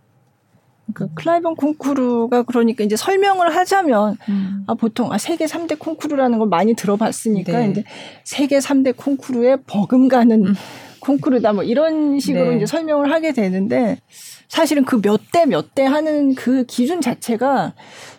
그 0.93 1.13
클라이번 1.13 1.55
콩쿠르가 1.55 2.43
그러니까 2.43 2.83
이제 2.83 2.95
설명을 2.95 3.55
하자면 3.55 4.17
음. 4.29 4.63
아 4.67 4.73
보통 4.73 5.11
아 5.11 5.17
세계 5.17 5.45
3대 5.45 5.77
콩쿠르라는 5.79 6.37
걸 6.39 6.47
많이 6.47 6.73
들어봤으니까 6.75 7.59
네. 7.59 7.69
이제 7.71 7.83
세계 8.23 8.59
3대 8.59 8.95
콩쿠르에 8.95 9.57
버금가는 9.67 10.45
음. 10.47 10.53
콩쿠르다 11.01 11.53
뭐 11.53 11.63
이런 11.63 12.19
식으로 12.19 12.51
네. 12.51 12.57
이제 12.57 12.65
설명을 12.65 13.11
하게 13.11 13.33
되는데 13.33 13.99
사실은 14.47 14.85
그 14.85 14.97
몇 15.01 15.19
대 15.31 15.45
몇 15.45 15.75
대 15.75 15.83
하는 15.85 16.35
그 16.35 16.63
기준 16.65 17.01
자체가 17.01 17.73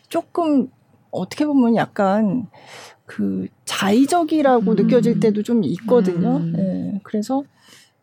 조금 0.09 0.69
어떻게 1.11 1.47
보면 1.47 1.75
약간 1.77 2.47
그 3.07 3.47
자의적이라고 3.65 4.73
음. 4.73 4.77
느껴질 4.77 5.21
때도 5.21 5.43
좀 5.43 5.65
있거든요. 5.65 6.37
음. 6.37 6.53
네. 6.55 7.01
그래서 7.03 7.43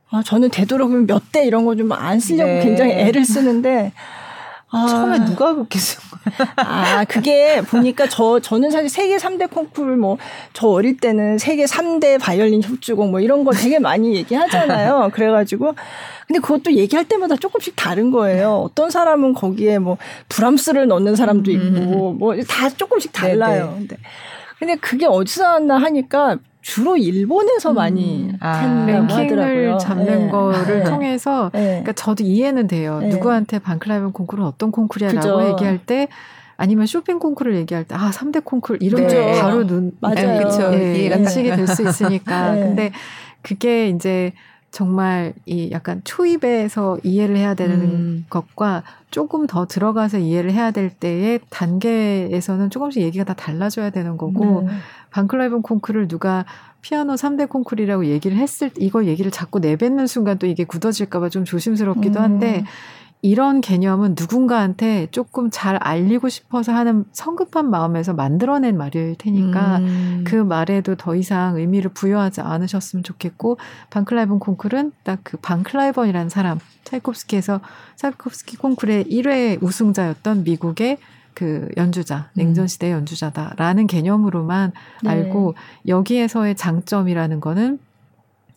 아 0.09 0.23
저는 0.23 0.49
되도록이면 0.49 1.05
몇 1.07 1.31
대 1.31 1.45
이런 1.45 1.65
거 1.65 1.75
좀 1.75 1.91
안 1.91 2.19
쓰려고 2.19 2.49
네. 2.49 2.63
굉장히 2.63 2.93
애를 2.93 3.25
쓰는데 3.25 3.91
아. 4.71 4.87
처음에 4.87 5.25
누가 5.25 5.53
그렇게 5.53 5.79
쓴 5.79 5.99
거야? 6.09 6.53
아, 6.57 7.05
그게 7.05 7.61
보니까 7.61 8.07
저, 8.09 8.39
저는 8.39 8.71
사실 8.71 8.89
세계 8.89 9.17
3대 9.17 9.49
콩쿠르 9.49 9.95
뭐, 9.95 10.17
저 10.53 10.67
어릴 10.67 10.97
때는 10.97 11.37
세계 11.37 11.65
3대 11.65 12.19
바이올린 12.19 12.63
협주곡 12.63 13.09
뭐 13.11 13.19
이런 13.19 13.43
거 13.43 13.51
되게 13.51 13.79
많이 13.79 14.15
얘기하잖아요. 14.15 15.11
그래가지고. 15.13 15.75
근데 16.27 16.39
그것도 16.39 16.73
얘기할 16.73 17.05
때마다 17.05 17.35
조금씩 17.35 17.75
다른 17.75 18.09
거예요. 18.09 18.55
어떤 18.55 18.89
사람은 18.89 19.33
거기에 19.33 19.77
뭐, 19.77 19.97
브람스를 20.29 20.87
넣는 20.87 21.15
사람도 21.15 21.51
있고, 21.51 22.11
음. 22.11 22.17
뭐다 22.17 22.69
조금씩 22.69 23.13
달라요. 23.13 23.65
네네. 23.65 23.77
근데, 23.77 23.97
근데 24.57 24.75
그게 24.77 25.05
어디서 25.05 25.43
나왔나 25.43 25.77
하니까 25.77 26.37
주로 26.65 26.97
일본에서 26.97 27.69
음. 27.69 27.75
많이 27.75 28.31
아, 28.39 28.85
랭킹을 28.87 29.07
하더라고요. 29.11 29.77
잡는 29.77 30.25
네. 30.25 30.29
거를 30.31 30.79
네. 30.79 30.83
통해서 30.89 31.51
네. 31.53 31.67
그러니까 31.67 31.93
저도 31.93 32.23
이해는 32.23 32.65
돼요. 32.65 32.97
네. 33.01 33.09
누구한테 33.09 33.59
반클라이븐 33.59 34.11
콩쿠르는 34.13 34.47
어떤 34.47 34.71
콩쿠르야라고 34.71 35.21
그죠. 35.37 35.49
얘기할 35.51 35.77
때 35.85 36.07
아니면 36.57 36.87
쇼핑 36.87 37.19
콩쿠르를 37.19 37.55
얘기할 37.59 37.83
때 37.83 37.93
아, 37.93 38.09
3대 38.09 38.43
콩쿠르 38.43 38.79
이런 38.81 39.07
게 39.07 39.13
네. 39.13 39.39
바로 39.39 39.67
눈 39.67 39.91
맞아요. 40.01 40.39
그렇죠. 40.39 40.73
예, 40.73 41.05
인식이 41.05 41.51
될 41.55 41.67
수 41.67 41.83
있으니까. 41.87 42.53
네. 42.55 42.59
근데 42.61 42.91
그게 43.43 43.89
이제 43.89 44.33
정말 44.75 45.33
이 45.45 45.69
약간 45.71 46.01
초입에서 46.03 46.97
이해를 47.01 47.37
해야 47.37 47.53
되는 47.53 47.79
음. 47.79 48.25
것과 48.29 48.83
조금 49.09 49.47
더 49.47 49.65
들어가서 49.65 50.17
이해를 50.17 50.51
해야 50.51 50.71
될 50.71 50.89
때의 50.89 51.39
단계에서는 51.49 52.69
조금씩 52.69 53.01
얘기가 53.01 53.23
다 53.23 53.33
달라져야 53.35 53.91
되는 53.91 54.17
거고 54.17 54.63
네. 54.63 54.73
반클라이븐 55.11 55.61
콩쿠르를 55.61 56.09
누가 56.09 56.43
피아노 56.81 57.13
3대 57.13 57.47
콩쿠르라고 57.47 58.07
얘기를 58.07 58.35
했을 58.35 58.69
때 58.69 58.83
이거 58.83 59.05
얘기를 59.05 59.31
자꾸 59.31 59.59
내뱉는 59.59 60.07
순간 60.07 60.39
또 60.39 60.45
이게 60.45 60.65
굳어질까 60.65 61.21
봐 61.21 61.29
좀 61.29 61.45
조심스럽기도 61.45 62.19
한데 62.19 62.59
음. 62.59 62.65
이런 63.21 63.59
개념은 63.59 64.15
누군가한테 64.17 65.07
조금 65.11 65.49
잘 65.51 65.77
알리고 65.77 66.29
싶어서 66.29 66.73
하는 66.73 67.05
성급한 67.11 67.69
마음에서 67.69 68.13
만들어낸 68.13 68.77
말일 68.77 69.15
테니까 69.17 69.77
음. 69.79 70.23
그 70.27 70.35
말에도 70.35 70.95
더 70.95 71.15
이상 71.15 71.57
의미를 71.57 71.91
부여하지 71.91 72.41
않으셨으면 72.41 73.03
좋겠고 73.03 73.57
반클라이번 73.89 74.39
콩쿨은 74.39 74.91
딱 75.03 75.25
그 75.25 75.37
반클라이번이라는 75.37 76.29
사람 76.29 76.59
차이콥스키에서 76.83 77.59
차이콥스키 77.95 78.57
콩쿨의 78.57 79.05
1회 79.05 79.61
우승자였던 79.61 80.43
미국의 80.43 80.99
그 81.33 81.67
연주자, 81.75 82.29
음. 82.33 82.35
냉전 82.35 82.67
시대 82.67 82.91
연주자다라는 82.91 83.87
개념으로만 83.87 84.71
네. 85.03 85.09
알고 85.09 85.55
여기에서의 85.87 86.55
장점이라는 86.55 87.41
거는 87.41 87.79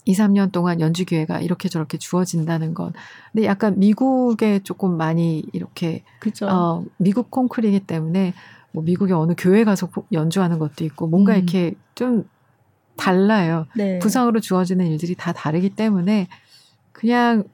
2, 0.09 0.13
3년 0.15 0.53
동안 0.53 0.81
연주 0.81 1.05
기회가 1.05 1.39
이렇게 1.39 1.69
저렇게 1.69 1.99
주어진다는 1.99 2.73
건. 2.73 2.95
근데 3.31 3.47
약간 3.47 3.79
미국에 3.79 4.61
조금 4.61 4.97
많이 4.97 5.45
이렇게 5.53 6.03
그쵸. 6.19 6.47
어 6.47 6.85
미국 6.97 7.31
콩쿨이기 7.31 7.81
때문에 7.81 8.33
뭐 8.73 8.83
미국의 8.83 9.15
어느 9.15 9.35
교회 9.37 9.65
가서 9.65 9.91
연주하는 10.11 10.59
것도 10.59 10.87
있고 10.87 11.09
뭔가 11.09 11.35
음. 11.35 11.37
이렇게 11.37 11.75
좀 11.95 12.25
달라요. 12.97 13.67
네. 13.77 13.99
부상으로 13.99 14.41
주어지는 14.41 14.87
일들이 14.87 15.15
다 15.15 15.35
다르기 15.35 15.71
때문에 15.71 16.27
그냥 16.93 17.45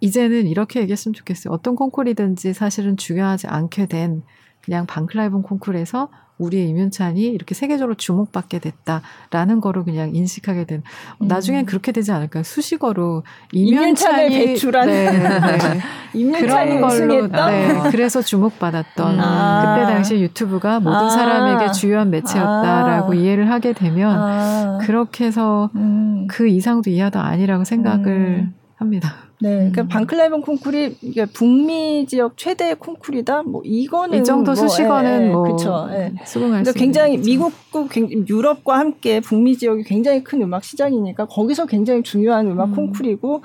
이제는 0.00 0.46
이렇게 0.46 0.80
얘기했으면 0.80 1.12
좋겠어요. 1.12 1.52
어떤 1.52 1.74
콩쿨이든지 1.74 2.54
사실은 2.54 2.96
중요하지 2.96 3.48
않게 3.48 3.86
된 3.86 4.22
그냥 4.62 4.86
방클라이븐 4.86 5.42
콩쿨에서 5.42 6.08
우리의 6.38 6.68
이면찬이 6.68 7.22
이렇게 7.22 7.54
세계적으로 7.54 7.94
주목받게 7.94 8.58
됐다라는 8.58 9.60
거로 9.60 9.84
그냥 9.84 10.14
인식하게 10.14 10.64
된. 10.64 10.82
음. 11.22 11.28
나중엔 11.28 11.66
그렇게 11.66 11.92
되지 11.92 12.12
않을까요? 12.12 12.42
수식어로 12.42 13.22
이면찬을 13.52 14.28
배출한 14.28 14.86
네, 14.86 15.10
네. 15.10 15.80
그런 16.38 16.80
걸로 16.80 17.26
네, 17.26 17.90
그래서 17.90 18.22
주목받았던 18.22 19.20
아. 19.20 19.74
그때 19.74 19.92
당시 19.92 20.20
유튜브가 20.20 20.80
모든 20.80 21.06
아. 21.06 21.10
사람에게 21.10 21.72
주요한 21.72 22.10
매체였다라고 22.10 23.12
아. 23.12 23.14
이해를 23.14 23.50
하게 23.50 23.72
되면 23.72 24.16
아. 24.18 24.78
그렇게 24.82 25.26
해서 25.26 25.70
음. 25.74 26.26
그 26.28 26.48
이상도 26.48 26.90
이하도 26.90 27.18
아니라고 27.18 27.64
생각을 27.64 28.06
음. 28.06 28.54
합니다. 28.76 29.25
네, 29.38 29.56
그러니까 29.56 29.82
음. 29.82 29.88
반클라이븐 29.88 30.40
콩쿨이 30.40 30.96
이게 31.02 31.26
북미 31.26 32.06
지역 32.06 32.36
최대의 32.36 32.76
콩쿨이다. 32.76 33.42
뭐 33.42 33.60
이거는 33.64 34.20
이 34.20 34.24
정도 34.24 34.52
뭐, 34.52 34.54
수식어는 34.54 35.22
예, 35.22 35.26
예, 35.26 35.30
뭐 35.30 35.42
그렇죠. 35.42 35.88
예. 35.92 36.12
수긍할 36.24 36.62
그러니까 36.62 36.72
굉장히 36.72 37.18
미국과 37.18 37.86
유럽과 38.28 38.78
함께 38.78 39.20
북미 39.20 39.56
지역이 39.56 39.82
굉장히 39.84 40.24
큰 40.24 40.40
음악 40.42 40.64
시장이니까 40.64 41.26
거기서 41.26 41.66
굉장히 41.66 42.02
중요한 42.02 42.46
음악 42.46 42.70
음. 42.70 42.76
콩쿨이고 42.76 43.42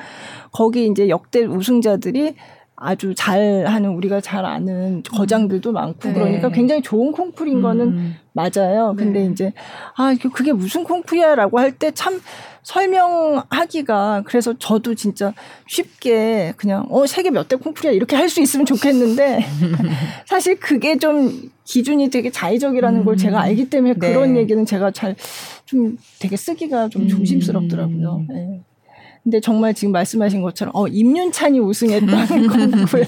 거기 0.52 0.88
이제 0.88 1.10
역대 1.10 1.44
우승자들이 1.44 2.36
아주 2.84 3.14
잘하는 3.14 3.92
우리가 3.92 4.22
잘 4.22 4.44
아는 4.44 5.04
거장들도 5.04 5.72
많고 5.72 6.08
네. 6.10 6.14
그러니까 6.14 6.50
굉장히 6.50 6.82
좋은 6.82 7.12
콩쿨인 7.12 7.58
음. 7.58 7.62
거는 7.62 8.14
맞아요. 8.34 8.96
근데 8.98 9.20
네. 9.24 9.26
이제 9.32 9.54
아 9.96 10.16
그게 10.34 10.52
무슨 10.54 10.84
콩쿨이야라고 10.84 11.60
할 11.60 11.74
때 11.78 11.92
참 11.92 12.20
설명하기가 12.64 14.24
그래서 14.26 14.54
저도 14.58 14.96
진짜 14.96 15.34
쉽게 15.68 16.54
그냥 16.58 16.86
어 16.90 17.06
세계 17.08 17.30
몇 17.32 17.48
대 17.48 17.56
콩쿨이야 17.56 17.92
이렇게 17.94 18.16
할 18.16 18.30
수 18.30 18.42
있으면 18.42 18.66
좋겠는데 18.66 19.44
사실 20.26 20.60
그게 20.60 20.98
좀 20.98 21.52
기준이 21.66 22.10
되게 22.10 22.30
자의적이라는 22.30 23.04
걸 23.04 23.18
제가 23.18 23.38
음. 23.40 23.42
알기 23.44 23.70
때문에 23.70 23.94
네. 23.96 24.14
그런 24.14 24.38
얘기는 24.38 24.66
제가 24.66 24.92
잘 24.92 25.16
좀 25.66 25.98
되게 26.20 26.36
쓰기가 26.36 26.90
좀 26.90 27.08
조심스럽더라고요. 27.08 28.26
음. 28.30 28.34
네. 28.34 28.62
근데 29.24 29.40
정말 29.40 29.74
지금 29.74 29.92
말씀하신 29.94 30.42
것처럼 30.42 30.76
어 30.76 30.88
임윤찬이 30.88 31.60
우승했다는 31.60 32.48
콩쿨. 32.50 33.06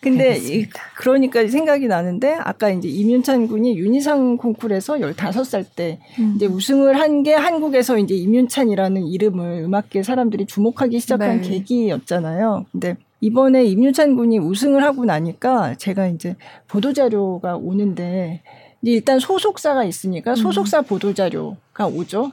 근데 0.00 0.36
이, 0.38 0.66
그러니까 0.96 1.46
생각이 1.46 1.88
나는데 1.88 2.34
아까 2.38 2.70
이제 2.70 2.88
임윤찬 2.88 3.48
군이 3.48 3.76
윤희상 3.76 4.36
콩쿨에서 4.36 4.94
15살 4.94 5.64
때 5.74 5.98
음. 6.18 6.34
이제 6.36 6.46
우승을 6.46 6.98
한 6.98 7.18
게 7.22 7.34
한국에서 7.34 7.98
이제 7.98 8.14
임윤찬이라는 8.14 9.06
이름을 9.06 9.62
음악계 9.64 10.04
사람들이 10.04 10.46
주목하기 10.46 11.00
시작한 11.00 11.40
네. 11.40 11.48
계기였잖아요. 11.48 12.66
근데 12.70 12.96
이번에 13.20 13.64
임윤찬 13.64 14.14
군이 14.14 14.38
우승을 14.38 14.84
하고 14.84 15.04
나니까 15.04 15.74
제가 15.74 16.06
이제 16.06 16.36
보도 16.68 16.92
자료가 16.92 17.56
오는데 17.56 18.42
일단 18.82 19.18
소속사가 19.18 19.82
있으니까 19.82 20.32
음. 20.32 20.36
소속사 20.36 20.78
음. 20.80 20.84
보도자료 20.84 21.56
가 21.78 21.86
오죠. 21.86 22.32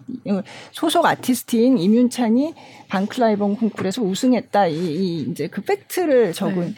소속 0.71 1.05
아티스트인 1.05 1.77
임윤찬이 1.77 2.55
반클라이번 2.89 3.57
콩쿨에서 3.57 4.01
우승했다. 4.01 4.65
이, 4.65 4.73
이 4.75 5.21
이제 5.29 5.47
그 5.47 5.61
팩트를 5.61 6.33
적은 6.33 6.69
네. 6.69 6.73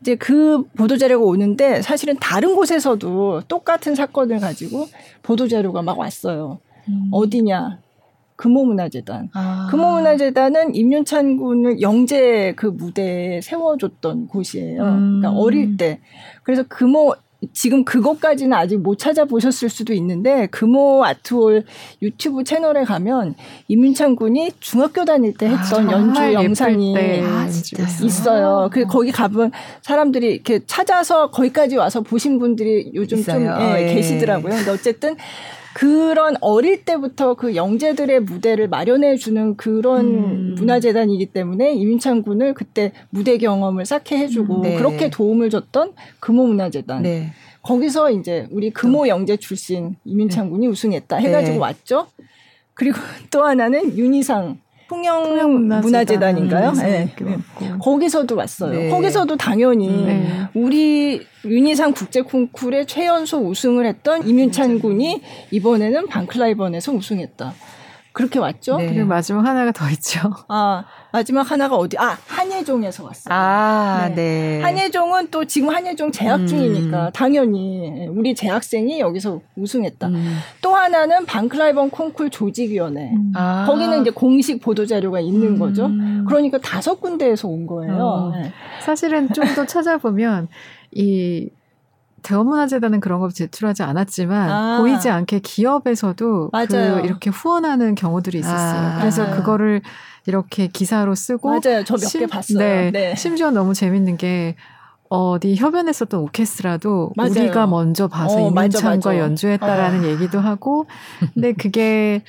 이제 0.00 0.14
그 0.14 0.62
보도 0.76 0.96
자료가 0.96 1.24
오는데 1.24 1.82
사실은 1.82 2.16
다른 2.20 2.54
곳에서도 2.54 3.42
똑같은 3.48 3.96
사건을 3.96 4.38
가지고 4.38 4.86
보도 5.24 5.48
자료가 5.48 5.82
막 5.82 5.98
왔어요. 5.98 6.60
음. 6.88 7.08
어디냐? 7.10 7.80
금호문화재단. 8.36 9.30
아. 9.34 9.66
금호문화재단은 9.72 10.76
임윤찬 10.76 11.38
군을 11.38 11.80
영재 11.80 12.54
그 12.56 12.66
무대에 12.66 13.40
세워줬던 13.40 14.28
곳이에요. 14.28 14.80
음. 14.80 15.18
그러니까 15.20 15.32
어릴 15.32 15.76
때. 15.76 15.98
그래서 16.44 16.62
금호 16.68 17.16
지금 17.52 17.84
그것까지는 17.84 18.52
아직 18.52 18.78
못 18.78 18.98
찾아보셨을 18.98 19.68
수도 19.68 19.92
있는데 19.94 20.46
금호 20.48 21.04
아트홀 21.04 21.64
유튜브 22.02 22.44
채널에 22.44 22.84
가면 22.84 23.34
이민찬 23.68 24.16
군이 24.16 24.52
중학교 24.60 25.04
다닐 25.04 25.34
때 25.34 25.48
했던 25.48 25.88
아, 25.88 25.92
연주 25.92 26.32
영상이 26.34 26.96
아, 27.24 27.46
있어요. 28.02 28.68
그 28.72 28.84
거기 28.86 29.10
가면 29.10 29.52
사람들이 29.82 30.26
이렇게 30.34 30.60
찾아서 30.66 31.30
거기까지 31.30 31.76
와서 31.76 32.02
보신 32.02 32.38
분들이 32.38 32.90
요즘 32.94 33.18
있어요. 33.18 33.54
좀 33.54 33.62
예, 33.62 33.88
예. 33.88 33.94
계시더라고요. 33.94 34.54
근데 34.54 34.70
어쨌든 34.70 35.16
그런 35.74 36.36
어릴 36.40 36.84
때부터 36.84 37.34
그 37.34 37.54
영재들의 37.54 38.20
무대를 38.20 38.68
마련해 38.68 39.16
주는 39.16 39.56
그런 39.56 40.06
음. 40.06 40.54
문화재단이기 40.56 41.26
때문에 41.26 41.72
이민찬 41.74 42.22
군을 42.22 42.54
그때 42.54 42.92
무대 43.10 43.38
경험을 43.38 43.86
쌓게 43.86 44.18
해주고 44.18 44.56
음, 44.56 44.62
네. 44.62 44.76
그렇게 44.76 45.10
도움을 45.10 45.50
줬던 45.50 45.92
금호문화재단. 46.18 47.02
네. 47.02 47.32
거기서 47.62 48.10
이제 48.10 48.48
우리 48.50 48.70
금호 48.70 49.06
영재 49.08 49.36
출신 49.36 49.96
이민찬 50.04 50.46
네. 50.46 50.50
군이 50.50 50.66
우승했다 50.66 51.16
해가지고 51.16 51.54
네. 51.54 51.58
왔죠. 51.58 52.06
그리고 52.74 52.98
또 53.30 53.44
하나는 53.44 53.96
윤희상 53.96 54.58
통영 54.90 55.68
문화재단인가요? 55.68 56.72
네. 56.72 57.14
네. 57.20 57.38
거기서도 57.80 58.34
왔어요. 58.34 58.72
네. 58.72 58.90
거기서도 58.90 59.36
당연히 59.36 59.86
네. 60.04 60.48
우리 60.52 61.24
윤희상 61.44 61.92
국제 61.92 62.22
콩쿨의 62.22 62.86
최연소 62.86 63.38
우승을 63.38 63.86
했던 63.86 64.26
이민찬 64.26 64.80
군이 64.80 65.22
이번에는 65.52 66.08
반클라이번에서 66.08 66.90
우승했다. 66.90 67.54
그렇게 68.12 68.38
왔죠. 68.38 68.76
네. 68.78 68.86
그리고 68.88 69.06
마지막 69.06 69.46
하나가 69.46 69.70
더 69.72 69.88
있죠. 69.90 70.18
아 70.48 70.84
마지막 71.12 71.48
하나가 71.50 71.76
어디? 71.76 71.96
아 71.98 72.16
한예종에서 72.26 73.04
왔어요. 73.04 73.32
아 73.34 74.08
네. 74.08 74.14
네. 74.14 74.60
한예종은 74.62 75.28
또 75.30 75.44
지금 75.44 75.68
한예종 75.70 76.10
재학 76.12 76.40
음. 76.40 76.46
중이니까 76.46 77.10
당연히 77.10 78.06
우리 78.08 78.34
재학생이 78.34 79.00
여기서 79.00 79.40
우승했다. 79.56 80.08
음. 80.08 80.38
또 80.60 80.74
하나는 80.74 81.24
반클라이번 81.26 81.90
콩쿨 81.90 82.30
조직위원회. 82.30 83.10
음. 83.12 83.32
아. 83.36 83.64
거기는 83.66 84.00
이제 84.00 84.10
공식 84.10 84.60
보도 84.60 84.86
자료가 84.86 85.20
있는 85.20 85.54
음. 85.54 85.58
거죠. 85.58 85.88
그러니까 86.26 86.58
다섯 86.58 87.00
군데에서 87.00 87.48
온 87.48 87.66
거예요. 87.66 87.94
어. 87.96 88.32
네. 88.36 88.52
사실은 88.80 89.28
좀 89.32 89.44
더 89.54 89.64
찾아보면 89.66 90.48
이 90.92 91.48
대원문화재단은 92.22 93.00
그런 93.00 93.20
걸 93.20 93.30
제출하지 93.30 93.82
않았지만 93.82 94.50
아. 94.50 94.78
보이지 94.78 95.08
않게 95.10 95.40
기업에서도 95.40 96.50
그 96.68 97.00
이렇게 97.04 97.30
후원하는 97.30 97.94
경우들이 97.94 98.38
있었어요. 98.38 98.80
아. 98.80 98.98
그래서 98.98 99.30
그거를 99.30 99.82
이렇게 100.26 100.66
기사로 100.68 101.14
쓰고 101.14 101.48
맞아요. 101.48 101.84
저 101.84 101.96
몇 101.96 102.12
개 102.18 102.26
봤어요. 102.26 102.58
네, 102.58 102.90
네. 102.90 103.14
심지어 103.16 103.50
너무 103.50 103.74
재밌는 103.74 104.16
게 104.16 104.56
어디 105.08 105.56
협연했었던 105.56 106.20
오케스트라도 106.20 107.12
맞아요. 107.16 107.30
우리가 107.32 107.66
먼저 107.66 108.06
봐서 108.06 108.36
어, 108.44 108.48
임윤찬과 108.50 109.18
연주했다라는 109.18 110.00
아. 110.04 110.06
얘기도 110.06 110.38
하고 110.40 110.86
근데 111.34 111.52
그게 111.52 112.22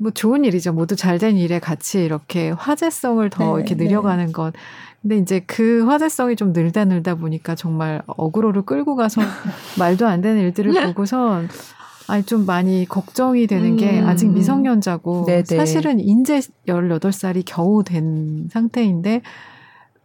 뭐 0.00 0.10
좋은 0.10 0.44
일이죠. 0.44 0.72
모두 0.72 0.96
잘 0.96 1.18
된 1.18 1.36
일에 1.36 1.58
같이 1.58 2.02
이렇게 2.02 2.50
화제성을 2.50 3.28
더 3.30 3.44
네, 3.44 3.50
이렇게 3.56 3.74
늘려가는 3.74 4.26
네. 4.26 4.32
것. 4.32 4.54
근데 5.02 5.18
이제 5.18 5.40
그 5.46 5.84
화제성이 5.84 6.36
좀 6.36 6.52
늘다 6.52 6.86
늘다 6.86 7.16
보니까 7.16 7.54
정말 7.54 8.02
어그로를 8.06 8.62
끌고 8.62 8.96
가서 8.96 9.20
말도 9.78 10.06
안 10.06 10.20
되는 10.22 10.40
일들을 10.42 10.72
보고선 10.84 11.48
아니 12.08 12.22
좀 12.24 12.46
많이 12.46 12.86
걱정이 12.86 13.46
되는 13.46 13.76
게 13.76 14.00
음. 14.00 14.06
아직 14.06 14.30
미성년자고 14.30 15.24
네네. 15.26 15.44
사실은 15.44 16.00
인제 16.00 16.40
18살이 16.66 17.42
겨우 17.46 17.84
된 17.84 18.48
상태인데 18.50 19.20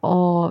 어 0.02 0.50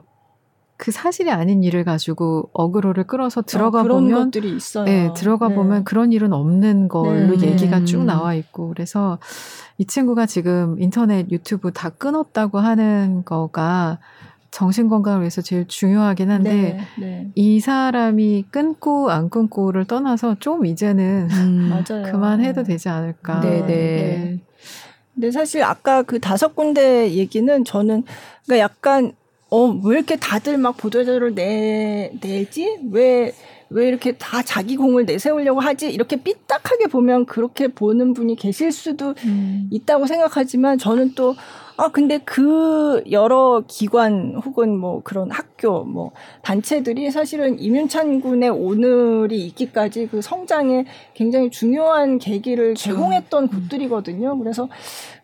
그 0.84 0.90
사실이 0.90 1.30
아닌 1.30 1.62
일을 1.62 1.82
가지고 1.82 2.50
어그로를 2.52 3.04
끌어서 3.04 3.40
들어가 3.40 3.80
어, 3.80 3.84
보면 3.84 4.24
것들이 4.24 4.54
있어요. 4.54 4.84
네, 4.84 5.10
들어가 5.16 5.48
네. 5.48 5.54
보면 5.54 5.84
그런 5.84 6.12
일은 6.12 6.34
없는 6.34 6.88
걸로 6.88 7.38
네. 7.38 7.52
얘기가 7.52 7.84
쭉 7.84 8.04
나와 8.04 8.34
있고 8.34 8.68
그래서 8.68 9.18
이 9.78 9.86
친구가 9.86 10.26
지금 10.26 10.76
인터넷 10.78 11.30
유튜브 11.30 11.72
다 11.72 11.88
끊었다고 11.88 12.58
하는 12.58 13.24
거가 13.24 13.98
정신 14.50 14.90
건강을 14.90 15.20
위해서 15.20 15.40
제일 15.40 15.66
중요하긴 15.66 16.30
한데 16.30 16.52
네, 16.52 16.78
네. 17.00 17.30
이 17.34 17.60
사람이 17.60 18.48
끊고 18.50 19.10
안 19.10 19.30
끊고를 19.30 19.86
떠나서 19.86 20.36
좀 20.38 20.66
이제는 20.66 21.28
음, 21.30 21.82
그만해도 22.12 22.62
되지 22.62 22.90
않을까. 22.90 23.40
네, 23.40 23.60
네. 23.62 23.66
네. 23.66 24.40
근데 25.14 25.30
사실 25.30 25.62
아까 25.62 26.02
그 26.02 26.20
다섯 26.20 26.54
군데 26.54 27.10
얘기는 27.12 27.64
저는 27.64 28.04
그러니까 28.44 28.62
약간 28.62 29.14
어 29.54 29.80
왜 29.84 29.96
이렇게 29.96 30.16
다들 30.16 30.58
막 30.58 30.76
보도자료를 30.76 31.34
내 31.34 32.10
내지 32.20 32.78
왜 32.90 33.32
왜 33.70 33.88
이렇게 33.88 34.12
다 34.12 34.40
자기 34.42 34.76
공을 34.76 35.04
내세우려고 35.04 35.58
하지? 35.58 35.90
이렇게 35.90 36.14
삐딱하게 36.16 36.86
보면 36.86 37.26
그렇게 37.26 37.66
보는 37.66 38.12
분이 38.14 38.36
계실 38.36 38.70
수도 38.70 39.14
음. 39.24 39.68
있다고 39.72 40.06
생각하지만 40.06 40.78
저는 40.78 41.14
또 41.16 41.34
아, 41.76 41.88
근데 41.88 42.18
그 42.18 43.02
여러 43.10 43.64
기관 43.66 44.36
혹은 44.44 44.76
뭐 44.76 45.02
그런 45.02 45.30
학교, 45.32 45.82
뭐 45.82 46.12
단체들이 46.42 47.10
사실은 47.10 47.58
이윤찬 47.58 48.20
군의 48.20 48.48
오늘이 48.48 49.44
있기까지 49.46 50.06
그 50.06 50.22
성장에 50.22 50.84
굉장히 51.14 51.50
중요한 51.50 52.18
계기를 52.18 52.74
그렇죠. 52.74 52.90
제공했던 52.90 53.48
곳들이거든요. 53.48 54.38
그래서 54.38 54.68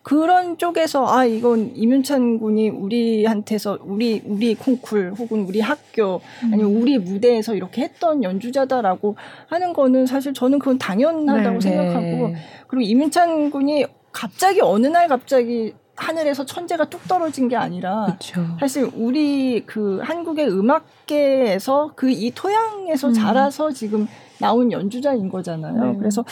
그런 0.03 0.57
쪽에서 0.57 1.07
아, 1.07 1.25
이건 1.25 1.71
이윤찬 1.73 2.39
군이 2.39 2.69
우리한테서 2.69 3.79
우리, 3.83 4.21
우리 4.25 4.53
콩쿨 4.55 5.13
혹은 5.17 5.45
우리 5.47 5.61
학교 5.61 6.19
아니면 6.41 6.75
음. 6.75 6.81
우리 6.81 6.97
무대에서 6.97 7.55
이렇게 7.55 7.83
했던 7.83 8.23
연주자다라고 8.23 9.15
하는 9.47 9.71
거는 9.71 10.05
사실 10.05 10.33
저는 10.33 10.59
그건 10.59 10.77
당연하다고 10.77 11.59
네, 11.59 11.61
생각하고 11.61 12.27
네. 12.29 12.35
그리고 12.67 12.81
이윤찬 12.81 13.51
군이 13.51 13.85
갑자기 14.11 14.59
어느 14.61 14.87
날 14.87 15.07
갑자기 15.07 15.73
하늘에서 16.01 16.45
천재가 16.45 16.85
뚝 16.85 17.07
떨어진 17.07 17.47
게 17.47 17.55
아니라 17.55 18.17
그쵸. 18.19 18.43
사실 18.59 18.89
우리 18.93 19.63
그 19.65 19.99
한국의 20.03 20.47
음악계에서 20.49 21.91
그 21.95 22.09
이 22.11 22.31
토양에서 22.35 23.09
음. 23.09 23.13
자라서 23.13 23.71
지금 23.71 24.07
나온 24.41 24.71
연주자인 24.71 25.29
거잖아요. 25.29 25.93
네. 25.93 25.97
그래서 25.97 26.25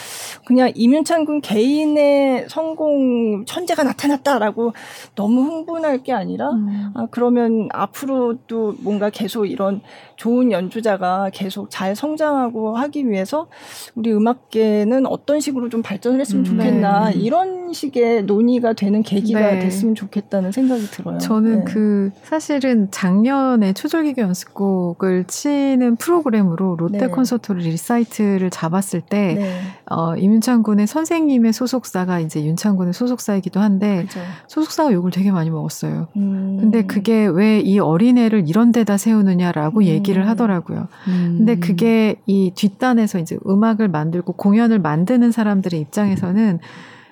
그냥 0.44 0.70
이윤찬 0.74 1.24
군 1.24 1.40
개인의 1.40 2.46
성공 2.48 3.44
천재가 3.46 3.84
나타났다라고 3.84 4.72
너무 5.14 5.42
흥분할 5.42 6.02
게 6.02 6.12
아니라 6.12 6.50
음. 6.50 6.92
아 6.94 7.06
그러면 7.10 7.68
앞으로도 7.72 8.74
뭔가 8.80 9.10
계속 9.10 9.46
이런 9.46 9.80
좋은 10.16 10.52
연주자가 10.52 11.30
계속 11.32 11.70
잘 11.70 11.96
성장하고 11.96 12.76
하기 12.76 13.08
위해서 13.08 13.46
우리 13.94 14.12
음악계는 14.12 15.06
어떤 15.06 15.40
식으로 15.40 15.68
좀 15.70 15.80
발전을 15.80 16.20
했으면 16.20 16.44
음, 16.44 16.44
좋겠나 16.44 17.10
네. 17.10 17.18
이런 17.18 17.72
식의 17.72 18.24
논의가 18.24 18.72
되는 18.72 19.02
계기가 19.02 19.40
네. 19.40 19.60
됐으면 19.60 19.94
좋겠다는 19.94 20.52
생각이 20.52 20.82
들어요. 20.86 21.18
저는 21.18 21.64
네. 21.64 21.72
그 21.72 22.10
사실은 22.22 22.88
작년에 22.90 23.72
초절기교 23.72 24.22
연습곡을 24.22 25.24
치는 25.24 25.96
프로그램으로 25.96 26.76
롯데 26.76 26.98
네. 26.98 27.06
콘서트를 27.06 27.62
리사 27.62 27.99
이트를 28.00 28.50
잡았을 28.50 29.00
때 29.00 29.34
네. 29.34 29.60
어, 29.90 30.16
임윤창 30.16 30.62
군의 30.62 30.86
선생님의 30.86 31.52
소속사가 31.52 32.20
이제 32.20 32.44
윤창 32.44 32.76
군의 32.76 32.92
소속사이기도 32.92 33.60
한데 33.60 34.06
그렇죠. 34.08 34.20
소속사가 34.48 34.92
욕을 34.92 35.10
되게 35.10 35.30
많이 35.30 35.50
먹었어요. 35.50 36.08
음. 36.16 36.58
근데 36.60 36.82
그게 36.82 37.26
왜 37.26 37.60
이 37.60 37.78
어린애를 37.78 38.48
이런 38.48 38.72
데다 38.72 38.96
세우느냐라고 38.96 39.80
음. 39.80 39.84
얘기 39.84 40.10
얘기를 40.10 40.24
음. 40.24 40.28
하더라고요. 40.28 40.88
음. 41.08 41.34
근데 41.38 41.56
그게 41.56 42.16
이 42.26 42.52
뒷단에서 42.54 43.18
이제 43.18 43.38
음악을 43.46 43.88
만들고 43.88 44.32
공연을 44.34 44.80
만드는 44.80 45.30
사람들의 45.30 45.80
입장에서는 45.80 46.58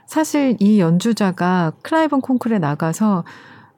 사실 0.07 0.57
이 0.59 0.81
연주자가 0.81 1.73
클라이븐 1.83 2.21
콩쿨에 2.21 2.59
나가서 2.59 3.25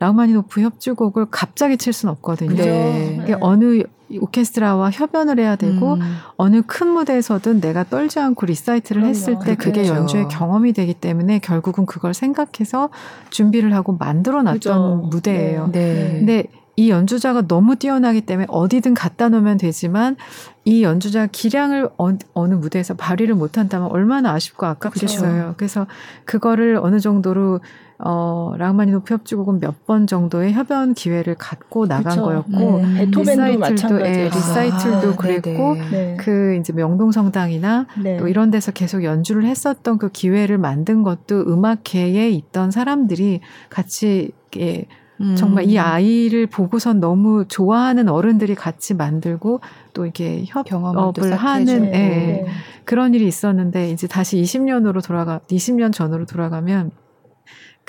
라우마니노프 0.00 0.62
협주곡을 0.62 1.26
갑자기 1.30 1.76
칠 1.76 1.92
수는 1.92 2.12
없거든요. 2.14 2.56
네. 2.56 3.22
네. 3.26 3.36
어느 3.40 3.82
오케스트라와 4.18 4.90
협연을 4.90 5.38
해야 5.38 5.54
되고 5.54 5.94
음. 5.94 6.00
어느 6.36 6.62
큰 6.66 6.88
무대에서든 6.88 7.60
내가 7.60 7.84
떨지 7.84 8.18
않고 8.18 8.46
리사이틀을 8.46 9.02
그럼요. 9.02 9.10
했을 9.10 9.38
때 9.44 9.54
그게 9.54 9.82
그렇죠. 9.82 9.94
연주의 9.94 10.26
경험이 10.28 10.72
되기 10.72 10.94
때문에 10.94 11.38
결국은 11.38 11.86
그걸 11.86 12.12
생각해서 12.14 12.88
준비를 13.28 13.74
하고 13.74 13.92
만들어 13.92 14.42
놨던 14.42 14.58
그렇죠. 14.58 15.08
무대예요. 15.10 15.68
네. 15.70 15.94
네. 15.94 16.12
근데 16.18 16.44
이 16.76 16.88
연주자가 16.88 17.46
너무 17.46 17.76
뛰어나기 17.76 18.22
때문에 18.22 18.46
어디든 18.48 18.94
갖다 18.94 19.28
놓으면 19.28 19.58
되지만 19.58 20.16
이 20.64 20.82
연주자 20.82 21.26
기량을 21.26 21.90
어느 21.98 22.54
무대에서 22.54 22.94
발휘를 22.94 23.34
못한다면 23.34 23.90
얼마나 23.90 24.32
아쉽고 24.32 24.64
아깝겠어요. 24.64 25.32
그렇죠. 25.32 25.54
그래서 25.58 25.86
그거를 26.24 26.78
어느 26.82 26.98
정도로 26.98 27.60
어, 28.02 28.54
라흐마니노프 28.56 29.12
협주곡은 29.12 29.60
몇 29.60 29.80
번 29.86 30.06
정도의 30.06 30.52
협연 30.52 30.94
기회를 30.94 31.34
갖고 31.34 31.86
나간 31.86 32.10
그쵸. 32.10 32.22
거였고 32.22 32.80
네. 32.82 33.06
리사이틀도 33.06 34.06
예, 34.06 34.24
리사이틀도 34.24 35.08
아, 35.10 35.16
그랬고 35.16 35.74
네. 35.90 36.16
그 36.18 36.56
이제 36.60 36.72
명동성당이나 36.72 37.86
네. 38.02 38.16
또 38.18 38.28
이런 38.28 38.50
데서 38.52 38.70
계속 38.70 39.02
연주를 39.02 39.44
했었던 39.46 39.98
그 39.98 40.10
기회를 40.10 40.58
만든 40.58 41.02
것도 41.02 41.40
음악계에 41.40 42.30
있던 42.30 42.70
사람들이 42.70 43.40
같이 43.68 44.30
예, 44.58 44.84
음. 45.20 45.34
정말 45.36 45.64
이 45.64 45.78
아이를 45.78 46.46
보고선 46.46 47.00
너무 47.00 47.44
좋아하는 47.48 48.08
어른들이 48.08 48.54
같이 48.54 48.94
만들고 48.94 49.60
또 49.92 50.04
이렇게 50.04 50.44
협업을 50.46 51.34
하는 51.34 51.86
예, 51.86 51.90
네. 51.90 52.46
그런 52.84 53.14
일이 53.14 53.26
있었는데 53.26 53.90
이제 53.90 54.06
다시 54.06 54.40
20년으로 54.40 55.04
돌아가 55.04 55.40
20년 55.50 55.92
전으로 55.92 56.26
돌아가면 56.26 56.90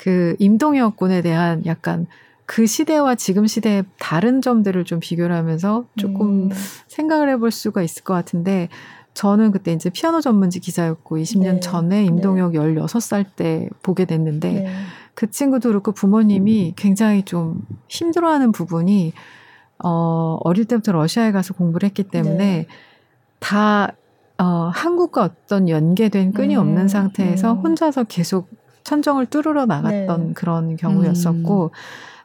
그 0.02 0.34
임동혁 0.40 0.96
군에 0.96 1.22
대한 1.22 1.64
약간 1.64 2.08
그 2.44 2.66
시대와 2.66 3.14
지금 3.14 3.46
시대의 3.46 3.84
다른 4.00 4.42
점들을 4.42 4.84
좀 4.84 4.98
비교를 4.98 5.32
하면서 5.32 5.84
조금 5.96 6.46
음. 6.46 6.50
생각을 6.88 7.28
해볼 7.30 7.52
수가 7.52 7.82
있을 7.82 8.02
것 8.02 8.12
같은데 8.12 8.68
저는 9.14 9.52
그때 9.52 9.72
이제 9.72 9.90
피아노 9.90 10.20
전문지 10.20 10.58
기자였고 10.58 11.18
20년 11.18 11.54
네. 11.54 11.60
전에 11.60 12.04
임동혁 12.04 12.50
네. 12.50 12.58
16살 12.58 13.26
때 13.36 13.68
보게 13.84 14.04
됐는데 14.04 14.52
네. 14.52 14.74
그 15.14 15.30
친구도 15.30 15.68
그렇고 15.68 15.92
부모님이 15.92 16.74
굉장히 16.74 17.22
좀 17.22 17.64
힘들어하는 17.86 18.50
부분이 18.50 19.12
어, 19.84 20.38
어릴 20.42 20.64
때부터 20.64 20.90
러시아에 20.90 21.30
가서 21.30 21.54
공부를 21.54 21.86
했기 21.86 22.02
때문에 22.02 22.36
네. 22.36 22.66
다 23.38 23.92
어, 24.38 24.68
한국과 24.74 25.22
어떤 25.22 25.68
연계된 25.68 26.32
끈이 26.32 26.56
음, 26.56 26.60
없는 26.60 26.88
상태에서 26.88 27.52
음. 27.52 27.58
혼자서 27.58 28.02
계속 28.04 28.48
천정을 28.92 29.26
뚫으러 29.26 29.64
나갔던 29.64 30.26
네. 30.28 30.32
그런 30.34 30.76
경우였었고 30.76 31.64
음. 31.64 31.70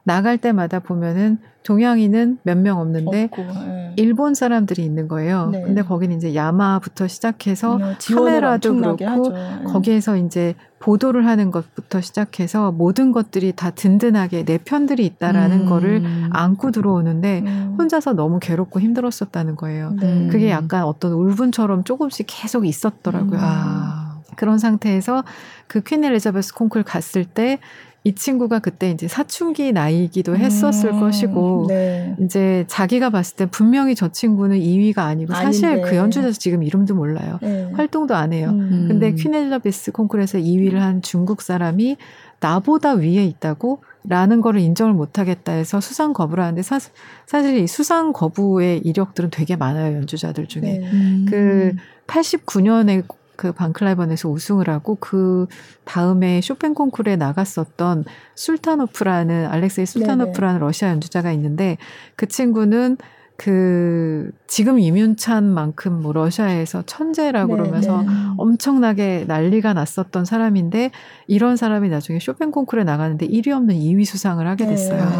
나갈 0.03 0.38
때마다 0.38 0.80
보면은 0.80 1.38
동양인은 1.63 2.39
몇 2.43 2.57
명 2.57 2.80
없는데 2.80 3.26
없고, 3.26 3.41
네. 3.65 3.93
일본 3.97 4.34
사람들이 4.34 4.84
있는 4.84 5.07
거예요. 5.09 5.49
네. 5.51 5.61
근데 5.61 5.82
거기는 5.82 6.15
이제 6.15 6.34
야마부터 6.34 7.07
시작해서 7.07 7.76
음, 7.78 7.95
카메라도 8.15 8.76
그렇고 8.76 9.30
네. 9.30 9.63
거기에서 9.65 10.15
이제 10.15 10.55
보도를 10.80 11.26
하는 11.26 11.51
것부터 11.51 11.99
시작해서 11.99 12.72
모든 12.72 13.11
것들이 13.11 13.51
다 13.53 13.72
든든하게 13.72 14.45
내 14.45 14.57
편들이 14.57 15.05
있다라는 15.05 15.61
음. 15.61 15.65
거를 15.65 16.03
안고 16.32 16.72
들어오는데 16.72 17.43
음. 17.45 17.76
혼자서 17.78 18.13
너무 18.13 18.39
괴롭고 18.39 18.80
힘들었었다는 18.80 19.55
거예요. 19.55 19.93
네. 19.99 20.28
그게 20.32 20.49
약간 20.49 20.84
어떤 20.84 21.11
울분처럼 21.13 21.84
조금씩 21.84 22.28
계속 22.30 22.65
있었더라고요. 22.65 23.39
음. 23.39 23.43
아. 23.43 24.07
그런 24.38 24.57
상태에서 24.57 25.25
그 25.67 25.81
퀸 25.81 26.05
엘리자베스 26.05 26.53
콩쿨 26.53 26.83
갔을 26.83 27.25
때 27.25 27.59
이 28.07 28.15
친구가 28.15 28.59
그때 28.59 28.89
이제 28.89 29.05
사춘기 29.09 29.73
나이기도 29.73 30.31
음, 30.31 30.38
했었을 30.38 30.91
음, 30.93 30.99
것이고 31.01 31.65
네. 31.67 32.15
이제 32.21 32.63
자기가 32.69 33.09
봤을 33.09 33.35
때 33.35 33.45
분명히 33.47 33.95
저 33.95 34.07
친구는 34.07 34.57
2위가 34.59 34.99
아니고 34.99 35.33
사실 35.33 35.65
아닌데. 35.65 35.89
그 35.89 35.97
연주자 35.97 36.31
지금 36.31 36.63
이름도 36.63 36.95
몰라요. 36.95 37.38
네. 37.41 37.69
활동도 37.73 38.15
안 38.15 38.31
해요. 38.31 38.51
음. 38.53 38.85
근데 38.88 39.13
퀸 39.13 39.35
엘리자베스 39.35 39.91
콩쿠르에서 39.91 40.38
2위를 40.38 40.75
한 40.75 41.01
중국 41.01 41.41
사람이 41.41 41.97
나보다 42.39 42.93
위에 42.93 43.25
있다고 43.25 43.81
라는 44.05 44.39
거를 44.39 44.61
인정을 44.61 44.93
못 44.93 45.19
하겠다 45.19 45.51
해서 45.51 45.81
수상 45.81 46.13
거부를 46.13 46.41
하는데 46.45 46.61
사, 46.61 46.79
사실 47.25 47.57
이 47.57 47.67
수상 47.67 48.13
거부의 48.13 48.79
이력들은 48.85 49.31
되게 49.31 49.57
많아요 49.57 49.97
연주자들 49.97 50.47
중에 50.47 50.61
네. 50.61 50.79
음. 50.93 51.25
그 51.27 51.73
89년에 52.07 53.03
그 53.38 53.53
반클라이번에서 53.53 54.27
우승을 54.29 54.69
하고 54.69 54.97
그 54.99 55.47
다음에 55.85 56.41
쇼팽 56.41 56.73
콩쿠르에 56.73 57.15
나갔었던 57.15 58.03
술타노프라는 58.35 59.45
알렉세이 59.45 59.85
술타노프라는 59.85 60.59
러시아 60.59 60.89
연주자가 60.89 61.31
있는데 61.31 61.77
그 62.15 62.27
친구는 62.27 62.97
그 63.38 64.31
지금 64.47 64.79
이윤찬만큼 64.79 66.01
뭐 66.01 66.11
러시아에서 66.11 66.81
천재라고 66.88 67.55
네, 67.55 67.61
그러면서 67.61 68.01
네. 68.01 68.07
엄청나게 68.38 69.25
난리가 69.27 69.73
났었던 69.73 70.25
사람인데 70.25 70.89
이런 71.27 71.55
사람이 71.55 71.89
나중에 71.89 72.19
쇼팽 72.19 72.49
콩쿠르에 72.49 72.83
나가는데 72.83 73.27
1위 73.27 73.49
없는 73.49 73.75
2위 73.75 74.05
수상을 74.05 74.45
하게 74.45 74.65
됐어요. 74.65 75.05
네. 75.05 75.15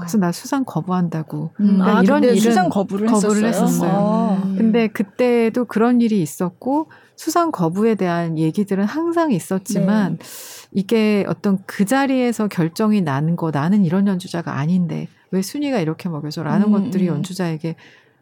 그래서 0.00 0.18
나 0.18 0.32
수상 0.32 0.64
거부한다고. 0.66 1.50
음, 1.60 1.78
그러니까 1.78 1.98
아, 1.98 2.02
이런 2.02 2.24
일은 2.24 2.36
수상 2.36 2.68
거부를, 2.68 3.06
거부를 3.06 3.46
했었어요. 3.46 3.90
아. 3.90 4.54
근데 4.58 4.88
그때도 4.88 5.64
그런 5.64 6.02
일이 6.02 6.20
있었고 6.20 6.90
수상 7.16 7.52
거부에 7.52 7.94
대한 7.94 8.36
얘기들은 8.36 8.84
항상 8.84 9.32
있었지만 9.32 10.18
네. 10.18 10.24
이게 10.72 11.24
어떤 11.26 11.58
그 11.66 11.86
자리에서 11.86 12.48
결정이 12.48 13.00
나는 13.00 13.36
거 13.36 13.50
나는 13.50 13.86
이런 13.86 14.06
연주자가 14.06 14.58
아닌데 14.58 15.08
왜 15.32 15.42
순위가 15.42 15.80
이렇게 15.80 16.08
먹여져 16.08 16.44
라는 16.44 16.66
음, 16.66 16.72
것들이 16.72 17.08
음. 17.08 17.16
연주자에게 17.16 17.74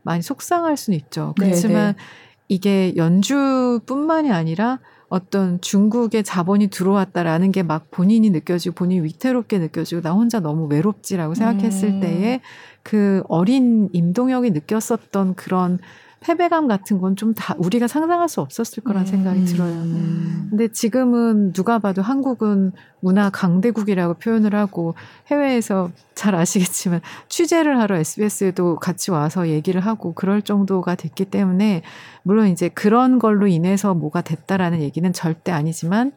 많이 0.03 0.23
속상할 0.23 0.77
수는 0.77 0.99
있죠. 0.99 1.35
네, 1.39 1.47
그렇지만 1.47 1.95
네. 1.95 2.03
이게 2.49 2.97
연주뿐만이 2.97 4.33
아니라 4.33 4.79
어떤 5.09 5.61
중국의 5.61 6.23
자본이 6.25 6.69
들어왔다라는 6.69 7.53
게 7.53 7.63
막 7.63 7.91
본인이 7.91 8.31
느껴지고 8.31 8.75
본인이 8.77 9.05
위태롭게 9.05 9.59
느껴지고 9.59 10.01
나 10.03 10.13
혼자 10.13 10.41
너무 10.41 10.67
외롭지라고 10.67 11.35
생각했을 11.35 11.89
음. 11.89 12.01
때에 12.01 12.41
그 12.83 13.23
어린 13.29 13.89
임동혁이 13.93 14.51
느꼈었던 14.53 15.35
그런 15.35 15.79
패배감 16.21 16.69
같은 16.69 17.01
건 17.01 17.17
좀 17.17 17.35
다 17.35 17.55
우리가 17.59 17.87
상상할 17.89 18.29
수 18.29 18.41
없었을 18.41 18.83
거란 18.85 19.07
생각이 19.07 19.41
음. 19.41 19.45
들어요. 19.47 19.73
음. 19.73 20.47
근데 20.51 20.69
지금은 20.69 21.53
누가 21.53 21.79
봐도 21.79 22.03
한국은 22.03 22.73
문화 23.01 23.31
강대국이라고 23.31 24.15
표현을 24.15 24.55
하고 24.55 24.95
해외에서 25.29 25.91
잘 26.15 26.35
아시겠지만 26.35 27.01
취재를 27.29 27.79
하러 27.81 27.97
SBS에도 27.97 28.77
같이 28.77 29.11
와서 29.11 29.49
얘기를 29.49 29.81
하고 29.81 30.13
그럴 30.13 30.43
정도가 30.43 30.95
됐기 30.95 31.27
때문에 31.27 31.83
물론 32.23 32.49
이제 32.49 32.69
그런 32.69 33.19
걸로 33.19 33.47
인해서 33.47 33.95
뭐가 33.95 34.21
됐다라는 34.21 34.83
얘기는 34.83 35.11
절대 35.13 35.53
아니지만 35.53 36.13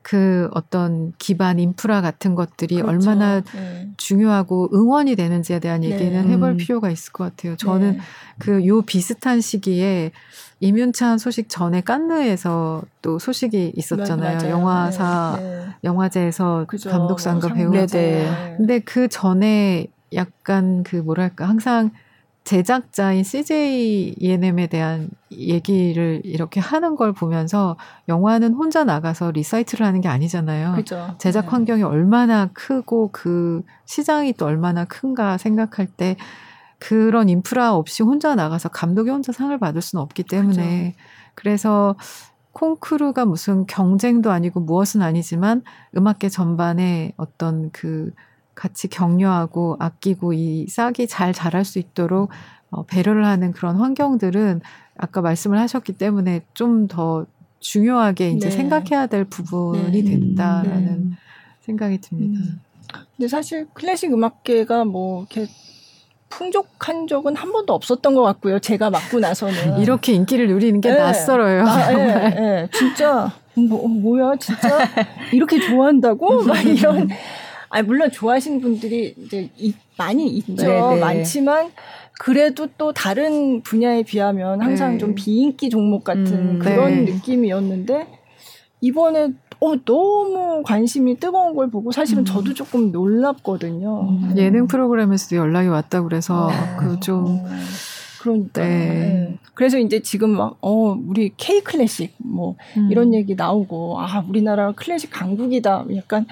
그 0.00 0.48
어떤 0.54 1.12
기반 1.18 1.58
인프라 1.58 2.00
같은 2.00 2.34
것들이 2.34 2.76
그렇죠. 2.76 2.88
얼마나 3.10 3.42
네. 3.42 3.77
중요하고 3.98 4.70
응원이 4.72 5.14
되는지에 5.16 5.58
대한 5.58 5.82
네. 5.82 5.90
얘기는 5.90 6.10
네. 6.26 6.32
해볼 6.32 6.50
음. 6.52 6.56
필요가 6.56 6.88
있을 6.90 7.12
것 7.12 7.24
같아요. 7.24 7.56
저는 7.56 7.92
네. 7.92 7.98
그요 8.38 8.82
비슷한 8.82 9.40
시기에 9.42 10.12
이윤찬 10.60 11.18
소식 11.18 11.48
전에 11.48 11.82
깐느에서 11.82 12.82
또 13.02 13.18
소식이 13.18 13.74
있었잖아요. 13.76 14.38
맞아요. 14.38 14.50
영화사 14.50 15.38
네. 15.40 15.42
네. 15.42 15.66
영화제에서 15.84 16.64
그죠. 16.66 16.90
감독상과 16.90 17.52
배우자. 17.52 18.54
근데 18.56 18.78
그 18.80 19.08
전에 19.08 19.86
약간 20.14 20.82
그 20.82 20.96
뭐랄까 20.96 21.48
항상 21.48 21.90
제작자인 22.48 23.24
CJ 23.24 24.14
ENM에 24.16 24.68
대한 24.68 25.10
얘기를 25.30 26.22
이렇게 26.24 26.60
하는 26.60 26.96
걸 26.96 27.12
보면서 27.12 27.76
영화는 28.08 28.54
혼자 28.54 28.84
나가서 28.84 29.32
리사이틀을 29.32 29.84
하는 29.84 30.00
게 30.00 30.08
아니잖아요. 30.08 30.72
그죠. 30.76 31.14
제작 31.18 31.42
네. 31.42 31.48
환경이 31.48 31.82
얼마나 31.82 32.48
크고 32.54 33.10
그 33.12 33.60
시장이 33.84 34.32
또 34.32 34.46
얼마나 34.46 34.86
큰가 34.86 35.36
생각할 35.36 35.88
때 35.88 36.16
그런 36.78 37.28
인프라 37.28 37.74
없이 37.74 38.02
혼자 38.02 38.34
나가서 38.34 38.70
감독이 38.70 39.10
혼자 39.10 39.30
상을 39.30 39.58
받을 39.58 39.82
수는 39.82 40.02
없기 40.02 40.22
때문에 40.22 40.94
그죠. 40.96 41.04
그래서 41.34 41.96
콩쿠르가 42.52 43.26
무슨 43.26 43.66
경쟁도 43.66 44.30
아니고 44.30 44.60
무엇은 44.60 45.02
아니지만 45.02 45.60
음악계 45.94 46.30
전반에 46.30 47.12
어떤 47.18 47.68
그 47.72 48.10
같이 48.58 48.88
격려하고 48.88 49.76
아끼고 49.78 50.32
이 50.32 50.66
싹이 50.68 51.06
잘 51.06 51.32
자랄 51.32 51.64
수 51.64 51.78
있도록 51.78 52.30
어, 52.70 52.82
배려를 52.84 53.24
하는 53.24 53.52
그런 53.52 53.76
환경들은 53.76 54.60
아까 54.96 55.20
말씀을 55.20 55.58
하셨기 55.58 55.92
때문에 55.92 56.42
좀 56.54 56.88
더 56.88 57.26
중요하게 57.60 58.30
이제 58.30 58.48
네. 58.48 58.56
생각해야 58.56 59.06
될 59.06 59.24
부분이 59.24 60.02
네. 60.02 60.10
된다라는 60.10 61.10
네. 61.10 61.16
생각이 61.60 61.98
듭니다. 61.98 62.40
음. 62.40 62.60
근데 63.16 63.28
사실 63.28 63.66
클래식 63.74 64.12
음악계가 64.12 64.84
뭐 64.84 65.26
이렇게 65.30 65.50
풍족한 66.30 67.06
적은 67.06 67.36
한 67.36 67.52
번도 67.52 67.72
없었던 67.74 68.14
것 68.14 68.22
같고요. 68.22 68.58
제가 68.58 68.90
맡고 68.90 69.18
나서는 69.20 69.78
이렇게 69.80 70.12
인기를 70.12 70.48
누리는 70.48 70.80
게 70.80 70.90
네. 70.90 70.98
낯설어요. 70.98 71.66
아, 71.66 71.92
네, 71.92 72.30
네. 72.30 72.68
진짜 72.72 73.32
뭐, 73.54 73.88
뭐야 73.88 74.36
진짜 74.36 74.78
이렇게 75.32 75.58
좋아한다고 75.58 76.44
막 76.44 76.64
이런 76.64 77.08
아니 77.70 77.86
물론 77.86 78.10
좋아하시는 78.10 78.60
분들이 78.60 79.14
이제 79.18 79.50
이, 79.56 79.74
많이 79.96 80.26
있죠. 80.28 80.54
네네. 80.56 80.94
네. 80.94 81.00
많지만 81.00 81.70
그래도 82.18 82.68
또 82.78 82.92
다른 82.92 83.62
분야에 83.62 84.02
비하면 84.02 84.60
항상 84.60 84.92
네. 84.92 84.98
좀 84.98 85.14
비인기 85.14 85.70
종목 85.70 86.04
같은 86.04 86.26
음, 86.26 86.58
그런 86.58 87.04
네. 87.04 87.12
느낌이었는데 87.12 88.06
이번에 88.80 89.28
어, 89.60 89.74
너무 89.84 90.62
관심이 90.64 91.18
뜨거운 91.18 91.56
걸 91.56 91.68
보고 91.68 91.90
사실은 91.90 92.22
음. 92.22 92.24
저도 92.24 92.54
조금 92.54 92.92
놀랍거든요. 92.92 94.08
음. 94.08 94.34
예능 94.36 94.68
프로그램에서도 94.68 95.36
연락이 95.36 95.68
왔다 95.68 96.02
그래서 96.02 96.48
아, 96.48 96.76
그좀 96.76 97.24
어, 97.26 97.44
그러니까. 98.20 98.62
네. 98.62 98.68
네. 98.68 99.38
그래서 99.54 99.78
이제 99.78 100.00
지금 100.00 100.30
막, 100.30 100.56
어, 100.60 100.96
우리 101.06 101.32
K 101.36 101.60
클래식, 101.62 102.14
뭐, 102.18 102.56
음. 102.76 102.88
이런 102.90 103.14
얘기 103.14 103.34
나오고, 103.34 104.00
아, 104.00 104.24
우리나라 104.28 104.72
클래식 104.72 105.10
강국이다. 105.10 105.86
약간 105.96 106.26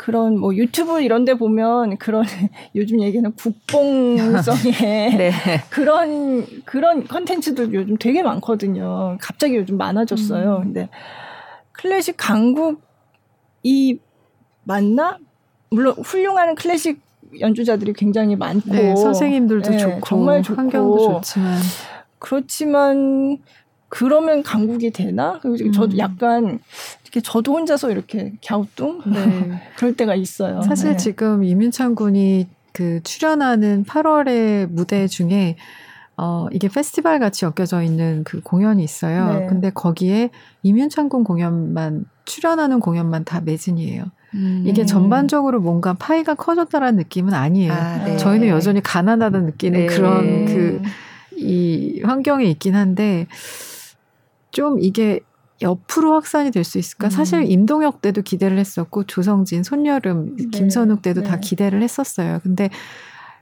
그런 0.00 0.38
뭐 0.38 0.54
유튜브 0.54 1.02
이런 1.02 1.26
데 1.26 1.34
보면 1.34 1.98
그런 1.98 2.24
요즘 2.74 3.02
얘기는 3.02 3.30
국뽕성의 3.32 4.72
네. 5.18 5.30
그런 5.68 6.46
그런 6.64 7.06
컨텐츠들 7.06 7.74
요즘 7.74 7.98
되게 7.98 8.22
많거든요. 8.22 9.18
갑자기 9.20 9.56
요즘 9.56 9.76
많아졌어요. 9.76 10.56
음. 10.56 10.62
근데 10.62 10.88
클래식 11.72 12.14
강국이 12.16 14.00
맞나? 14.64 15.18
물론 15.70 15.92
훌륭한 16.02 16.54
클래식 16.54 17.02
연주자들이 17.38 17.92
굉장히 17.92 18.36
많고 18.36 18.72
네, 18.72 18.96
선생님들도 18.96 19.70
네, 19.70 19.76
좋고 19.76 20.00
정말 20.06 20.42
좋고 20.42 20.62
환경도 20.62 21.12
좋지만 21.12 21.58
그렇지만 22.18 23.36
그러면 23.90 24.42
강국이 24.42 24.90
되나? 24.90 25.40
음. 25.44 25.72
저도 25.72 25.98
약간 25.98 26.60
이렇게 27.02 27.20
저도 27.20 27.52
혼자서 27.52 27.90
이렇게 27.90 28.32
갸우뚱 28.46 29.02
네. 29.06 29.62
그럴 29.76 29.94
때가 29.94 30.14
있어요. 30.14 30.62
사실 30.62 30.92
네. 30.92 30.96
지금 30.96 31.44
이민찬 31.44 31.94
군이 31.94 32.48
그 32.72 33.02
출연하는 33.02 33.84
8월의 33.84 34.68
무대 34.70 35.06
중에 35.06 35.56
어, 36.16 36.46
이게 36.52 36.68
페스티벌 36.68 37.18
같이 37.18 37.44
엮여져 37.44 37.82
있는 37.82 38.24
그 38.24 38.40
공연이 38.42 38.84
있어요. 38.84 39.40
네. 39.40 39.46
근데 39.46 39.70
거기에 39.70 40.30
이민찬 40.62 41.08
군 41.08 41.24
공연만 41.24 42.04
출연하는 42.26 42.80
공연만 42.80 43.24
다 43.24 43.40
매진이에요. 43.40 44.04
음. 44.34 44.64
이게 44.66 44.86
전반적으로 44.86 45.60
뭔가 45.60 45.94
파이가 45.94 46.34
커졌다라는 46.34 46.96
느낌은 46.98 47.34
아니에요. 47.34 47.72
아, 47.72 48.04
네. 48.04 48.16
저희는 48.16 48.48
여전히 48.48 48.80
가난하다는 48.80 49.46
느끼는 49.46 49.80
네. 49.80 49.86
그런 49.86 50.44
그 50.46 50.80
이 51.40 52.00
환경에 52.04 52.44
있긴 52.44 52.74
한데 52.74 53.26
좀 54.50 54.78
이게 54.80 55.20
옆으로 55.62 56.14
확산이 56.14 56.50
될 56.50 56.64
수 56.64 56.78
있을까? 56.78 57.08
음. 57.08 57.10
사실 57.10 57.50
임동혁 57.50 58.00
때도 58.00 58.22
기대를 58.22 58.58
했었고 58.58 59.04
조성진, 59.04 59.62
손여름, 59.62 60.36
네. 60.36 60.44
김선욱 60.50 61.02
때도 61.02 61.22
네. 61.22 61.28
다 61.28 61.38
기대를 61.38 61.82
했었어요. 61.82 62.40
근데 62.42 62.70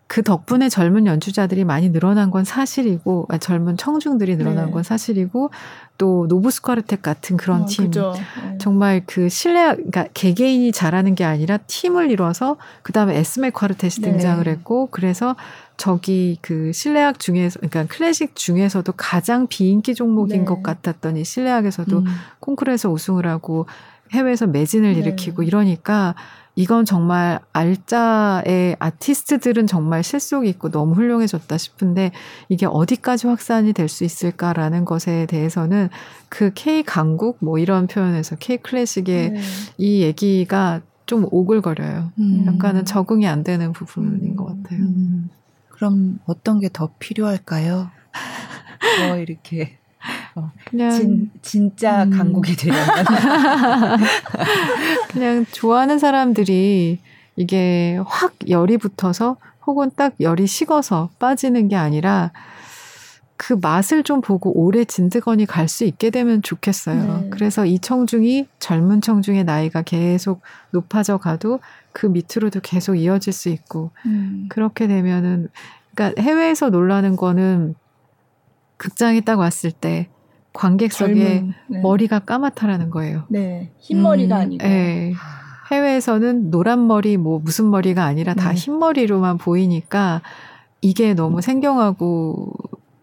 그 0.09 0.23
덕분에 0.23 0.71
젊은 0.71 1.07
연주자들이 1.07 1.65
많이 1.65 1.91
늘어난 1.91 2.31
건 2.31 2.43
사실이고 2.43 3.27
아, 3.29 3.37
젊은 3.37 3.77
청중들이 3.77 4.37
늘어난 4.37 4.67
네. 4.67 4.73
건 4.73 4.83
사실이고 4.83 5.51
또 5.99 6.27
노브스쿼르텍 6.31 7.03
같은 7.03 7.37
그런 7.37 7.63
어, 7.63 7.67
팀. 7.69 7.91
네. 7.91 8.01
정말 8.59 9.03
그 9.05 9.29
신뢰 9.29 9.75
그러니까 9.75 10.07
개개인이 10.15 10.73
잘하는 10.73 11.15
게 11.15 11.25
아니라 11.25 11.59
팀을 11.59 12.11
이뤄서 12.11 12.57
그다음에 12.83 13.19
에스메 13.19 13.51
쿼르텟이 13.51 14.03
네. 14.03 14.11
등장을 14.13 14.49
했고 14.49 14.89
그래서 14.91 15.37
저기 15.79 16.37
그 16.43 16.73
실내악 16.73 17.21
중에서 17.21 17.61
그러니까 17.61 17.87
클래식 17.87 18.35
중에서도 18.37 18.93
가장 18.97 19.47
비인기 19.47 19.95
종목인 19.95 20.41
네. 20.41 20.45
것 20.45 20.63
같았더니 20.63 21.25
실내악에서도 21.25 21.99
음. 21.99 22.05
콩쿠르에서 22.41 22.91
우승을 22.91 23.27
하고 23.27 23.67
해외에서 24.13 24.47
매진을 24.49 24.95
네. 24.95 24.99
일으키고 24.99 25.45
이러니까 25.45 26.17
이건 26.57 26.85
정말 26.85 27.39
알짜의 27.53 28.75
아티스트들은 28.81 29.69
정말 29.69 30.03
실속이 30.03 30.49
있고 30.49 30.73
너무 30.73 30.95
훌륭해졌다 30.95 31.57
싶은데 31.57 32.11
이게 32.49 32.67
어디까지 32.67 33.29
확산이 33.29 33.73
될 33.73 33.89
수 33.89 34.03
있을까라는 34.03 34.85
것에 34.85 35.27
대해서는 35.27 35.89
그 36.29 36.51
K 36.57 36.83
강국 36.83 37.37
뭐 37.41 37.61
이런 37.61 37.87
표현에서 37.87 38.35
K 38.35 38.57
클래식의 38.57 39.31
네. 39.31 39.41
이 39.79 40.03
얘기가 40.03 40.81
좀 41.07 41.27
오글거려요. 41.31 42.11
음. 42.19 42.45
약간은 42.49 42.85
적응이 42.85 43.29
안 43.29 43.45
되는 43.45 43.73
부분인 43.73 44.35
것 44.35 44.47
같아요. 44.47 44.81
음. 44.81 45.31
그럼 45.79 46.19
어떤 46.27 46.61
게 46.61 46.69
더 46.69 46.91
필요할까요? 46.99 47.91
더 48.99 49.19
이렇게 49.19 49.79
어, 50.35 50.51
그냥 50.65 50.91
진, 50.91 51.31
진짜 51.43 52.05
음. 52.05 52.11
강국이 52.11 52.57
되려면 52.57 52.87
그냥 55.11 55.47
좋아하는 55.53 55.99
사람들이 55.99 56.99
이게 57.37 57.99
확 58.07 58.35
열이 58.49 58.79
붙어서 58.79 59.37
혹은 59.67 59.91
딱 59.97 60.15
열이 60.21 60.47
식어서 60.47 61.11
빠지는 61.19 61.69
게 61.69 61.77
아니라 61.77 62.33
그 63.37 63.53
맛을 63.61 64.03
좀 64.03 64.21
보고 64.21 64.51
오래 64.59 64.85
진드건이 64.85 65.47
갈 65.47 65.69
수 65.69 65.85
있게 65.85 66.11
되면 66.11 66.43
좋겠어요. 66.43 67.21
네. 67.23 67.31
그래서 67.31 67.65
이 67.67 67.79
청중이 67.79 68.47
젊은 68.59 69.01
청중의 69.01 69.45
나이가 69.45 69.83
계속 69.83 70.41
높아져 70.73 71.19
가도 71.19 71.61
그 71.99 72.07
밑으로도 72.07 72.61
계속 72.63 72.95
이어질 72.95 73.33
수 73.33 73.49
있고 73.49 73.91
음. 74.07 74.47
그렇게 74.49 74.87
되면은 74.87 75.49
그러니까 75.93 76.23
해외에서 76.23 76.71
놀라는 76.71 77.17
거는 77.17 77.75
극장에 78.77 79.21
딱 79.23 79.41
왔을 79.41 79.73
때 79.73 80.09
관객석에 80.53 81.45
네. 81.67 81.81
머리가 81.83 82.21
까맣다라는 82.21 82.91
거예요. 82.91 83.25
네. 83.29 83.73
흰 83.81 84.01
머리가 84.01 84.37
음, 84.37 84.41
아니고. 84.43 84.65
네. 84.65 85.13
해외에서는 85.73 86.53
노란 86.53 86.87
머리 86.87 87.17
뭐 87.17 87.41
무슨 87.41 87.69
머리가 87.69 88.05
아니라 88.05 88.35
다 88.35 88.51
네. 88.51 88.55
흰머리로만 88.55 89.39
보이니까 89.39 90.23
이게 90.81 91.15
너무 91.15 91.41
생경하고 91.41 92.53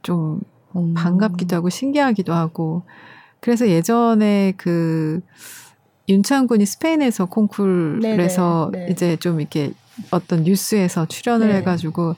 좀 0.04 0.40
음. 0.78 0.94
반갑기도 0.94 1.54
하고 1.58 1.68
신기하기도 1.68 2.34
하고 2.34 2.84
그래서 3.42 3.68
예전에 3.68 4.54
그 4.56 5.20
윤창군이 6.08 6.66
스페인에서 6.66 7.26
콩쿨에서 7.26 8.70
네네, 8.72 8.86
네. 8.86 8.92
이제 8.92 9.16
좀 9.18 9.40
이렇게 9.42 9.74
어떤 10.12 10.44
뉴스에서 10.44 11.08
출연을 11.08 11.48
네. 11.48 11.56
해가지고 11.56 12.16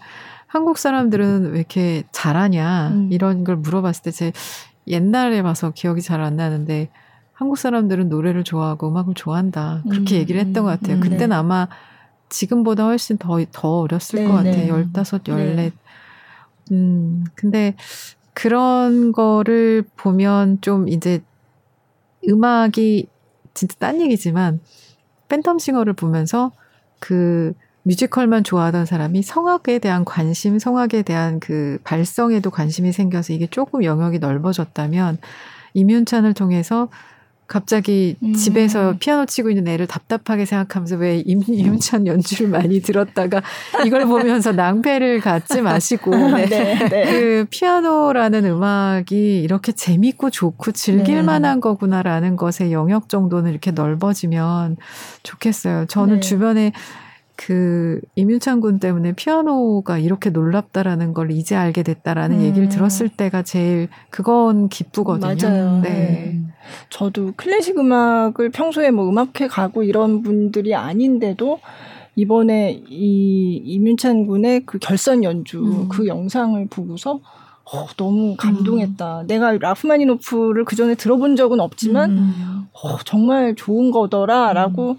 한국 0.47 0.77
사람들은 0.77 1.51
왜 1.51 1.59
이렇게 1.59 2.03
잘하냐 2.11 2.89
음. 2.93 3.09
이런 3.11 3.43
걸 3.43 3.55
물어봤을 3.57 4.03
때 4.03 4.11
제 4.11 4.31
옛날에 4.87 5.41
봐서 5.43 5.71
기억이 5.71 6.01
잘 6.01 6.21
안 6.21 6.37
나는데 6.37 6.89
한국 7.33 7.57
사람들은 7.57 8.09
노래를 8.09 8.43
좋아하고 8.43 8.89
음악을 8.89 9.13
좋아한다 9.15 9.83
그렇게 9.89 10.15
음. 10.15 10.19
얘기를 10.21 10.41
했던 10.41 10.63
것 10.63 10.69
같아요. 10.69 10.95
음. 10.97 11.01
그때는 11.01 11.29
네. 11.29 11.35
아마 11.35 11.67
지금보다 12.29 12.85
훨씬 12.85 13.17
더 13.17 13.37
더 13.51 13.79
어렸을 13.79 14.19
네, 14.19 14.27
것 14.27 14.33
같아요. 14.33 14.55
네. 14.55 14.67
열다섯, 14.69 15.27
열넷. 15.27 15.55
네. 15.55 15.71
음 16.71 17.23
근데 17.35 17.75
그런 18.33 19.11
거를 19.11 19.83
보면 19.97 20.59
좀 20.61 20.87
이제 20.87 21.21
음악이 22.27 23.07
진짜 23.57 23.75
딴 23.79 23.99
얘기지만 23.99 24.59
팬텀싱어를 25.29 25.97
보면서 25.97 26.51
그 26.99 27.53
뮤지컬만 27.83 28.43
좋아하던 28.43 28.85
사람이 28.85 29.23
성악에 29.23 29.79
대한 29.79 30.05
관심, 30.05 30.59
성악에 30.59 31.01
대한 31.01 31.39
그 31.39 31.79
발성에도 31.83 32.51
관심이 32.51 32.91
생겨서 32.91 33.33
이게 33.33 33.47
조금 33.47 33.83
영역이 33.83 34.19
넓어졌다면 34.19 35.17
임윤찬을 35.73 36.33
통해서 36.33 36.89
갑자기 37.47 38.17
음. 38.21 38.33
집에서 38.33 38.95
피아노 38.99 39.25
치고 39.25 39.49
있는 39.49 39.67
애를 39.67 39.87
답답하게 39.87 40.45
생각하면서 40.45 40.97
왜 40.97 41.23
임, 41.25 41.41
임찬 41.47 42.05
연주를 42.05 42.49
많이 42.49 42.81
들었다가 42.81 43.41
이걸 43.85 44.05
보면서 44.05 44.51
낭패를 44.51 45.21
갖지 45.21 45.61
마시고 45.61 46.11
네, 46.35 46.45
네. 46.89 47.11
그 47.11 47.45
피아노라는 47.49 48.45
음악이 48.45 49.39
이렇게 49.41 49.71
재밌고 49.71 50.29
좋고 50.29 50.73
즐길 50.73 51.15
네. 51.15 51.21
만한 51.21 51.61
거구나라는 51.61 52.35
것의 52.35 52.73
영역 52.73 53.07
정도는 53.07 53.51
이렇게 53.51 53.71
넓어지면 53.71 54.75
좋겠어요. 55.23 55.85
저는 55.85 56.15
네. 56.15 56.19
주변에 56.19 56.73
그 57.37 58.01
임윤찬 58.15 58.59
군 58.59 58.79
때문에 58.79 59.13
피아노가 59.13 59.99
이렇게 59.99 60.31
놀랍다라는 60.31 61.13
걸 61.13 61.31
이제 61.31 61.55
알게 61.55 61.83
됐다라는 61.83 62.39
음. 62.39 62.41
얘기를 62.41 62.67
들었을 62.67 63.09
때가 63.09 63.43
제일 63.43 63.87
그건 64.09 64.67
기쁘거든요. 64.67 65.47
맞아요. 65.47 65.79
네. 65.81 65.89
네. 65.89 66.39
저도 66.89 67.33
클래식 67.37 67.77
음악을 67.77 68.49
평소에 68.49 68.91
뭐 68.91 69.07
음악회 69.07 69.47
가고 69.47 69.83
이런 69.83 70.23
분들이 70.23 70.75
아닌데도 70.75 71.59
이번에 72.15 72.81
이 72.89 73.61
임윤찬 73.63 74.25
군의 74.25 74.65
그 74.65 74.79
결선 74.79 75.23
연주 75.23 75.59
음. 75.59 75.87
그 75.89 76.07
영상을 76.07 76.67
보고서 76.69 77.21
어, 77.71 77.85
너무 77.97 78.35
감동했다. 78.37 79.21
음. 79.21 79.27
내가 79.27 79.51
라프마니노프를 79.51 80.65
그 80.65 80.75
전에 80.75 80.95
들어본 80.95 81.35
적은 81.35 81.59
없지만 81.59 82.11
음. 82.11 82.67
어, 82.71 82.97
정말 83.05 83.55
좋은 83.55 83.91
거더라라고 83.91 84.91
음. 84.91 84.97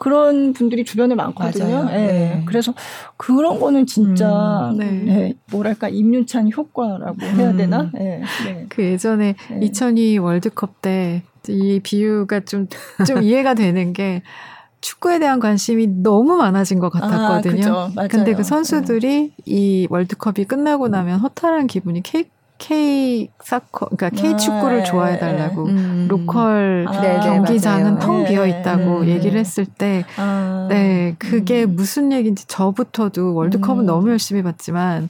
그런 0.00 0.54
분들이 0.54 0.84
주변에 0.84 1.14
많거든요. 1.14 1.84
네. 1.84 1.92
네. 1.92 2.42
그래서 2.46 2.72
그런 3.16 3.60
거는 3.60 3.86
진짜 3.86 4.70
음, 4.70 4.78
네. 4.78 4.90
네. 4.90 5.34
뭐랄까 5.52 5.88
임윤찬 5.88 6.50
효과라고 6.56 7.20
해야 7.20 7.52
되나? 7.54 7.90
네. 7.92 8.22
네. 8.44 8.66
그 8.68 8.82
예전에 8.82 9.34
2002 9.60 10.18
월드컵 10.18 10.80
때 10.82 11.22
이 11.48 11.80
비유가 11.82 12.40
좀좀 12.40 12.68
좀 13.06 13.22
이해가 13.22 13.54
되는 13.54 13.92
게 13.92 14.22
축구에 14.80 15.18
대한 15.18 15.40
관심이 15.40 15.86
너무 15.86 16.36
많아진 16.36 16.78
것 16.78 16.90
같았거든요. 16.90 17.74
아, 17.74 18.02
그죠, 18.02 18.08
근데 18.08 18.34
그 18.34 18.42
선수들이 18.42 19.32
이 19.44 19.86
월드컵이 19.90 20.46
끝나고 20.46 20.88
나면 20.88 21.20
허탈한 21.20 21.66
기분이 21.66 22.02
K 22.02 23.30
K 23.42 23.49
soccer 23.49 23.88
그러니까 23.88 24.10
K 24.10 24.36
축구를 24.36 24.82
아, 24.82 24.84
좋아해 24.84 25.18
달라고 25.18 25.64
음. 25.64 25.76
음. 25.76 26.06
local 26.08 26.84
아, 26.86 27.00
네, 27.00 27.18
경기장은 27.18 27.94
네, 27.94 28.00
텅 28.00 28.24
비어 28.24 28.46
있다고 28.46 29.04
네, 29.04 29.14
얘기를 29.14 29.40
했을 29.40 29.64
때 29.64 30.04
아, 30.16 30.68
네, 30.70 31.16
그게 31.18 31.64
음. 31.64 31.74
무슨 31.74 32.12
얘기인지 32.12 32.46
저부터도 32.46 33.34
월드컵은 33.34 33.84
음. 33.84 33.86
너무 33.86 34.10
열심히 34.10 34.42
봤지만 34.42 35.08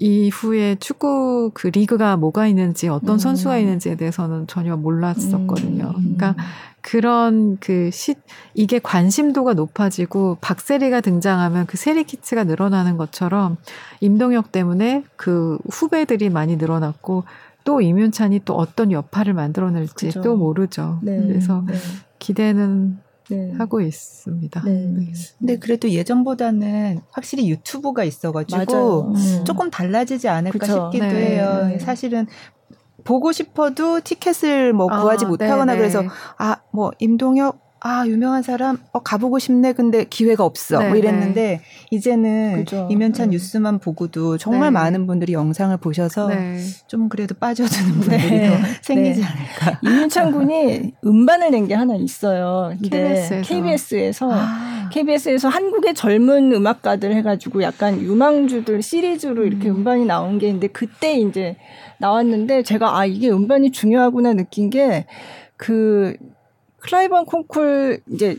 이후에 0.00 0.76
축구 0.80 1.50
그 1.52 1.68
리그가 1.68 2.16
뭐가 2.16 2.46
있는지 2.46 2.88
어떤 2.88 3.16
음. 3.16 3.18
선수가 3.18 3.58
있는지에 3.58 3.96
대해서는 3.96 4.46
전혀 4.46 4.74
몰랐었거든요. 4.74 5.92
음. 5.94 6.16
그러니까 6.16 6.34
그런 6.80 7.58
그 7.60 7.90
시, 7.92 8.14
이게 8.54 8.78
관심도가 8.78 9.52
높아지고 9.52 10.38
박세리가 10.40 11.02
등장하면 11.02 11.66
그 11.66 11.76
세리 11.76 12.04
키츠가 12.04 12.44
늘어나는 12.44 12.96
것처럼 12.96 13.58
임동혁 14.00 14.52
때문에 14.52 15.04
그 15.16 15.58
후배들이 15.70 16.30
많이 16.30 16.56
늘어났고 16.56 17.24
또 17.64 17.82
임윤찬이 17.82 18.40
또 18.46 18.54
어떤 18.54 18.92
여파를 18.92 19.34
만들어낼지 19.34 20.06
그죠. 20.06 20.22
또 20.22 20.36
모르죠. 20.36 20.98
네. 21.02 21.20
그래서 21.20 21.62
네. 21.66 21.74
기대는 22.18 22.98
네. 23.30 23.52
하고 23.58 23.80
있습니다. 23.80 24.62
네. 24.64 24.70
네. 24.70 25.12
근데 25.38 25.58
그래도 25.58 25.90
예전보다는 25.90 27.00
확실히 27.10 27.48
유튜브가 27.48 28.04
있어가지고 28.04 29.14
음. 29.14 29.44
조금 29.44 29.70
달라지지 29.70 30.28
않을까 30.28 30.58
그쵸. 30.58 30.90
싶기도 30.92 31.06
네. 31.06 31.36
해요. 31.36 31.68
네. 31.68 31.78
사실은 31.78 32.26
보고 33.04 33.32
싶어도 33.32 34.00
티켓을 34.00 34.72
뭐 34.72 34.86
구하지 34.86 35.24
아, 35.24 35.28
못하거나 35.28 35.72
네, 35.72 35.78
그래서 35.78 36.02
아 36.36 36.56
뭐 36.72 36.90
임동혁 36.98 37.69
아 37.82 38.06
유명한 38.06 38.42
사람 38.42 38.76
어 38.92 38.98
가보고 39.00 39.38
싶네 39.38 39.72
근데 39.72 40.04
기회가 40.04 40.44
없어 40.44 40.74
뭐 40.76 40.82
네, 40.84 40.88
뭐 40.90 40.96
이랬는데 40.98 41.42
네. 41.42 41.60
이제는 41.90 42.56
그죠. 42.56 42.86
이면찬 42.90 43.30
네. 43.30 43.36
뉴스만 43.36 43.78
보고도 43.78 44.36
정말 44.36 44.64
네. 44.64 44.70
많은 44.70 45.06
분들이 45.06 45.32
영상을 45.32 45.74
보셔서 45.78 46.28
네. 46.28 46.58
좀 46.88 47.08
그래도 47.08 47.34
빠져드는 47.34 47.92
분들이 48.00 48.30
네. 48.30 48.48
더 48.50 48.56
생기지 48.82 49.22
않을까. 49.24 49.80
이면찬 49.82 50.32
군이 50.32 50.92
음반을 51.04 51.50
낸 51.52 51.60
게 51.68 51.74
하나 51.74 51.94
있어요. 51.94 52.74
KBS에서, 52.82 53.42
KBS에서, 53.42 54.30
아. 54.32 54.88
KBS에서 54.92 55.48
한국의 55.48 55.94
젊은 55.94 56.52
음악가들 56.52 57.14
해가지고 57.14 57.62
약간 57.62 58.00
유망주들 58.00 58.82
시리즈로 58.82 59.44
이렇게 59.44 59.68
음. 59.70 59.84
반이 59.84 60.04
나온 60.06 60.38
게 60.38 60.46
있는데 60.48 60.66
그때 60.68 61.14
이제 61.18 61.56
나왔는데 61.98 62.62
제가 62.64 62.98
아 62.98 63.04
이게 63.06 63.30
음반이 63.30 63.70
중요하구나 63.72 64.32
느낀 64.32 64.68
게그 64.70 66.16
클라이번 66.80 67.26
콩쿨 67.26 68.00
이제 68.12 68.38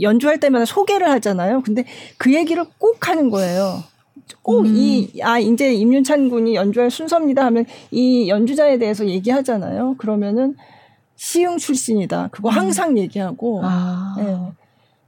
연주할 0.00 0.40
때마다 0.40 0.64
소개를 0.64 1.08
하잖아요. 1.10 1.62
근데 1.62 1.84
그 2.16 2.32
얘기를 2.34 2.64
꼭 2.78 3.08
하는 3.08 3.30
거예요. 3.30 3.82
꼭 4.42 4.66
이, 4.66 5.10
음. 5.16 5.20
아, 5.22 5.38
이제 5.38 5.72
임윤찬 5.74 6.30
군이 6.30 6.54
연주할 6.54 6.90
순서입니다 6.90 7.44
하면 7.46 7.64
이 7.90 8.28
연주자에 8.28 8.78
대해서 8.78 9.06
얘기하잖아요. 9.06 9.96
그러면은 9.98 10.56
시흥 11.16 11.58
출신이다. 11.58 12.28
그거 12.32 12.48
음. 12.48 12.54
항상 12.54 12.98
얘기하고. 12.98 13.60
아. 13.62 14.14
네. 14.18 14.24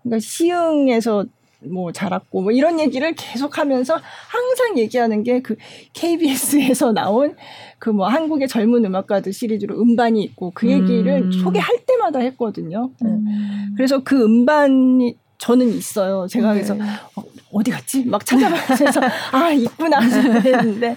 그러니까 0.03 0.21
시흥에서 0.21 1.25
뭐 1.71 1.93
자랐고 1.93 2.43
뭐 2.43 2.53
이런 2.53 2.81
얘기를 2.81 3.15
계속 3.15 3.59
하면서 3.59 3.99
항상 4.29 4.79
얘기하는 4.79 5.23
게 5.23 5.41
그 5.41 5.57
KBS에서 5.93 6.93
나온 6.93 7.35
그 7.79 7.91
뭐 7.91 8.09
한국의 8.09 8.49
젊은 8.49 8.85
음악가들 8.85 9.33
시리즈로 9.33 9.81
음반이 9.81 10.23
있고 10.25 10.51
그 10.55 10.69
얘기를 10.71 11.23
음. 11.25 11.33
소개할 11.33 11.79
때마다 11.87 12.19
했거든요. 12.21 12.91
네. 13.01 13.11
음. 13.11 13.75
그래서 13.77 14.03
그 14.03 14.23
음반이 14.25 15.17
저는 15.39 15.69
있어요. 15.69 16.27
제가 16.29 16.55
네. 16.55 16.55
그래서 16.55 16.75
어, 17.17 17.23
어디 17.53 17.71
갔지? 17.71 18.05
막 18.05 18.25
찾아봐서 18.25 19.01
아 19.33 19.51
있구나 19.51 20.01
했는데 20.01 20.97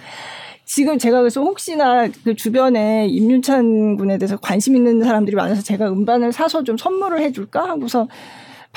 지금 0.64 0.98
제가 0.98 1.20
그래서 1.20 1.42
혹시나 1.42 2.08
그 2.24 2.34
주변에 2.34 3.06
임윤찬 3.08 3.96
군에 3.96 4.18
대해서 4.18 4.36
관심 4.36 4.76
있는 4.76 5.02
사람들이 5.02 5.36
많아서 5.36 5.62
제가 5.62 5.88
음반을 5.90 6.32
사서 6.32 6.64
좀 6.64 6.76
선물을 6.76 7.20
해줄까 7.20 7.68
하고서 7.68 8.08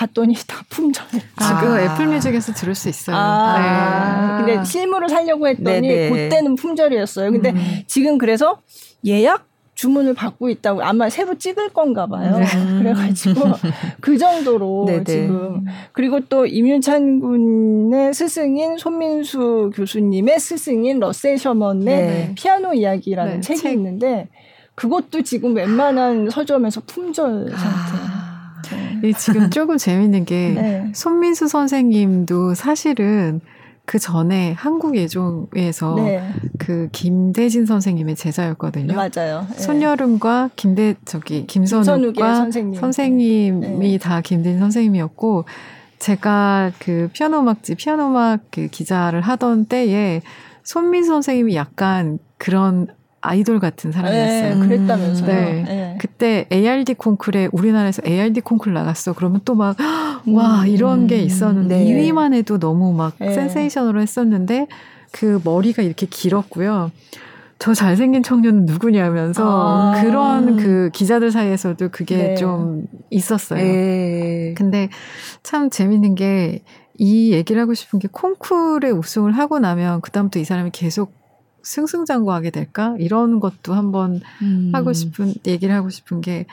봤더니 0.01 0.33
다 0.47 0.63
품절이에요. 0.69 1.23
지금 1.37 1.73
아. 1.73 1.81
애플뮤직에서 1.81 2.53
들을 2.53 2.73
수 2.73 2.89
있어요. 2.89 3.15
아. 3.15 4.43
네. 4.45 4.53
근데 4.55 4.65
실물을 4.65 5.09
살려고 5.09 5.47
했더니 5.47 5.87
네네. 5.87 6.09
그때는 6.09 6.55
품절이었어요. 6.55 7.31
근데 7.31 7.51
음. 7.51 7.81
지금 7.85 8.17
그래서 8.17 8.59
예약 9.05 9.47
주문을 9.75 10.13
받고 10.13 10.49
있다고 10.49 10.83
아마 10.83 11.09
새로 11.09 11.37
찍을 11.37 11.69
건가 11.69 12.07
봐요. 12.07 12.39
네. 12.39 12.45
그래가지고 12.79 13.41
그 14.01 14.17
정도로 14.17 14.85
네네. 14.87 15.03
지금 15.03 15.65
그리고 15.91 16.19
또 16.21 16.45
임윤찬 16.45 17.19
군의 17.19 18.13
스승인 18.13 18.77
손민수 18.77 19.71
교수님의 19.75 20.39
스승인 20.39 20.99
러셀 20.99 21.37
셔먼의 21.37 21.85
네. 21.85 22.31
피아노 22.35 22.73
이야기라는 22.73 23.35
네. 23.35 23.41
책이 23.41 23.59
책. 23.61 23.73
있는데 23.73 24.29
그것도 24.75 25.21
지금 25.21 25.55
웬만한 25.55 26.29
서점에서 26.29 26.81
품절 26.87 27.51
상태. 27.51 28.10
아. 28.73 28.99
네. 29.01 29.13
지금 29.13 29.49
조금 29.51 29.77
재밌는 29.77 30.25
게 30.25 30.49
네. 30.49 30.91
손민수 30.93 31.47
선생님도 31.47 32.55
사실은 32.55 33.41
그 33.85 33.99
전에 33.99 34.53
한국 34.53 34.95
예종에서 34.95 35.95
네. 35.95 36.23
그 36.57 36.87
김대진 36.91 37.65
선생님의 37.65 38.15
제자였거든요. 38.15 38.93
맞아요. 38.93 39.45
네. 39.49 39.57
손여름과 39.57 40.51
김대 40.55 40.95
저기 41.03 41.45
김선욱과 41.47 42.35
선생님. 42.35 42.79
선생님이 42.79 43.91
네. 43.91 43.97
다 43.97 44.21
김대진 44.21 44.59
선생님이었고 44.59 45.45
제가 45.99 46.71
그 46.79 47.09
피아노 47.13 47.39
음악지 47.39 47.75
피아노 47.75 48.07
음악 48.07 48.39
그 48.49 48.67
기자를 48.67 49.21
하던 49.21 49.65
때에 49.65 50.21
손민 50.63 51.03
선생님이 51.03 51.55
약간 51.55 52.17
그런 52.37 52.87
아이돌 53.21 53.59
같은 53.59 53.91
사람이었어요. 53.91 54.55
네, 54.55 54.67
그랬다면서요. 54.67 55.27
네. 55.27 55.63
네. 55.63 55.97
그때 55.99 56.47
ARD 56.51 56.95
콩쿨에 56.95 57.49
우리나라에서 57.51 58.01
ARD 58.05 58.41
콩쿨 58.41 58.73
나갔어. 58.73 59.13
그러면 59.13 59.41
또 59.45 59.55
막 59.55 59.77
와, 60.27 60.61
음, 60.61 60.67
이런 60.67 61.07
게 61.07 61.19
있었는데 61.19 61.83
네. 61.83 61.85
2위만 61.85 62.33
해도 62.33 62.57
너무 62.59 62.93
막 62.93 63.15
네. 63.19 63.33
센세이션으로 63.33 64.01
했었는데 64.01 64.67
그 65.11 65.39
머리가 65.43 65.81
이렇게 65.83 66.05
길었고요. 66.05 66.91
저 67.59 67.73
잘생긴 67.75 68.23
청년은 68.23 68.65
누구냐면서 68.65 69.93
아. 69.93 70.01
그런 70.01 70.57
그 70.57 70.89
기자들 70.93 71.31
사이에서도 71.31 71.89
그게 71.89 72.17
네. 72.17 72.35
좀 72.35 72.85
있었어요. 73.11 73.61
네. 73.63 74.53
근데 74.57 74.89
참 75.43 75.69
재밌는 75.69 76.15
게 76.15 76.61
이 76.97 77.31
얘기를 77.31 77.59
하고 77.59 77.73
싶은 77.73 77.97
게 77.97 78.07
콩쿨에 78.11 78.91
우승을 78.91 79.31
하고 79.31 79.57
나면 79.57 80.01
그다음부터 80.01 80.39
이 80.39 80.43
사람이 80.43 80.69
계속 80.71 81.13
승승장구하게 81.63 82.49
될까? 82.51 82.95
이런 82.99 83.39
것도 83.39 83.73
한번 83.73 84.21
음. 84.41 84.71
하고 84.73 84.93
싶은 84.93 85.33
얘기를 85.45 85.73
하고 85.73 85.89
싶은 85.89 86.21
게 86.21 86.45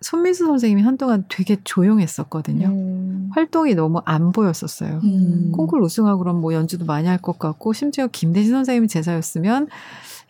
손민수 0.00 0.46
선생님이 0.46 0.82
한동안 0.82 1.24
되게 1.28 1.56
조용했었거든요. 1.62 2.66
음. 2.66 3.30
활동이 3.32 3.74
너무 3.74 4.02
안 4.04 4.32
보였었어요. 4.32 5.00
음. 5.04 5.52
콩쿨 5.52 5.80
우승하고 5.82 6.18
그럼 6.18 6.40
뭐 6.40 6.52
연주도 6.54 6.84
많이 6.84 7.06
할 7.06 7.18
것 7.18 7.38
같고 7.38 7.72
심지어 7.72 8.08
김대신 8.08 8.52
선생님이 8.52 8.88
제자였으면 8.88 9.68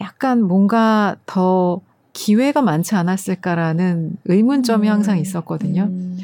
약간 0.00 0.42
뭔가 0.42 1.16
더 1.26 1.80
기회가 2.12 2.61
많지 2.61 2.94
않았을까라는 2.94 4.16
의문점이 4.26 4.88
음. 4.88 4.92
항상 4.92 5.18
있었거든요. 5.18 5.84
음. 5.84 6.18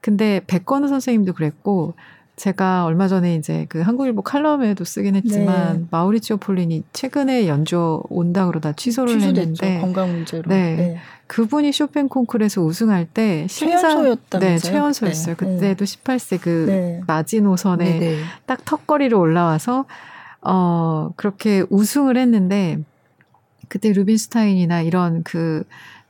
근데 0.00 0.40
백건우 0.46 0.88
선생님도 0.88 1.34
그랬고 1.34 1.94
제가 2.36 2.84
얼마 2.84 3.06
전에 3.06 3.36
이제 3.36 3.66
그 3.68 3.80
한국일보 3.80 4.22
칼럼에도 4.22 4.84
쓰긴 4.84 5.14
했지만 5.14 5.78
네. 5.78 5.84
마우리치오 5.90 6.38
폴린이 6.38 6.82
최근에 6.92 7.46
연주 7.46 8.02
온다 8.08 8.46
그러다 8.46 8.72
취소를 8.72 9.20
취소됐죠. 9.20 9.40
했는데 9.64 9.80
건강 9.80 10.10
문제로. 10.10 10.42
네. 10.48 10.74
네. 10.74 10.96
그분이 11.28 11.72
쇼팽 11.72 12.08
콩쿠르에서 12.08 12.60
우승할 12.60 13.06
때 13.06 13.46
최연소였다 13.48 14.38
네, 14.40 14.58
최연소였어요. 14.58 15.36
네. 15.36 15.46
그때도 15.46 15.84
18세 15.84 16.40
그 16.40 16.66
네. 16.68 17.00
마지노선에 17.06 17.84
네, 17.84 17.98
네. 17.98 18.18
딱 18.46 18.64
턱걸이로 18.64 19.18
올라와서 19.18 19.84
어 20.42 21.10
그렇게 21.16 21.64
우승을 21.70 22.16
했는데 22.16 22.78
그때 23.68 23.92
루빈스타인이나 23.92 24.82
이런 24.82 25.22
그 25.22 25.64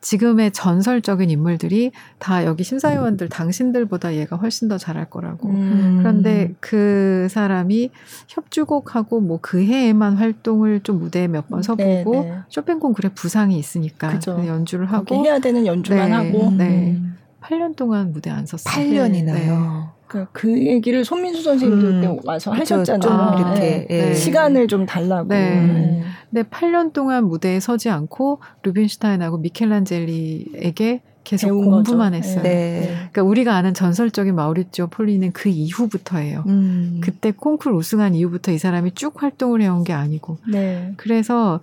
지금의 0.04 0.50
전설적인 0.52 1.30
인물들이 1.30 1.92
다 2.18 2.44
여기 2.44 2.64
심사위원들 2.64 3.28
당신들보다 3.28 4.14
얘가 4.14 4.36
훨씬 4.36 4.68
더 4.68 4.78
잘할 4.78 5.08
거라고. 5.08 5.48
음. 5.48 5.96
그런데 5.98 6.54
그 6.60 7.28
사람이 7.30 7.90
협주곡하고 8.28 9.20
뭐 9.20 9.38
그 9.44 9.62
해에만 9.62 10.16
활동을 10.16 10.80
좀 10.80 10.98
무대에 10.98 11.28
몇번 11.28 11.60
네, 11.60 11.66
서보고 11.66 12.12
네, 12.22 12.30
네. 12.30 12.38
쇼팽 12.48 12.80
콩 12.80 12.94
그래 12.94 13.10
부상이 13.14 13.58
있으니까 13.58 14.18
그 14.18 14.46
연주를 14.46 14.86
하고 14.86 15.22
해야 15.24 15.38
되는 15.38 15.66
연주만 15.66 16.08
네, 16.08 16.14
하고 16.14 16.50
네. 16.50 16.92
음. 16.92 17.16
8년 17.42 17.76
동안 17.76 18.10
무대 18.12 18.30
안 18.30 18.46
섰어요. 18.46 18.74
8년이나요. 18.74 19.93
그, 20.06 20.26
그 20.32 20.66
얘기를 20.66 21.04
손민수 21.04 21.42
선생님도 21.42 21.86
음, 21.86 22.00
그때 22.00 22.20
와서 22.24 22.50
그쵸, 22.50 22.76
하셨잖아요. 22.76 23.00
좀 23.00 23.38
이렇게 23.38 23.60
네. 23.60 23.86
네. 23.88 24.14
시간을 24.14 24.68
좀 24.68 24.86
달라고. 24.86 25.28
네. 25.28 25.60
네. 25.60 26.02
근데 26.30 26.48
8년 26.48 26.92
동안 26.92 27.26
무대에 27.26 27.60
서지 27.60 27.88
않고 27.90 28.40
루빈슈타인하고 28.62 29.38
미켈란젤리에게 29.38 31.00
계속 31.24 31.48
공부만 31.48 32.12
거죠. 32.12 32.16
했어요. 32.16 32.42
네. 32.42 32.82
그러니까 32.96 33.22
우리가 33.22 33.56
아는 33.56 33.72
전설적인 33.72 34.34
마우리치오 34.34 34.88
폴리는 34.88 35.32
그 35.32 35.48
이후부터예요. 35.48 36.44
음. 36.46 37.00
그때 37.02 37.30
콩쿨 37.32 37.72
우승한 37.72 38.14
이후부터 38.14 38.52
이 38.52 38.58
사람이 38.58 38.92
쭉 38.92 39.22
활동을 39.22 39.62
해온 39.62 39.84
게 39.84 39.92
아니고. 39.94 40.38
네. 40.46 40.92
그래서 40.96 41.60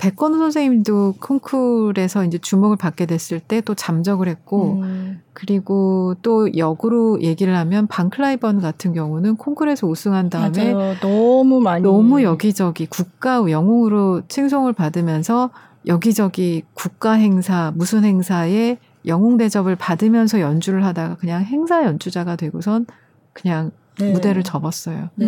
백건우 0.00 0.38
선생님도 0.38 1.16
콩쿨에서 1.20 2.24
이제 2.24 2.38
주목을 2.38 2.76
받게 2.76 3.04
됐을 3.04 3.38
때 3.38 3.60
또 3.60 3.74
잠적을 3.74 4.28
했고, 4.28 4.80
음. 4.80 5.20
그리고 5.34 6.14
또 6.22 6.56
역으로 6.56 7.20
얘기를 7.20 7.54
하면 7.54 7.86
방클라이번 7.86 8.60
같은 8.60 8.94
경우는 8.94 9.36
콩쿨에서 9.36 9.86
우승한 9.86 10.30
다음에 10.30 10.72
맞아요. 10.72 10.94
너무 11.00 11.60
많이 11.60 11.82
너무 11.82 12.22
여기저기 12.22 12.86
국가 12.86 13.48
영웅으로 13.50 14.22
칭송을 14.28 14.72
받으면서 14.72 15.50
여기저기 15.86 16.62
국가 16.72 17.12
행사 17.12 17.72
무슨 17.74 18.04
행사에 18.04 18.78
영웅 19.06 19.36
대접을 19.36 19.76
받으면서 19.76 20.40
연주를 20.40 20.84
하다가 20.84 21.16
그냥 21.16 21.42
행사 21.42 21.84
연주자가 21.84 22.36
되고선 22.36 22.86
그냥 23.34 23.70
네. 23.98 24.12
무대를 24.12 24.42
접었어요. 24.42 25.10
네. 25.16 25.26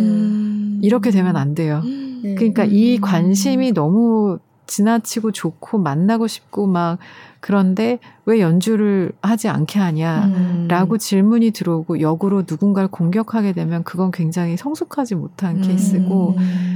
이렇게 0.81 1.11
되면 1.11 1.35
안 1.37 1.53
돼요. 1.53 1.81
네. 1.83 2.33
그러니까 2.35 2.65
이 2.65 2.97
음. 2.97 3.01
관심이 3.01 3.71
너무 3.71 4.39
지나치고 4.67 5.31
좋고 5.31 5.77
만나고 5.77 6.27
싶고 6.27 6.67
막 6.67 6.97
그런데 7.39 7.99
왜 8.25 8.39
연주를 8.39 9.11
하지 9.21 9.49
않게 9.49 9.79
하냐라고 9.79 10.93
음. 10.93 10.97
질문이 10.97 11.51
들어오고 11.51 11.99
역으로 11.99 12.43
누군가를 12.49 12.89
공격하게 12.89 13.53
되면 13.53 13.83
그건 13.83 14.11
굉장히 14.11 14.55
성숙하지 14.55 15.15
못한 15.15 15.57
음. 15.57 15.61
케이스고 15.61 16.35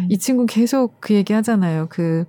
이 0.09 0.17
친구 0.17 0.45
계속 0.45 0.99
그 0.99 1.13
얘기 1.13 1.33
하잖아요. 1.33 1.87
그 1.89 2.25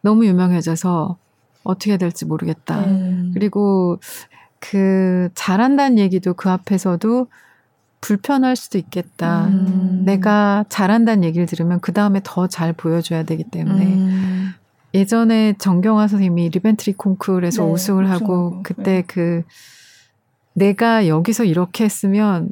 너무 0.00 0.26
유명해져서 0.26 1.16
어떻게 1.62 1.96
될지 1.96 2.24
모르겠다. 2.24 2.80
음. 2.84 3.30
그리고 3.34 3.98
그 4.60 5.28
잘한다는 5.34 5.98
얘기도 5.98 6.34
그 6.34 6.50
앞에서도 6.50 7.26
불편할 8.04 8.54
수도 8.54 8.76
있겠다. 8.76 9.46
음. 9.46 10.02
내가 10.04 10.66
잘한다는 10.68 11.24
얘기를 11.24 11.46
들으면 11.46 11.80
그 11.80 11.94
다음에 11.94 12.20
더 12.22 12.46
잘 12.46 12.74
보여줘야 12.74 13.22
되기 13.22 13.44
때문에 13.44 13.86
음. 13.86 14.52
예전에 14.92 15.54
정경화 15.58 16.06
선생님이 16.08 16.50
리벤트리트 16.50 16.92
콩쿨에서 16.92 17.64
네, 17.64 17.72
우승을 17.72 18.10
하고 18.10 18.60
그때 18.62 18.82
네. 18.82 19.04
그 19.06 19.42
내가 20.52 21.08
여기서 21.08 21.44
이렇게 21.44 21.84
했으면 21.84 22.50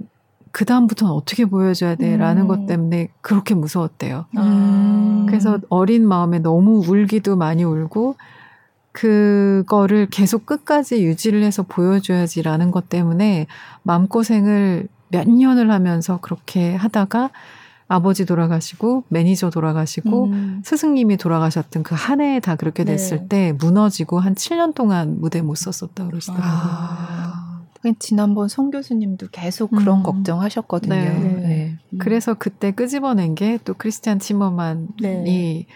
그 0.53 0.65
다음부터는 0.65 1.13
어떻게 1.13 1.45
보여줘야 1.45 1.97
돼라는 1.97 2.45
음. 2.45 2.49
것 2.49 2.67
때문에 2.67 3.09
그렇게 3.21 3.55
무서웠대요. 3.55 4.25
음. 4.39 5.27
그래서 5.29 5.59
어린 5.69 6.09
마음에 6.09 6.39
너무 6.39 6.83
울기도 6.89 7.37
많이 7.37 7.63
울고 7.63 8.17
그거를 8.93 10.07
계속 10.11 10.47
끝까지 10.47 11.05
유지를 11.05 11.43
해서 11.43 11.63
보여줘야지라는 11.63 12.71
것 12.71 12.89
때문에 12.89 13.47
마음고생을 13.83 14.89
몇 15.13 15.29
년을 15.29 15.71
하면서 15.71 16.19
그렇게 16.21 16.75
하다가 16.75 17.31
아버지 17.89 18.25
돌아가시고 18.25 19.05
매니저 19.09 19.51
돌아가시고 19.51 20.25
음. 20.25 20.63
스승님이 20.65 21.19
돌아가셨던 21.19 21.83
그 21.83 21.95
한 21.95 22.21
해에 22.21 22.41
다 22.41 22.57
그렇게 22.57 22.85
됐을 22.85 23.19
네. 23.21 23.29
때 23.29 23.53
무너지고 23.53 24.19
한 24.19 24.35
7년 24.35 24.75
동안 24.75 25.21
무대 25.21 25.43
못 25.43 25.55
썼었다 25.57 26.07
그러시더라고요. 26.07 26.51
아. 26.51 27.63
지난번 27.99 28.47
송 28.49 28.71
교수님도 28.71 29.27
계속 29.33 29.73
그런 29.73 29.99
음. 29.99 30.03
걱정하셨거든요. 30.05 30.95
네. 30.95 31.11
네. 31.11 31.79
음. 31.93 31.99
그래서 31.99 32.33
그때 32.35 32.71
끄집어낸 32.71 33.35
게 33.35 33.59
또 33.65 33.75
크리스티안 33.75 34.19
치머만이 34.21 34.87
네. 35.03 35.67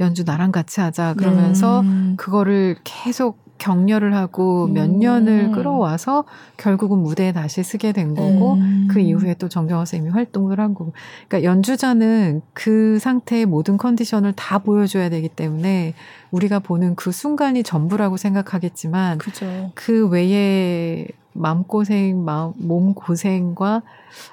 연주 0.00 0.24
나랑 0.24 0.52
같이 0.52 0.80
하자 0.80 1.14
그러면서 1.14 1.80
음. 1.80 2.14
그거를 2.16 2.76
계속 2.84 3.44
격려를 3.58 4.14
하고 4.14 4.66
몇 4.66 4.84
음. 4.90 4.98
년을 4.98 5.52
끌어와서 5.52 6.24
결국은 6.58 6.98
무대에 6.98 7.32
다시 7.32 7.62
쓰게 7.62 7.92
된 7.92 8.14
거고 8.14 8.54
음. 8.54 8.86
그 8.90 9.00
이후에 9.00 9.34
또 9.38 9.48
정경화 9.48 9.86
선생님이 9.86 10.12
활동을 10.12 10.60
한 10.60 10.74
거고 10.74 10.92
그러니까 11.26 11.48
연주자는 11.50 12.42
그 12.52 12.98
상태의 12.98 13.46
모든 13.46 13.78
컨디션을 13.78 14.34
다 14.34 14.58
보여줘야 14.58 15.08
되기 15.08 15.30
때문에 15.30 15.94
우리가 16.30 16.58
보는 16.58 16.96
그 16.96 17.12
순간이 17.12 17.62
전부라고 17.62 18.18
생각하겠지만 18.18 19.16
그죠. 19.18 19.70
그 19.74 20.06
외에 20.08 21.06
마음고생, 21.32 22.24
마음, 22.24 22.52
몸 22.56 22.94
고생과 22.94 23.82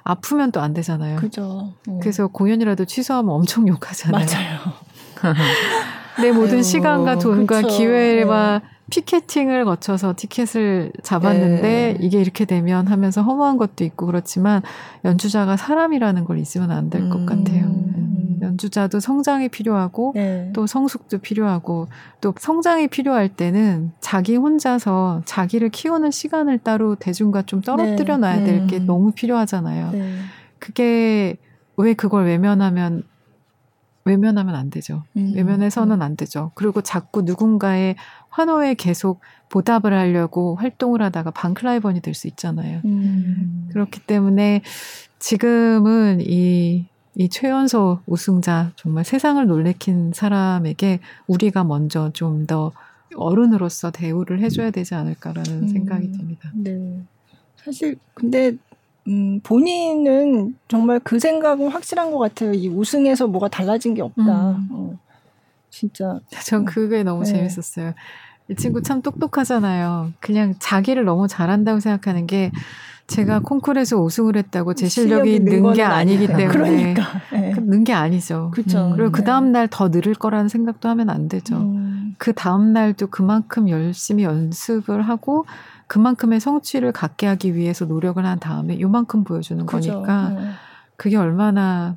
아프면 0.04 0.52
또 0.52 0.60
안 0.62 0.74
되잖아요. 0.74 1.18
그죠. 1.18 1.74
음. 1.88 2.00
그래서 2.00 2.28
공연이라도 2.28 2.86
취소하면 2.86 3.34
엄청 3.34 3.68
욕하잖아요. 3.68 4.26
맞아요. 4.26 4.60
내 6.22 6.32
모든 6.32 6.56
아유, 6.56 6.64
시간과 6.64 7.18
돈과 7.20 7.62
그쵸. 7.62 7.68
기회와 7.78 8.60
네. 8.60 8.68
피켓팅을 8.90 9.66
거쳐서 9.66 10.14
티켓을 10.16 10.92
잡았는데 11.02 11.62
네. 11.62 11.98
이게 12.00 12.22
이렇게 12.22 12.46
되면 12.46 12.88
하면서 12.88 13.22
허무한 13.22 13.58
것도 13.58 13.84
있고 13.86 14.06
그렇지만 14.06 14.62
연주자가 15.06 15.58
사람이라는 15.58 16.26
걸 16.26 16.38
잊으면 16.38 16.70
안 16.72 16.90
될것 16.90 17.22
음. 17.22 17.26
같아요. 17.26 17.66
음. 17.66 18.40
연주자도 18.44 19.00
성장이 19.00 19.50
필요하고 19.50 20.12
네. 20.16 20.52
또 20.54 20.68
성숙도 20.68 21.20
필요하고 21.20 21.88
또 22.22 22.34
성장이 22.38 22.90
필요할 22.90 23.30
때는 23.30 23.94
자기 24.02 24.36
혼자서 24.36 25.22
자기를 25.26 25.70
키우는 25.70 26.12
시간을 26.12 26.60
따로 26.60 26.96
대중과 26.96 27.44
좀 27.44 27.62
떨어뜨려 27.62 28.18
놔야 28.18 28.44
될게 28.44 28.80
네. 28.80 28.86
너무 28.86 29.12
필요하잖아요. 29.12 29.92
네. 29.92 30.16
그게 30.60 31.38
왜 31.78 31.94
그걸 31.94 32.26
외면하면 32.26 33.04
외면하면 34.06 34.56
안 34.56 34.70
되죠. 34.70 35.04
음. 35.18 35.34
외면해서는 35.36 36.02
안 36.02 36.16
되죠. 36.16 36.52
그리고 36.56 36.82
자꾸 36.82 37.22
누군가의 37.22 37.96
환호에 38.30 38.74
계속 38.74 39.22
보답을 39.50 39.94
하려고 39.94 40.56
활동을 40.56 41.02
하다가 41.02 41.32
반클라이번이 41.32 42.02
될 42.02 42.14
수 42.14 42.28
있잖아요. 42.28 42.82
음. 42.86 43.70
그렇기 43.72 44.02
때문에 44.02 44.62
지금은 45.20 46.20
이, 46.22 46.86
이 47.16 47.30
최연소 47.30 48.00
우승자 48.08 48.72
정말 48.76 49.06
세상을 49.06 49.46
놀래킨 49.46 50.12
사람에게 50.14 51.00
우리가 51.28 51.64
먼저 51.64 52.12
좀 52.14 52.46
더 52.48 52.72
어른으로서 53.16 53.92
대우를 53.92 54.40
해줘야 54.42 54.72
되지 54.72 54.96
않을까라는 54.96 55.52
음. 55.64 55.68
생각이 55.68 56.12
듭니다. 56.12 56.50
네. 56.56 57.00
사실 57.56 57.96
근데 58.16 58.58
음, 59.08 59.40
본인은 59.44 60.56
정말 60.68 61.00
그 61.04 61.20
생각은 61.20 61.70
확실한 61.70 62.12
것 62.12 62.20
같아요. 62.20 62.54
이 62.54 62.68
우승에서 62.70 63.28
뭐가 63.28 63.50
달라진 63.50 63.94
게 63.94 64.02
없다. 64.02 64.22
음. 64.22 64.68
어, 64.72 64.98
진짜. 65.70 66.20
전 66.46 66.66
그게 66.66 67.04
너무 67.04 67.24
네. 67.24 67.32
재밌었어요. 67.34 67.94
이 68.50 68.56
친구 68.56 68.82
참 68.82 69.02
똑똑하잖아요. 69.02 70.14
그냥 70.20 70.56
자기를 70.60 71.06
너무 71.06 71.28
잘한다고 71.28 71.80
생각하는 71.80 72.28
게 72.28 72.52
제가 73.08 73.40
콩쿨에서 73.40 73.98
우승을 73.98 74.38
했다고 74.38 74.74
제 74.76 74.88
실력이 74.88 75.42
는게 75.42 75.84
아니기 75.84 76.28
때문에 76.28 76.48
그러니까. 76.48 77.04
네. 77.34 77.54
는게 77.60 77.92
아니죠. 77.94 78.52
그렇죠. 78.54 78.88
음. 78.88 78.96
그리고 78.96 79.12
그 79.12 79.24
다음 79.24 79.52
날 79.52 79.68
더 79.70 79.90
늘을 79.90 80.14
거라는 80.16 80.48
생각도 80.48 80.88
하면 80.90 81.10
안 81.10 81.28
되죠. 81.28 81.58
음. 81.58 82.16
그 82.18 82.32
다음 82.34 82.72
날도 82.72 83.08
그만큼 83.08 83.68
열심히 83.70 84.24
연습을 84.24 85.02
하고 85.02 85.46
그만큼의 85.94 86.40
성취를 86.40 86.92
갖게 86.92 87.28
하기 87.28 87.54
위해서 87.54 87.86
노력을 87.86 88.26
한 88.26 88.40
다음에 88.40 88.80
요만큼 88.80 89.24
보여주는 89.24 89.64
그죠. 89.68 89.92
거니까 89.94 90.30
네. 90.30 90.42
그게 90.98 91.18
얼마나 91.18 91.96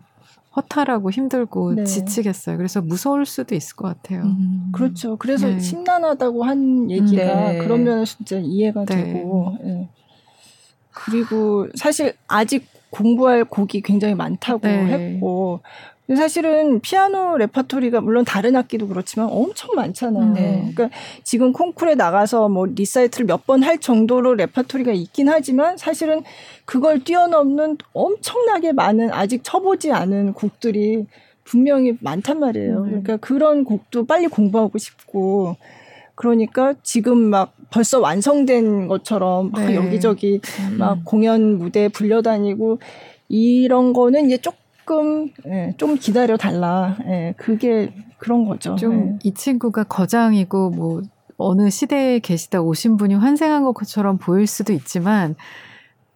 허탈하고 0.54 1.10
힘들고 1.10 1.76
네. 1.76 1.84
지치겠어요. 1.84 2.58
그래서 2.58 2.82
무서울 2.82 3.24
수도 3.24 3.54
있을 3.54 3.74
것 3.74 3.88
같아요. 3.88 4.24
음. 4.24 4.68
그렇죠. 4.72 5.16
그래서 5.16 5.46
네. 5.48 5.58
심란하다고 5.60 6.44
한 6.44 6.90
얘기가 6.90 7.24
네. 7.24 7.58
그러면 7.64 8.04
진짜 8.04 8.36
이해가 8.38 8.84
네. 8.84 9.14
되고. 9.14 9.56
예. 9.64 9.88
그리고 10.92 11.66
사실 11.74 12.12
아직 12.28 12.68
공부할 12.96 13.44
곡이 13.44 13.82
굉장히 13.82 14.14
많다고 14.14 14.66
네. 14.66 14.86
했고 14.86 15.60
사실은 16.14 16.78
피아노 16.80 17.36
레퍼토리가 17.36 18.00
물론 18.00 18.24
다른 18.24 18.54
악기도 18.54 18.86
그렇지만 18.86 19.28
엄청 19.28 19.74
많잖아요. 19.74 20.34
네. 20.34 20.70
그러니까 20.72 20.96
지금 21.24 21.52
콩쿨에 21.52 21.96
나가서 21.96 22.48
뭐 22.48 22.66
리사이틀을 22.66 23.26
몇 23.26 23.44
번 23.44 23.64
할 23.64 23.78
정도로 23.78 24.34
레퍼토리가 24.34 24.92
있긴 24.92 25.28
하지만 25.28 25.76
사실은 25.76 26.22
그걸 26.64 27.02
뛰어넘는 27.02 27.78
엄청나게 27.92 28.72
많은 28.72 29.12
아직 29.12 29.42
쳐보지 29.42 29.90
않은 29.90 30.32
곡들이 30.34 31.06
분명히 31.42 31.96
많단 32.00 32.38
말이에요. 32.38 32.84
네. 32.84 32.90
그러니까 32.90 33.16
그런 33.16 33.64
곡도 33.64 34.06
빨리 34.06 34.28
공부하고 34.28 34.78
싶고 34.78 35.56
그러니까 36.14 36.74
지금 36.82 37.18
막 37.18 37.52
벌써 37.70 38.00
완성된 38.00 38.88
것처럼 38.88 39.50
막 39.50 39.66
네. 39.66 39.74
여기저기 39.74 40.40
음. 40.70 40.78
막 40.78 41.04
공연 41.04 41.58
무대에 41.58 41.88
불려다니고 41.88 42.78
이런 43.28 43.92
거는 43.92 44.26
이제 44.26 44.38
조금 44.38 45.30
예, 45.46 45.74
좀 45.76 45.96
기다려 45.96 46.36
달라. 46.36 46.96
예, 47.06 47.34
그게 47.36 47.92
그런 48.18 48.44
거죠. 48.44 48.76
좀이 48.76 49.18
예. 49.24 49.30
친구가 49.32 49.84
거장이고 49.84 50.70
뭐 50.70 51.02
어느 51.36 51.68
시대에 51.70 52.18
계시다 52.18 52.62
오신 52.62 52.96
분이 52.96 53.14
환생한 53.14 53.64
것처럼 53.64 54.18
보일 54.18 54.46
수도 54.46 54.72
있지만 54.72 55.34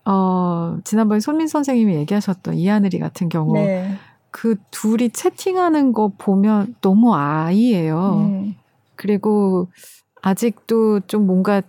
어 0.05 0.79
지난번에 0.85 1.21
손민 1.21 1.47
선생님이 1.47 1.95
얘기하셨던 1.97 2.55
이하늘이 2.55 2.99
같은 2.99 3.29
경우 3.29 3.53
네. 3.55 3.97
그 4.31 4.57
둘이 4.71 5.11
채팅하는 5.11 5.93
거 5.93 6.13
보면 6.17 6.77
너무 6.81 7.15
아이예요. 7.15 8.29
음. 8.31 8.55
그리고 8.95 9.69
아직도 10.23 11.01
좀 11.07 11.27
뭔가 11.27 11.63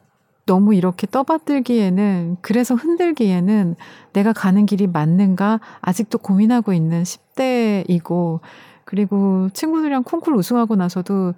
너무 0.46 0.76
이렇게 0.76 1.08
떠받들기에는 1.08 2.38
그래서 2.42 2.76
흔들기에는 2.76 3.76
내가 4.14 4.34
가는 4.34 4.66
길이 4.66 4.88
맞는가 4.88 5.60
아직도 5.82 6.18
고민하고 6.18 6.74
있는 6.74 7.04
10대이고 7.04 8.40
그리고 8.84 9.50
친구들이랑 9.54 10.04
콩쿨 10.04 10.36
우승하고 10.36 10.76
나서도 10.76 11.34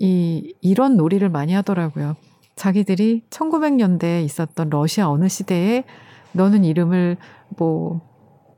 이 0.00 0.54
이런 0.60 0.96
놀이를 0.96 1.28
많이 1.28 1.52
하더라고요. 1.52 2.16
자기들이 2.54 3.24
1900년대에 3.28 4.24
있었던 4.24 4.70
러시아 4.70 5.10
어느 5.10 5.28
시대에 5.28 5.84
너는 6.32 6.64
이름을 6.64 7.16
뭐 7.58 8.00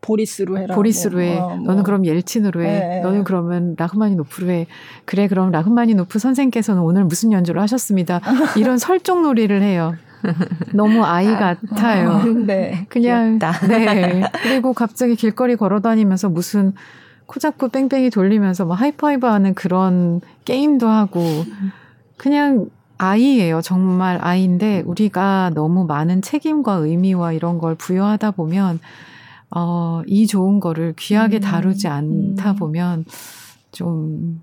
보리스로 0.00 0.58
해라. 0.58 0.74
보리스로 0.74 1.18
뭐, 1.18 1.20
해. 1.20 1.38
어, 1.38 1.56
뭐. 1.56 1.66
너는 1.66 1.82
그럼 1.82 2.06
옐친으로 2.06 2.62
해. 2.62 2.66
네, 2.66 3.00
너는 3.00 3.24
그러면 3.24 3.74
라흐마니노프로 3.76 4.50
해. 4.50 4.66
그래 5.04 5.28
그럼 5.28 5.50
라흐마니노프 5.50 6.18
선생께서는 6.18 6.82
오늘 6.82 7.04
무슨 7.04 7.32
연주를 7.32 7.60
하셨습니다. 7.62 8.20
이런 8.56 8.78
설정 8.78 9.22
놀이를 9.22 9.62
해요. 9.62 9.94
너무 10.74 11.04
아이 11.04 11.28
아, 11.28 11.38
같아요. 11.38 12.10
어, 12.10 12.24
네. 12.24 12.86
그냥 12.88 13.38
귀엽다. 13.38 13.66
네. 13.66 14.22
그리고 14.42 14.72
갑자기 14.72 15.14
길거리 15.14 15.56
걸어 15.56 15.80
다니면서 15.80 16.28
무슨 16.28 16.72
코 17.26 17.38
잡고 17.38 17.68
뺑뺑이 17.68 18.10
돌리면서 18.10 18.64
막 18.64 18.74
하이파이브 18.74 19.26
하는 19.26 19.54
그런 19.54 20.20
게임도 20.44 20.88
하고 20.88 21.20
그냥 22.16 22.68
아이예요. 22.98 23.60
정말 23.60 24.18
아이인데 24.20 24.82
우리가 24.84 25.52
너무 25.54 25.84
많은 25.84 26.20
책임과 26.20 26.74
의미와 26.74 27.32
이런 27.32 27.58
걸 27.58 27.76
부여하다 27.76 28.32
보면 28.32 28.80
어, 29.50 30.02
이 30.06 30.26
좋은 30.26 30.60
거를 30.60 30.94
귀하게 30.96 31.38
음. 31.38 31.40
다루지 31.40 31.88
않다 31.88 32.52
음. 32.52 32.56
보면 32.56 33.04
좀 33.72 34.42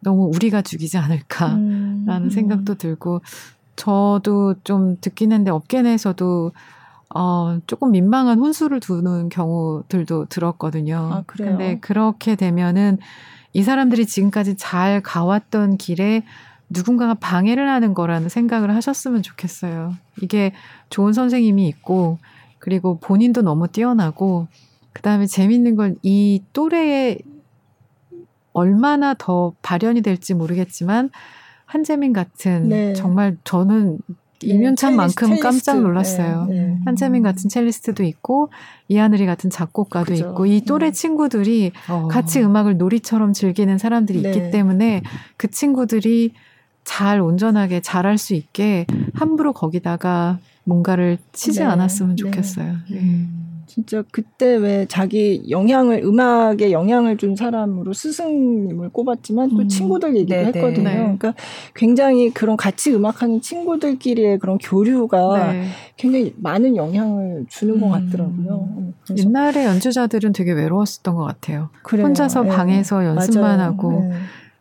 너무 0.00 0.30
우리가 0.34 0.62
죽이지 0.62 0.98
않을까라는 0.98 2.06
음. 2.08 2.30
생각도 2.30 2.74
들고 2.74 3.22
저도 3.76 4.54
좀 4.62 4.96
듣긴 5.00 5.32
했는데 5.32 5.50
업계 5.50 5.82
내에서도 5.82 6.52
어, 7.14 7.58
조금 7.66 7.92
민망한 7.92 8.38
혼수를 8.38 8.80
두는 8.80 9.28
경우들도 9.28 10.26
들었거든요. 10.26 11.10
아, 11.12 11.22
그래요? 11.26 11.50
근데 11.50 11.78
그렇게 11.80 12.34
되면은 12.34 12.98
이 13.52 13.62
사람들이 13.62 14.06
지금까지 14.06 14.56
잘 14.56 15.00
가왔던 15.00 15.76
길에 15.76 16.24
누군가가 16.68 17.14
방해를 17.14 17.68
하는 17.68 17.94
거라는 17.94 18.28
생각을 18.28 18.74
하셨으면 18.74 19.22
좋겠어요. 19.22 19.94
이게 20.22 20.52
좋은 20.90 21.12
선생님이 21.12 21.68
있고 21.68 22.18
그리고 22.64 22.98
본인도 22.98 23.42
너무 23.42 23.68
뛰어나고 23.68 24.46
그다음에 24.94 25.26
재밌는 25.26 25.76
건 25.76 25.96
이 26.02 26.42
또래에 26.54 27.18
얼마나 28.54 29.12
더 29.12 29.52
발현이 29.60 30.00
될지 30.00 30.32
모르겠지만 30.32 31.10
한재민 31.66 32.14
같은 32.14 32.70
네. 32.70 32.94
정말 32.94 33.36
저는 33.44 33.98
네, 34.40 34.48
이면찬만큼 34.48 35.30
네, 35.30 35.38
깜짝 35.40 35.82
놀랐어요. 35.82 36.46
네, 36.48 36.54
네. 36.68 36.78
한재민 36.86 37.22
같은 37.22 37.50
첼리스트도 37.50 38.02
있고 38.04 38.48
이하늘이 38.88 39.26
같은 39.26 39.50
작곡가도 39.50 40.12
그죠. 40.12 40.28
있고 40.30 40.46
이 40.46 40.62
또래 40.62 40.86
네. 40.86 40.92
친구들이 40.92 41.72
어. 41.90 42.08
같이 42.08 42.42
음악을 42.42 42.78
놀이처럼 42.78 43.34
즐기는 43.34 43.76
사람들이 43.76 44.20
있기 44.20 44.38
네. 44.40 44.50
때문에 44.50 45.02
그 45.36 45.50
친구들이 45.50 46.32
잘 46.84 47.20
온전하게 47.20 47.80
잘할 47.80 48.16
수 48.16 48.32
있게 48.34 48.86
함부로 49.12 49.52
거기다가 49.52 50.38
뭔가를 50.64 51.18
치지 51.32 51.60
네. 51.60 51.64
않았으면 51.66 52.16
네. 52.16 52.16
좋겠어요. 52.16 52.72
네. 52.90 53.00
네. 53.00 53.26
진짜 53.66 54.04
그때 54.12 54.54
왜 54.56 54.86
자기 54.88 55.42
영향을 55.50 56.02
음악에 56.04 56.70
영향을 56.70 57.16
준 57.16 57.34
사람으로 57.34 57.92
스승님을 57.92 58.90
꼽았지만 58.90 59.50
또 59.50 59.58
음. 59.58 59.68
친구들 59.68 60.14
얘기도 60.16 60.34
네, 60.34 60.42
네. 60.42 60.46
했거든요. 60.46 60.88
네. 60.88 60.96
그러니까 60.96 61.34
굉장히 61.74 62.30
그런 62.30 62.56
같이 62.56 62.94
음악하는 62.94 63.40
친구들끼리의 63.40 64.38
그런 64.38 64.58
교류가 64.58 65.52
네. 65.52 65.66
굉장히 65.96 66.34
많은 66.36 66.76
영향을 66.76 67.46
주는 67.48 67.74
음. 67.74 67.80
것 67.80 67.88
같더라고요. 67.88 68.68
음, 68.76 68.94
옛날에 69.16 69.64
연주자들은 69.64 70.32
되게 70.32 70.52
외로웠었던 70.52 71.14
것 71.16 71.24
같아요. 71.24 71.70
그래요. 71.82 72.06
혼자서 72.06 72.42
네. 72.42 72.50
방에서 72.50 73.04
연습만 73.04 73.56
맞아요. 73.58 73.70
하고 73.72 74.12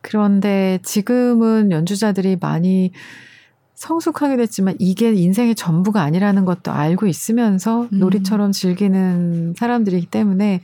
그런데 0.02 0.80
지금은 0.82 1.72
연주자들이 1.72 2.38
많이 2.41 2.91
성숙하게 3.84 4.38
됐지만 4.38 4.76
이게 4.80 5.14
인생의 5.14 5.55
전부가 5.55 6.01
아니라는 6.03 6.45
것도 6.45 6.72
알고 6.72 7.05
있으면서 7.05 7.89
음. 7.91 7.99
놀이처럼 7.99 8.53
즐기는 8.53 9.53
사람들이기 9.57 10.05
때문에 10.05 10.61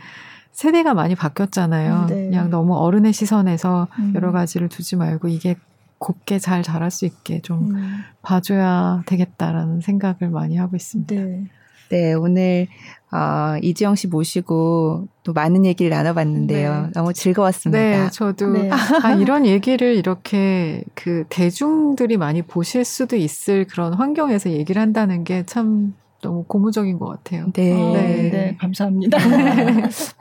세대가 0.53 0.93
많이 0.93 1.15
바뀌었잖아요. 1.15 2.05
네. 2.07 2.15
그냥 2.29 2.49
너무 2.49 2.77
어른의 2.77 3.11
시선에서 3.11 3.89
음. 3.99 4.13
여러 4.15 4.31
가지를 4.31 4.69
두지 4.69 4.95
말고 4.95 5.27
이게 5.27 5.57
곱게 5.97 6.39
잘 6.39 6.63
자랄 6.63 6.91
수 6.91 7.05
있게 7.05 7.41
좀 7.41 7.75
음. 7.75 7.97
봐줘야 8.21 9.03
되겠다라는 9.05 9.81
생각을 9.81 10.29
많이 10.31 10.55
하고 10.55 10.77
있습니다. 10.77 11.13
네. 11.13 11.43
네, 11.89 12.13
오늘 12.13 12.67
어, 13.11 13.57
이지영 13.61 13.95
씨 13.95 14.07
모시고 14.07 15.07
또 15.23 15.33
많은 15.33 15.65
얘기를 15.65 15.89
나눠봤는데요. 15.89 16.81
네. 16.83 16.91
너무 16.93 17.11
즐거웠습니다. 17.13 17.79
네, 17.79 18.09
저도 18.11 18.51
네. 18.51 18.69
아, 19.03 19.13
이런 19.13 19.45
얘기를 19.47 19.95
이렇게 19.95 20.83
그 20.93 21.23
대중들이 21.29 22.17
많이 22.17 22.41
보실 22.43 22.85
수도 22.85 23.15
있을 23.15 23.65
그런 23.65 23.93
환경에서 23.93 24.51
얘기를 24.51 24.81
한다는 24.81 25.23
게 25.23 25.43
참 25.45 25.95
너무 26.21 26.43
고무적인 26.43 26.99
것 26.99 27.07
같아요. 27.07 27.51
네, 27.53 27.73
어, 27.73 27.93
네. 27.93 28.29
네 28.31 28.57
감사합니다. 28.59 29.17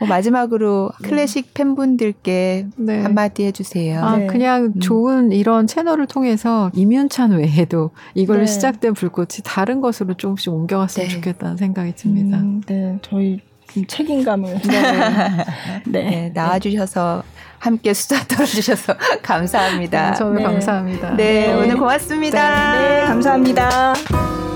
어, 0.01 0.07
마지막으로 0.07 0.91
네. 1.03 1.09
클래식 1.09 1.55
팬분들께 1.55 2.67
네. 2.77 3.03
한마디 3.03 3.45
해주세요. 3.45 4.05
아, 4.05 4.17
네. 4.17 4.27
그냥 4.27 4.73
음. 4.77 4.81
좋은 4.81 5.33
이런 5.33 5.67
채널을 5.67 6.07
통해서 6.07 6.71
이면찬 6.75 7.33
외에도 7.33 7.91
이걸로 8.15 8.41
네. 8.41 8.47
시작된 8.47 8.95
불꽃이 8.95 9.43
다른 9.45 9.81
것으로 9.81 10.15
조금씩 10.15 10.53
옮겨갔으면 10.53 11.09
네. 11.09 11.15
좋겠다는 11.15 11.57
생각이 11.57 11.95
듭니다. 11.97 12.39
음, 12.39 12.63
네, 12.67 12.99
저희 13.03 13.41
책임감을 13.87 14.61
네. 15.87 16.31
나와주셔서 16.35 17.23
함께 17.59 17.93
수다 17.93 18.25
떨어주셔서 18.25 18.95
감사합니다. 19.23 20.15
저는 20.15 20.43
감사합니다. 20.43 21.17
네, 21.17 21.53
오늘 21.53 21.77
고맙습니다. 21.77 22.79
네, 22.79 23.05
감사합니다. 23.05 24.48